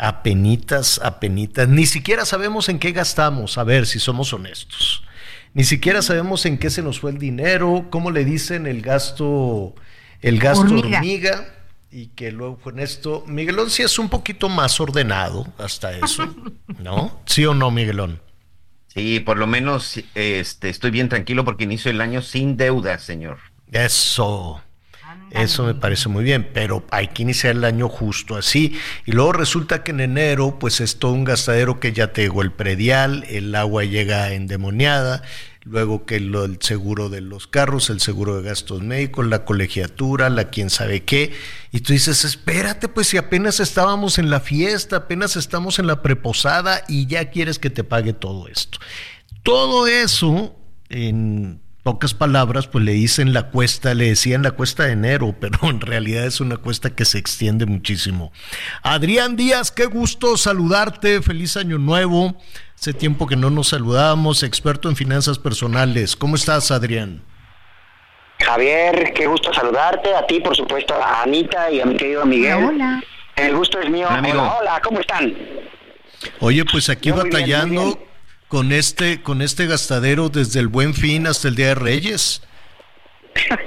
[0.00, 1.68] apenitas, apenitas.
[1.68, 5.04] Ni siquiera sabemos en qué gastamos, a ver si somos honestos.
[5.52, 9.74] Ni siquiera sabemos en qué se nos fue el dinero, cómo le dicen el gasto,
[10.22, 11.52] el gasto hormiga.
[11.90, 16.34] y que luego con esto, Miguelón sí es un poquito más ordenado hasta eso,
[16.78, 17.20] ¿no?
[17.26, 18.20] ¿Sí o no, Miguelón?
[18.86, 23.38] Sí, por lo menos este, estoy bien tranquilo porque inicio el año sin deuda, señor.
[23.70, 24.62] Eso.
[25.30, 28.76] Eso me parece muy bien, pero hay que iniciar el año justo así.
[29.06, 32.42] Y luego resulta que en enero, pues es todo un gastadero que ya te llegó
[32.42, 35.22] el predial, el agua llega endemoniada,
[35.62, 40.48] luego que el seguro de los carros, el seguro de gastos médicos, la colegiatura, la
[40.50, 41.32] quién sabe qué.
[41.70, 46.02] Y tú dices, espérate, pues si apenas estábamos en la fiesta, apenas estamos en la
[46.02, 48.78] preposada y ya quieres que te pague todo esto.
[49.42, 50.56] Todo eso
[50.88, 55.58] en pocas palabras, pues le dicen la cuesta, le decían la cuesta de enero, pero
[55.62, 58.32] en realidad es una cuesta que se extiende muchísimo.
[58.82, 62.36] Adrián Díaz, qué gusto saludarte, feliz año nuevo.
[62.74, 66.16] Hace tiempo que no nos saludábamos, experto en finanzas personales.
[66.16, 67.22] ¿Cómo estás, Adrián?
[68.38, 72.64] Javier, qué gusto saludarte, a ti, por supuesto, a Anita y a mi querido Miguel.
[72.64, 73.02] Hola.
[73.36, 74.06] El gusto es mío.
[74.08, 74.40] Hola, amigo.
[74.40, 75.34] Hola, hola, ¿cómo están?
[76.40, 78.09] Oye, pues aquí Yo batallando muy bien.
[78.50, 82.42] Con este con este gastadero desde el Buen Fin hasta el Día de Reyes.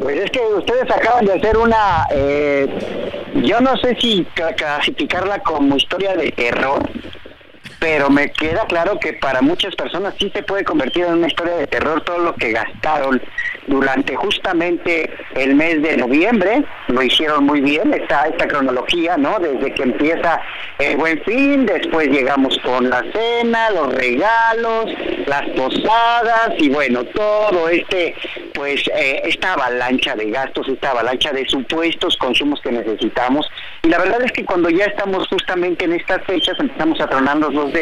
[0.00, 2.66] Pues es que ustedes acaban de hacer una, eh,
[3.44, 6.82] yo no sé si ca- clasificarla como historia de terror,
[7.78, 11.54] pero me queda claro que para muchas personas sí se puede convertir en una historia
[11.56, 13.20] de terror todo lo que gastaron
[13.66, 19.38] durante justamente el mes de noviembre, lo hicieron muy bien, esta, esta cronología, ¿no?
[19.38, 20.40] Desde que empieza
[20.78, 24.90] el buen fin, después llegamos con la cena, los regalos,
[25.26, 28.14] las posadas y bueno, todo este,
[28.52, 33.48] pues eh, esta avalancha de gastos, esta avalancha de supuestos consumos que necesitamos.
[33.82, 37.54] Y la verdad es que cuando ya estamos justamente en estas fechas empezamos a tronarnos
[37.54, 37.72] los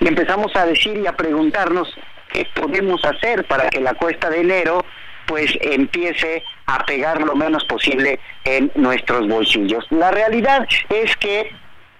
[0.00, 1.88] y empezamos a decir y a preguntarnos
[2.32, 4.84] qué podemos hacer para que la cuesta de enero
[5.26, 9.86] pues empiece a pegar lo menos posible en nuestros bolsillos.
[9.90, 11.50] La realidad es que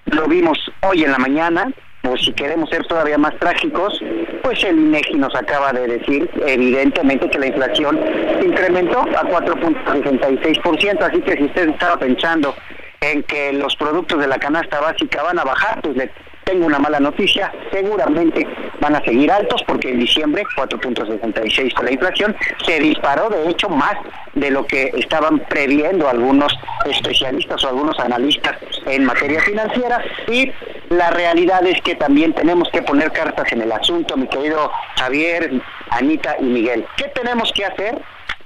[0.07, 1.73] lo vimos hoy en la mañana,
[2.03, 3.99] o si queremos ser todavía más trágicos,
[4.43, 7.99] pues el INEGI nos acaba de decir evidentemente que la inflación
[8.45, 12.55] incrementó a 4.66%, así que si usted estaba pensando
[13.01, 16.11] en que los productos de la canasta básica van a bajar, pues le
[16.53, 18.47] tengo una mala noticia, seguramente
[18.79, 23.71] van a seguir altos porque en diciembre 4.66 con la inflación se disparó de hecho
[23.71, 23.95] más
[24.35, 26.53] de lo que estaban previendo algunos
[26.85, 30.53] especialistas o algunos analistas en materia financiera y
[30.91, 35.53] la realidad es que también tenemos que poner cartas en el asunto, mi querido Javier,
[35.89, 36.85] Anita y Miguel.
[36.99, 37.99] ¿Qué tenemos que hacer?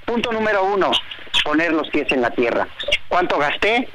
[0.04, 0.92] Punto número uno,
[1.44, 2.68] poner los pies en la tierra.
[3.08, 3.88] ¿Cuánto gasté?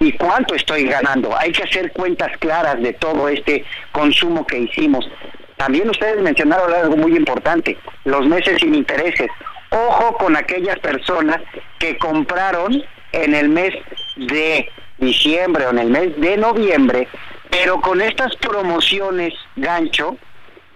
[0.00, 1.36] Y cuánto estoy ganando.
[1.36, 5.08] Hay que hacer cuentas claras de todo este consumo que hicimos.
[5.56, 9.28] También ustedes mencionaron algo muy importante, los meses sin intereses.
[9.70, 11.40] Ojo con aquellas personas
[11.78, 12.82] que compraron
[13.12, 13.74] en el mes
[14.16, 14.68] de
[14.98, 17.08] diciembre o en el mes de noviembre,
[17.50, 20.16] pero con estas promociones gancho,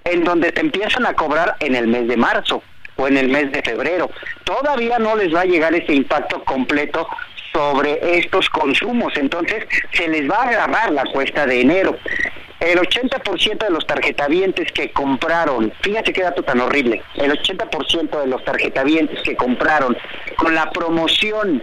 [0.05, 2.63] en donde te empiezan a cobrar en el mes de marzo
[2.97, 4.11] o en el mes de febrero.
[4.45, 7.07] Todavía no les va a llegar ese impacto completo
[7.53, 11.97] sobre estos consumos, entonces se les va a agarrar la cuesta de enero.
[12.61, 18.27] El 80% de los tarjetavientes que compraron, fíjate qué dato tan horrible, el 80% de
[18.27, 19.97] los tarjetavientes que compraron
[20.37, 21.63] con la promoción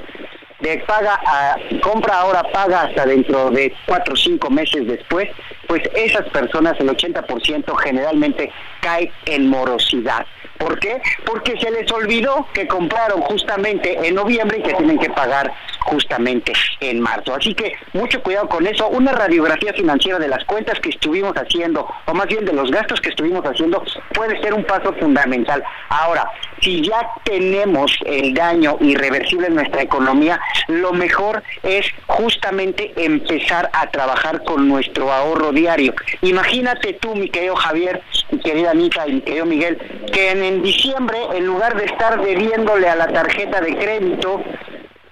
[0.59, 5.29] de paga a, compra ahora, paga hasta dentro de cuatro o cinco meses después,
[5.67, 8.51] pues esas personas, el 80% generalmente
[8.81, 10.25] cae en morosidad.
[10.57, 11.01] ¿Por qué?
[11.25, 16.53] Porque se les olvidó que compraron justamente en noviembre y que tienen que pagar justamente
[16.79, 17.35] en marzo.
[17.35, 18.87] Así que mucho cuidado con eso.
[18.89, 22.99] Una radiografía financiera de las cuentas que estuvimos haciendo, o más bien de los gastos
[23.01, 25.63] que estuvimos haciendo, puede ser un paso fundamental.
[25.89, 26.29] Ahora,
[26.61, 33.89] si ya tenemos el daño irreversible en nuestra economía, lo mejor es justamente empezar a
[33.89, 35.93] trabajar con nuestro ahorro diario.
[36.21, 38.01] Imagínate tú, mi querido Javier,
[38.31, 39.77] mi querida Anita y mi querido Miguel,
[40.11, 44.43] que en, en diciembre, en lugar de estar debiéndole a la tarjeta de crédito,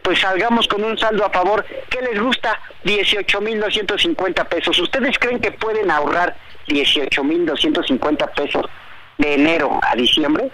[0.01, 4.77] pues salgamos con un saldo a favor que les gusta 18.250 pesos.
[4.79, 6.35] ¿Ustedes creen que pueden ahorrar
[6.67, 8.65] 18.250 pesos
[9.17, 10.51] de enero a diciembre?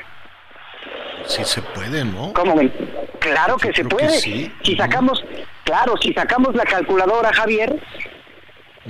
[1.26, 2.34] Sí se puede, ¿no?
[2.34, 2.74] ¿Cómo ven?
[3.20, 4.10] Claro que Yo se que puede.
[4.10, 4.52] sí.
[4.64, 5.24] Si sacamos,
[5.64, 7.76] claro, si sacamos la calculadora, Javier,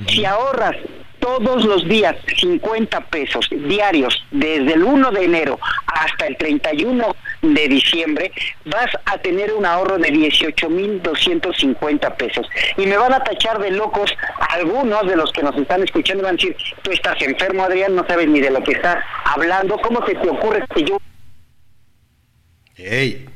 [0.08, 0.76] si ahorras
[1.20, 7.68] todos los días 50 pesos diarios desde el 1 de enero hasta el 31 de
[7.68, 8.32] diciembre,
[8.66, 12.48] vas a tener un ahorro de 18.250 pesos.
[12.78, 14.12] Y me van a tachar de locos
[14.50, 17.96] algunos de los que nos están escuchando y van a decir, tú estás enfermo, Adrián,
[17.96, 20.98] no sabes ni de lo que estás hablando, ¿cómo se te ocurre que yo
[22.77, 23.27] Ey.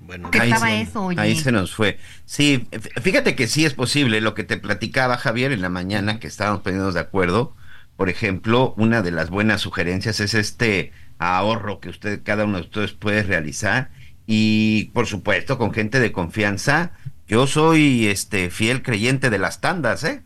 [0.00, 1.08] Bueno, ¿Qué Ahí se- eso?
[1.16, 1.98] Ahí se nos fue.
[2.26, 2.68] Sí,
[3.02, 6.62] fíjate que sí es posible lo que te platicaba Javier en la mañana, que estábamos
[6.62, 7.54] poniéndonos de acuerdo,
[7.96, 12.64] por ejemplo, una de las buenas sugerencias es este ahorro que usted, cada uno de
[12.64, 13.90] ustedes puede realizar
[14.26, 16.92] y por supuesto con gente de confianza.
[17.26, 20.22] Yo soy este fiel creyente de las tandas, ¿eh?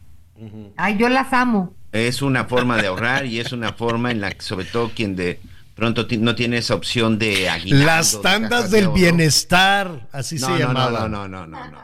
[0.76, 1.74] Ay, yo las amo.
[1.92, 5.16] Es una forma de ahorrar y es una forma en la que sobre todo quien
[5.16, 5.40] de
[5.80, 7.86] pronto no tiene esa opción de aguinaldo.
[7.86, 11.08] Las tandas del bienestar, así se llamaba.
[11.08, 11.82] No, no, no, no, no.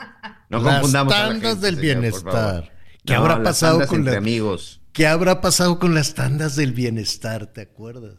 [0.50, 2.72] No, confundamos las tandas del bienestar.
[3.06, 4.82] ¿Qué habrá pasado con los amigos?
[4.92, 7.46] ¿Qué habrá pasado con las tandas del bienestar?
[7.46, 8.16] ¿Te acuerdas?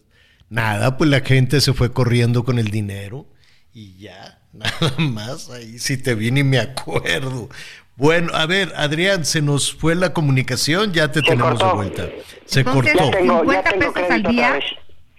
[0.49, 3.27] Nada, pues la gente se fue corriendo con el dinero
[3.71, 5.51] y ya, nada más.
[5.51, 7.49] Ahí sí te vine y me acuerdo.
[7.95, 12.09] Bueno, a ver, Adrián, se nos fue la comunicación, ya te tenemos de vuelta.
[12.45, 13.11] Se cortó.
[13.11, 14.31] Ya tengo, ya tengo crédito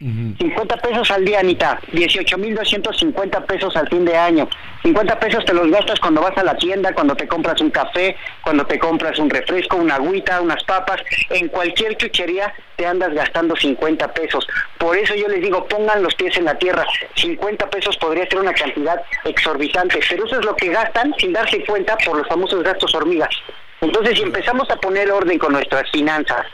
[0.01, 0.39] otra vez.
[0.39, 1.81] 50 pesos al día, Anita.
[1.93, 4.49] 18.250 pesos al fin de año.
[4.83, 8.16] 50 pesos te los gastas cuando vas a la tienda, cuando te compras un café,
[8.43, 11.01] cuando te compras un refresco, una agüita, unas papas.
[11.31, 14.47] En cualquier chuchería te andas gastando 50 pesos.
[14.79, 16.87] Por eso yo les digo, pongan los pies en la tierra.
[17.15, 21.65] 50 pesos podría ser una cantidad exorbitante, pero eso es lo que gastan sin darse
[21.65, 23.35] cuenta por los famosos gastos hormigas.
[23.81, 26.47] Entonces, si empezamos a poner orden con nuestras finanzas,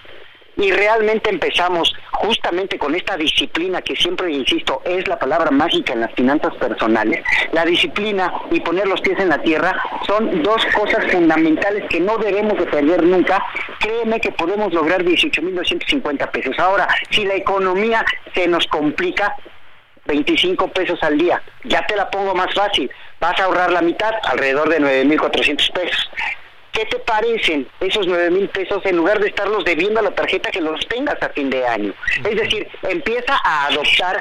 [0.57, 6.01] y realmente empezamos justamente con esta disciplina que siempre insisto es la palabra mágica en
[6.01, 9.77] las finanzas personales, la disciplina y poner los pies en la tierra
[10.07, 13.45] son dos cosas fundamentales que no debemos de perder nunca.
[13.81, 16.59] Créeme que podemos lograr 18.250 pesos.
[16.59, 18.05] Ahora, si la economía
[18.35, 19.37] se nos complica,
[20.07, 21.43] 25 pesos al día.
[21.65, 22.91] Ya te la pongo más fácil.
[23.21, 26.11] Vas a ahorrar la mitad, alrededor de 9.400 pesos.
[26.75, 30.51] ¿Qué te parecen esos nueve mil pesos en lugar de estarlos debiendo a la tarjeta
[30.51, 31.95] que los tengas a fin de año?
[32.29, 34.21] Es decir, empieza a adoptar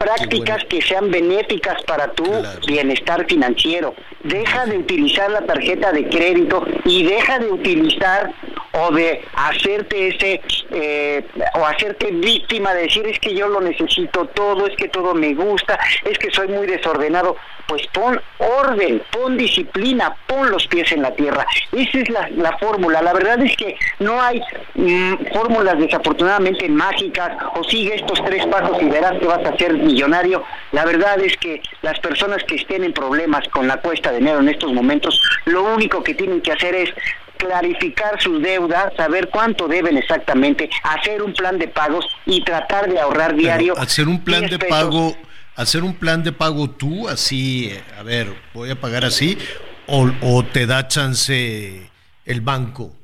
[0.00, 2.24] prácticas que sean benéficas para tu
[2.66, 3.94] bienestar financiero.
[4.24, 8.32] Deja de utilizar la tarjeta de crédito y deja de utilizar
[8.72, 10.40] o de hacerte ese
[10.70, 15.14] eh, o hacerte víctima de decir es que yo lo necesito todo, es que todo
[15.14, 17.36] me gusta, es que soy muy desordenado.
[17.66, 21.46] Pues pon orden, pon disciplina, pon los pies en la tierra.
[21.70, 23.00] Esa es la, fórmula.
[23.00, 24.42] La verdad es que no hay
[24.74, 29.76] mm, fórmulas desafortunadamente mágicas o sigue estos tres pasos y verás que vas a ser
[29.90, 30.44] millonario.
[30.72, 34.40] La verdad es que las personas que estén en problemas con la cuesta de dinero
[34.40, 36.90] en estos momentos, lo único que tienen que hacer es
[37.36, 43.00] clarificar sus deudas, saber cuánto deben exactamente, hacer un plan de pagos y tratar de
[43.00, 43.78] ahorrar diario.
[43.78, 45.16] hacer un plan de pago,
[45.56, 49.38] hacer un plan de pago tú, así, eh, a ver, voy a pagar así,
[49.86, 51.90] o, o te da chance
[52.26, 52.99] el banco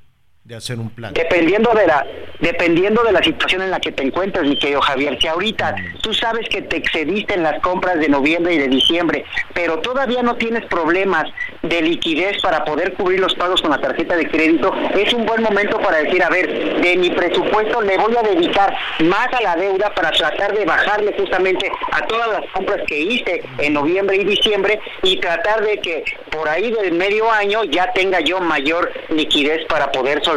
[0.46, 1.12] de hacer un plan.
[1.12, 2.06] Dependiendo de la
[2.38, 5.98] dependiendo de la situación en la que te encuentres, mi querido Javier, si ahorita mm.
[6.02, 9.24] tú sabes que te excediste en las compras de noviembre y de diciembre,
[9.54, 11.24] pero todavía no tienes problemas
[11.62, 15.42] de liquidez para poder cubrir los pagos con la tarjeta de crédito, es un buen
[15.42, 19.56] momento para decir, a ver, de mi presupuesto le voy a dedicar más a la
[19.56, 24.24] deuda para tratar de bajarle justamente a todas las compras que hice en noviembre y
[24.24, 29.64] diciembre y tratar de que por ahí del medio año ya tenga yo mayor liquidez
[29.68, 30.35] para poder solventar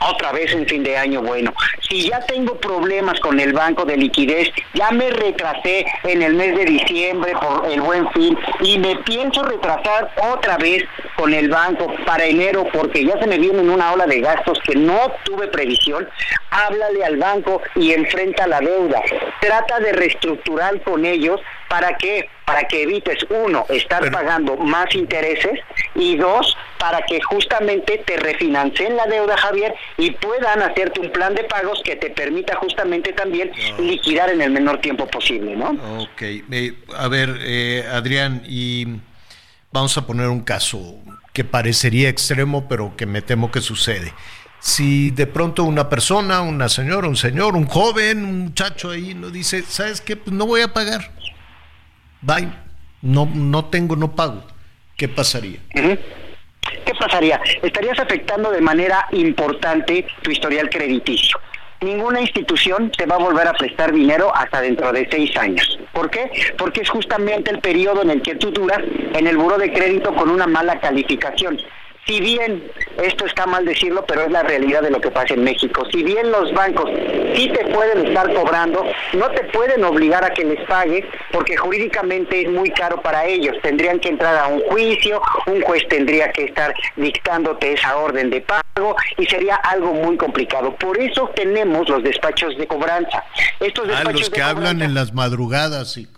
[0.00, 1.52] otra vez un fin de año bueno.
[1.88, 6.56] Si ya tengo problemas con el banco de liquidez, ya me retrasé en el mes
[6.56, 10.84] de diciembre por el buen fin y me pienso retrasar otra vez
[11.16, 14.74] con el banco para enero porque ya se me viene una ola de gastos que
[14.76, 16.08] no tuve previsión,
[16.50, 19.02] háblale al banco y enfrenta la deuda.
[19.40, 21.40] Trata de reestructurar con ellos
[21.70, 25.60] para que para que evites uno estar pagando más intereses
[25.94, 31.32] y dos para que justamente te refinancien la deuda Javier y puedan hacerte un plan
[31.36, 35.70] de pagos que te permita justamente también liquidar en el menor tiempo posible, ¿no?
[36.02, 36.22] Ok,
[36.96, 38.88] a ver eh, Adrián y
[39.70, 40.96] vamos a poner un caso
[41.32, 44.12] que parecería extremo pero que me temo que sucede
[44.58, 49.30] si de pronto una persona, una señora, un señor, un joven, un muchacho ahí no
[49.30, 50.16] dice, ¿sabes qué?
[50.16, 51.12] Pues no voy a pagar
[52.22, 52.48] bye,
[53.02, 54.44] no, no tengo, no pago,
[54.96, 55.60] ¿qué pasaría?
[55.72, 57.40] ¿Qué pasaría?
[57.62, 61.38] Estarías afectando de manera importante tu historial crediticio.
[61.80, 65.78] Ninguna institución te va a volver a prestar dinero hasta dentro de seis años.
[65.92, 66.30] ¿Por qué?
[66.58, 68.80] Porque es justamente el periodo en el que tú duras
[69.14, 71.58] en el buro de crédito con una mala calificación
[72.10, 72.68] si bien
[73.00, 76.02] esto está mal decirlo, pero es la realidad de lo que pasa en México, si
[76.02, 76.90] bien los bancos
[77.36, 82.42] sí te pueden estar cobrando, no te pueden obligar a que les pagues porque jurídicamente
[82.42, 83.54] es muy caro para ellos.
[83.62, 88.40] Tendrían que entrar a un juicio, un juez tendría que estar dictándote esa orden de
[88.40, 90.74] pago y sería algo muy complicado.
[90.74, 93.24] Por eso tenemos los despachos de cobranza.
[93.60, 96.08] Estos ah, despachos los que hablan en las madrugadas, y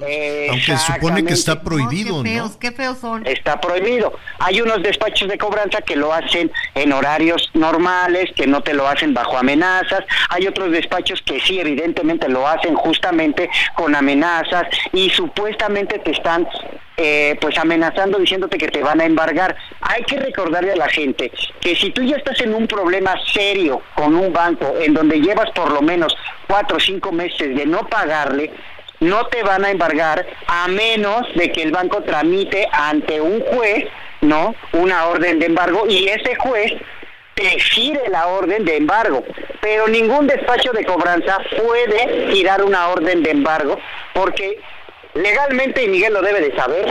[0.48, 2.23] aunque supone que está prohibido.
[2.23, 3.27] qué feos, qué feos son.
[3.27, 4.14] Está prohibido.
[4.39, 8.87] Hay unos despachos de cobranza que lo hacen en horarios normales, que no te lo
[8.87, 10.05] hacen bajo amenazas.
[10.31, 16.47] Hay otros despachos que sí, evidentemente lo hacen justamente con amenazas y supuestamente te están
[16.97, 19.57] eh, pues amenazando diciéndote que te van a embargar.
[19.81, 23.83] Hay que recordarle a la gente que si tú ya estás en un problema serio
[23.95, 26.15] con un banco en donde llevas por lo menos
[26.47, 28.53] cuatro o cinco meses de no pagarle,
[29.01, 33.87] no te van a embargar a menos de que el banco tramite ante un juez,
[34.23, 34.55] ¿no?
[34.73, 36.73] Una orden de embargo y ese juez
[37.35, 39.24] te gire la orden de embargo,
[39.61, 43.78] pero ningún despacho de cobranza puede tirar una orden de embargo
[44.15, 44.59] porque
[45.15, 46.90] legalmente, y Miguel lo debe de saber,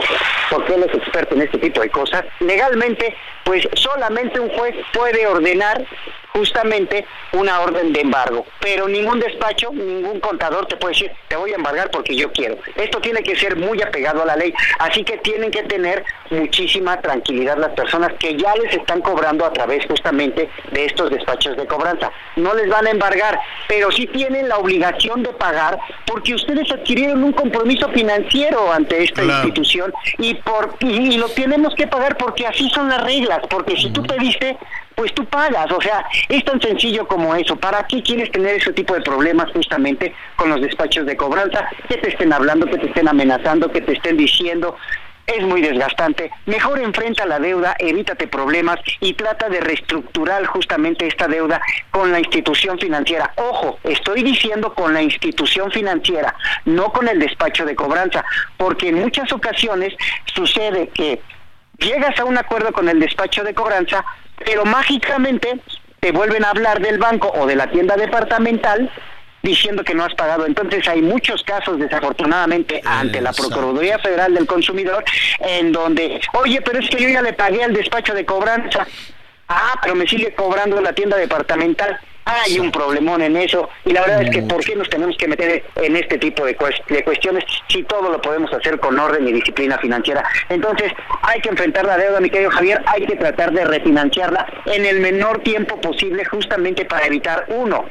[0.50, 5.26] porque él es experto en este tipo de cosas, legalmente, pues solamente un juez puede
[5.26, 5.84] ordenar
[6.32, 8.46] justamente una orden de embargo.
[8.60, 12.58] Pero ningún despacho, ningún contador te puede decir, te voy a embargar porque yo quiero.
[12.76, 14.52] Esto tiene que ser muy apegado a la ley.
[14.78, 19.52] Así que tienen que tener muchísima tranquilidad las personas que ya les están cobrando a
[19.52, 22.10] través justamente de estos despachos de cobranza.
[22.36, 23.38] No les van a embargar,
[23.68, 29.22] pero sí tienen la obligación de pagar porque ustedes adquirieron un compromiso financiero ante esta
[29.22, 33.90] institución y, por, y, lo tenemos que pagar porque así son las reglas, porque si
[33.90, 34.56] tú pediste
[34.94, 35.70] pues tú pagas.
[35.72, 37.56] O sea, es tan sencillo como eso.
[37.56, 41.68] ¿Para qué quieres tener ese tipo de problemas justamente con los despachos de cobranza?
[41.88, 44.76] Que te estén hablando, que te estén amenazando, que te estén diciendo.
[45.26, 46.32] Es muy desgastante.
[46.46, 51.60] Mejor enfrenta la deuda, evítate problemas y trata de reestructurar justamente esta deuda
[51.92, 53.32] con la institución financiera.
[53.36, 58.24] Ojo, estoy diciendo con la institución financiera, no con el despacho de cobranza,
[58.56, 59.94] porque en muchas ocasiones
[60.34, 61.22] sucede que
[61.78, 64.04] llegas a un acuerdo con el despacho de cobranza,
[64.44, 65.60] pero mágicamente
[66.00, 68.90] te vuelven a hablar del banco o de la tienda departamental
[69.42, 70.46] diciendo que no has pagado.
[70.46, 75.04] Entonces hay muchos casos, desafortunadamente, ante la Procuraduría Federal del Consumidor,
[75.40, 78.86] en donde, oye, pero es que yo ya le pagué al despacho de cobranza.
[79.48, 81.98] Ah, pero me sigue cobrando la tienda departamental.
[82.24, 85.26] Hay un problemón en eso y la verdad es que ¿por qué nos tenemos que
[85.26, 86.56] meter en este tipo de,
[86.88, 90.24] de, cuestiones si todo lo podemos hacer con orden y disciplina financiera?
[90.48, 90.92] Entonces
[91.22, 95.00] hay que enfrentar la deuda, mi querido Javier, hay que tratar de refinanciarla en el
[95.00, 97.86] menor tiempo posible justamente para evitar, uno,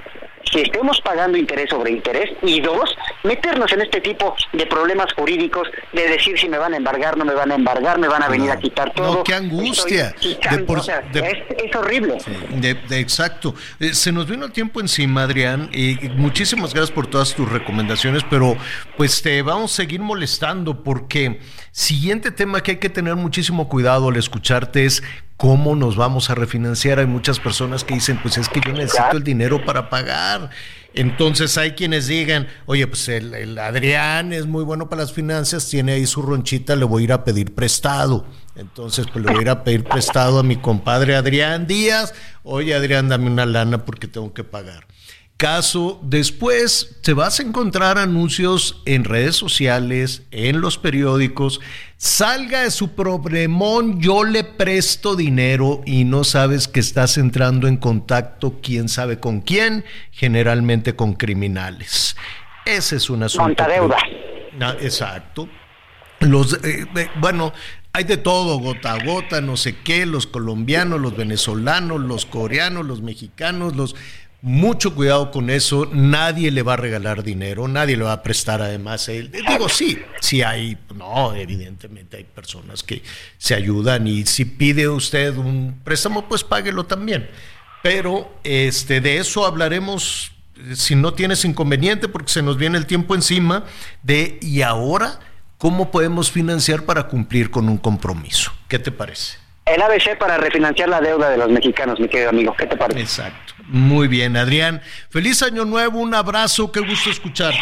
[0.52, 5.68] que estemos pagando interés sobre interés y dos, meternos en este tipo de problemas jurídicos
[5.94, 8.28] de decir si me van a embargar, no me van a embargar, me van a
[8.28, 9.16] venir a quitar todo.
[9.16, 10.16] No, qué angustia.
[10.22, 12.18] es, horrible.
[12.50, 13.54] de, exacto.
[13.80, 18.24] Eh, se nos vino el tiempo encima, Adrián, y muchísimas gracias por todas tus recomendaciones,
[18.30, 18.56] pero
[18.98, 21.40] pues te vamos a seguir molestando porque
[21.72, 25.04] siguiente tema que hay que tener muchísimo cuidado al escucharte es
[25.42, 27.00] ¿Cómo nos vamos a refinanciar?
[27.00, 30.52] Hay muchas personas que dicen, pues es que yo necesito el dinero para pagar.
[30.94, 35.94] Entonces hay quienes digan, oye, pues el, Adrián es muy bueno para las finanzas, tiene
[35.94, 38.24] ahí su ronchita, le voy a ir a pedir prestado.
[38.56, 42.14] Entonces, pues le voy a ir a pedir prestado a mi compadre Adrián Díaz.
[42.44, 44.86] Oye, Adrián, dame una lana porque tengo que pagar
[45.42, 51.62] caso, después te vas a encontrar anuncios en redes sociales, en los periódicos,
[51.98, 57.78] salga de su problemón, yo le presto dinero y no sabes que estás entrando en
[57.78, 62.16] contacto, quién sabe con quién, generalmente con criminales.
[62.64, 63.66] Ese es un asunto.
[63.68, 63.98] deuda.
[64.62, 65.50] Ah, exacto.
[66.20, 67.52] Los, eh, eh, bueno,
[67.94, 72.86] hay de todo, gota a gota, no sé qué, los colombianos, los venezolanos, los coreanos,
[72.86, 73.96] los mexicanos, los
[74.42, 78.62] mucho cuidado con eso, nadie le va a regalar dinero, nadie le va a prestar
[78.62, 79.08] además.
[79.08, 79.32] él.
[79.32, 83.04] Digo, sí, sí hay, no, evidentemente hay personas que
[83.38, 87.30] se ayudan y si pide usted un préstamo, pues páguelo también.
[87.84, 90.32] Pero este, de eso hablaremos,
[90.74, 93.66] si no tienes inconveniente, porque se nos viene el tiempo encima,
[94.02, 95.20] de y ahora,
[95.58, 98.52] ¿cómo podemos financiar para cumplir con un compromiso?
[98.68, 99.41] ¿Qué te parece?
[99.66, 102.56] El ABC para refinanciar la deuda de los mexicanos, mi querido amigo.
[102.58, 103.00] ¿Qué te parece?
[103.00, 103.54] Exacto.
[103.68, 104.82] Muy bien, Adrián.
[105.10, 107.60] Feliz año nuevo, un abrazo, qué gusto escucharte.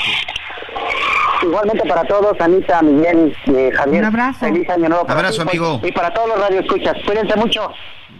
[1.41, 4.01] Igualmente para todos, Anita, Miguel, eh, Javier.
[4.01, 4.39] Un abrazo.
[4.39, 5.05] Feliz año nuevo.
[5.05, 5.79] Para abrazo, amigo.
[5.83, 6.95] Y para todos los radioescuchas.
[7.05, 7.71] Cuídense mucho.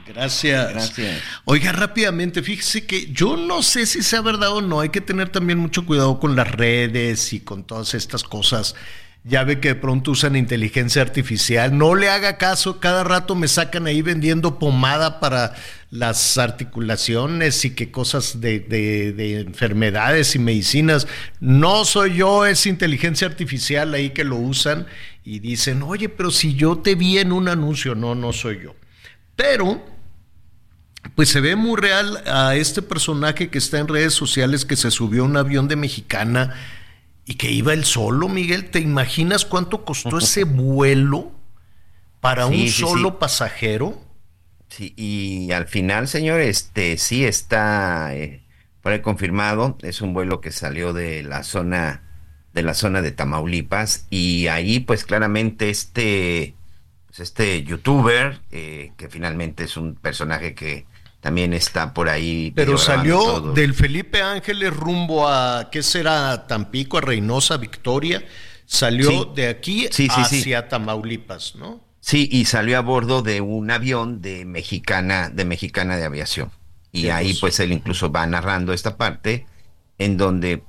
[0.07, 0.71] Gracias.
[0.71, 1.21] Gracias.
[1.45, 5.29] Oiga, rápidamente, fíjese que yo no sé si sea verdad o no, hay que tener
[5.29, 8.75] también mucho cuidado con las redes y con todas estas cosas
[9.23, 11.77] ya ve que de pronto usan inteligencia artificial.
[11.77, 15.55] No le haga caso, cada rato me sacan ahí vendiendo pomada para
[15.91, 21.07] las articulaciones y que cosas de, de, enfermedades y medicinas.
[21.39, 24.87] No soy yo, es inteligencia artificial ahí que lo usan
[25.25, 28.75] y dicen, oye, pero si yo te vi en un anuncio, no, no soy yo.
[29.35, 29.83] Pero,
[31.15, 34.91] pues se ve muy real a este personaje que está en redes sociales que se
[34.91, 36.55] subió a un avión de mexicana
[37.29, 38.71] y que iba él solo, Miguel.
[38.71, 41.31] ¿Te imaginas cuánto costó ese vuelo
[42.21, 44.01] para un solo pasajero?
[44.69, 48.41] Sí, y al final, señor, este sí está eh,
[48.81, 52.01] por ahí confirmado, es un vuelo que salió de la zona
[52.55, 56.55] de la zona de Tamaulipas y ahí pues claramente este
[57.05, 60.87] pues, este youtuber eh, que finalmente es un personaje que
[61.19, 62.51] también está por ahí.
[62.55, 66.47] Pero salió del Felipe Ángeles rumbo a, ¿qué será?
[66.47, 68.23] Tampico, a Reynosa, Victoria.
[68.65, 71.81] Salió de aquí hacia Tamaulipas, ¿no?
[71.99, 76.51] Sí, y salió a bordo de un avión de mexicana, de mexicana de aviación.
[76.91, 79.45] Y ahí pues él incluso va narrando esta parte
[79.97, 80.63] en donde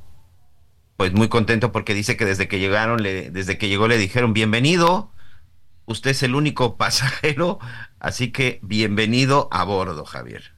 [0.97, 4.35] pues muy contento porque dice que desde que llegaron, le, desde que llegó le dijeron
[4.35, 5.11] bienvenido,
[5.87, 7.59] usted es el único pasajero,
[7.99, 10.53] así que bienvenido a bordo, Javier.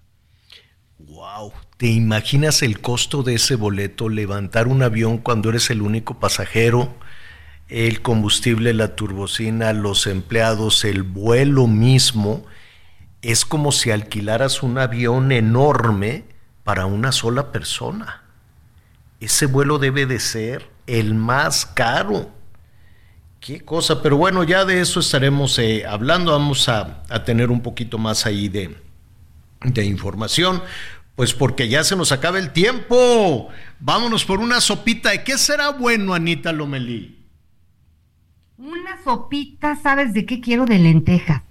[0.99, 6.20] Wow, ¿te imaginas el costo de ese boleto levantar un avión cuando eres el único
[6.20, 6.94] pasajero?
[7.69, 12.44] El combustible, la turbocina, los empleados, el vuelo mismo,
[13.23, 16.24] es como si alquilaras un avión enorme
[16.65, 18.23] para una sola persona.
[19.20, 22.31] Ese vuelo debe de ser el más caro.
[23.43, 27.98] Qué cosa, pero bueno, ya de eso estaremos eh, hablando, vamos a, tener un poquito
[27.98, 28.77] más ahí de,
[29.64, 30.62] de información,
[31.16, 33.48] pues porque ya se nos acaba el tiempo.
[33.81, 35.10] Vámonos por una sopita.
[35.10, 37.19] ¿De qué será bueno, Anita Lomelí?
[38.59, 40.64] Una sopita, ¿sabes de qué quiero?
[40.64, 41.43] De lentejas.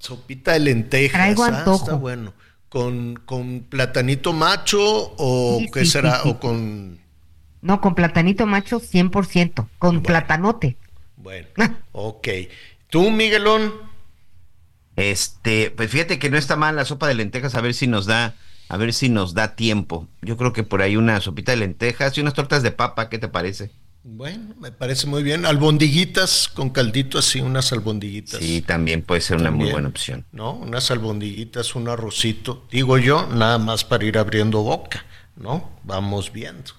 [0.00, 1.12] Sopita de lentejas.
[1.12, 1.84] Traigo ah, antojo.
[1.84, 2.32] está bueno.
[2.68, 4.80] ¿Con, ¿Con, platanito macho
[5.16, 6.22] o qué será?
[6.24, 6.98] ¿O con...?
[7.62, 10.76] No, con platanito macho 100%, con platanote.
[11.22, 11.48] Bueno,
[11.92, 12.28] ok.
[12.88, 13.72] ¿Tú, Miguelón?
[14.96, 18.06] Este, pues fíjate que no está mal la sopa de lentejas, a ver si nos
[18.06, 18.34] da,
[18.68, 20.08] a ver si nos da tiempo.
[20.22, 23.18] Yo creo que por ahí una sopita de lentejas y unas tortas de papa, ¿qué
[23.18, 23.70] te parece?
[24.02, 25.44] Bueno, me parece muy bien.
[25.44, 28.40] Albondiguitas con caldito así, unas albondiguitas.
[28.40, 30.24] Sí, también puede ser una muy buena opción.
[30.32, 30.52] ¿No?
[30.52, 32.66] Unas albondiguitas, un arrocito.
[32.70, 35.04] Digo yo, nada más para ir abriendo boca,
[35.36, 35.70] ¿no?
[35.84, 36.72] Vamos viendo.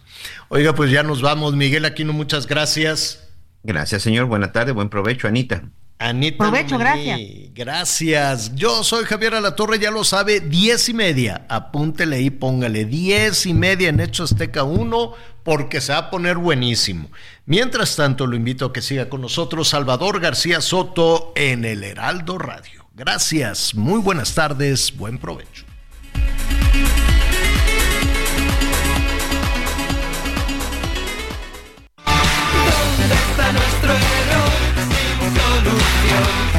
[0.50, 1.54] Oiga, pues ya nos vamos.
[1.54, 3.31] Miguel Aquino, muchas gracias.
[3.64, 4.26] Gracias, señor.
[4.26, 5.64] Buena tarde, buen provecho, Anita.
[6.00, 6.38] Anita.
[6.38, 7.20] Provecho, gracias.
[7.54, 8.56] Gracias.
[8.56, 11.46] Yo soy Javier Alatorre, ya lo sabe, diez y media.
[11.48, 15.14] Apúntele y póngale diez y media en Hecho Azteca 1
[15.44, 17.12] porque se va a poner buenísimo.
[17.46, 22.40] Mientras tanto, lo invito a que siga con nosotros Salvador García Soto en el Heraldo
[22.40, 22.88] Radio.
[22.96, 25.71] Gracias, muy buenas tardes, buen provecho.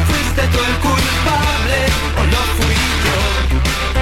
[0.09, 1.79] Fuiste tú el culpable
[2.19, 3.19] o no fui yo.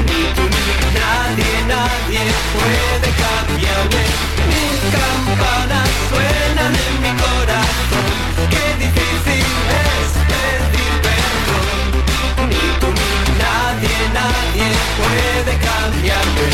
[0.09, 0.66] Ni tú ni
[0.98, 2.22] nadie, nadie
[2.55, 4.02] puede cambiarme.
[4.51, 8.10] Mis campanas suenan en mi corazón.
[8.52, 9.47] Qué difícil
[9.86, 12.48] es pedir perdón.
[12.51, 13.10] Ni tú ni
[13.44, 14.68] nadie, nadie
[15.01, 16.48] puede cambiarme.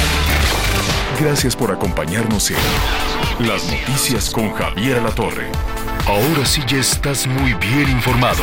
[1.21, 5.51] Gracias por acompañarnos en Las Noticias con Javier La Torre.
[6.07, 8.43] Ahora sí ya estás muy bien informado.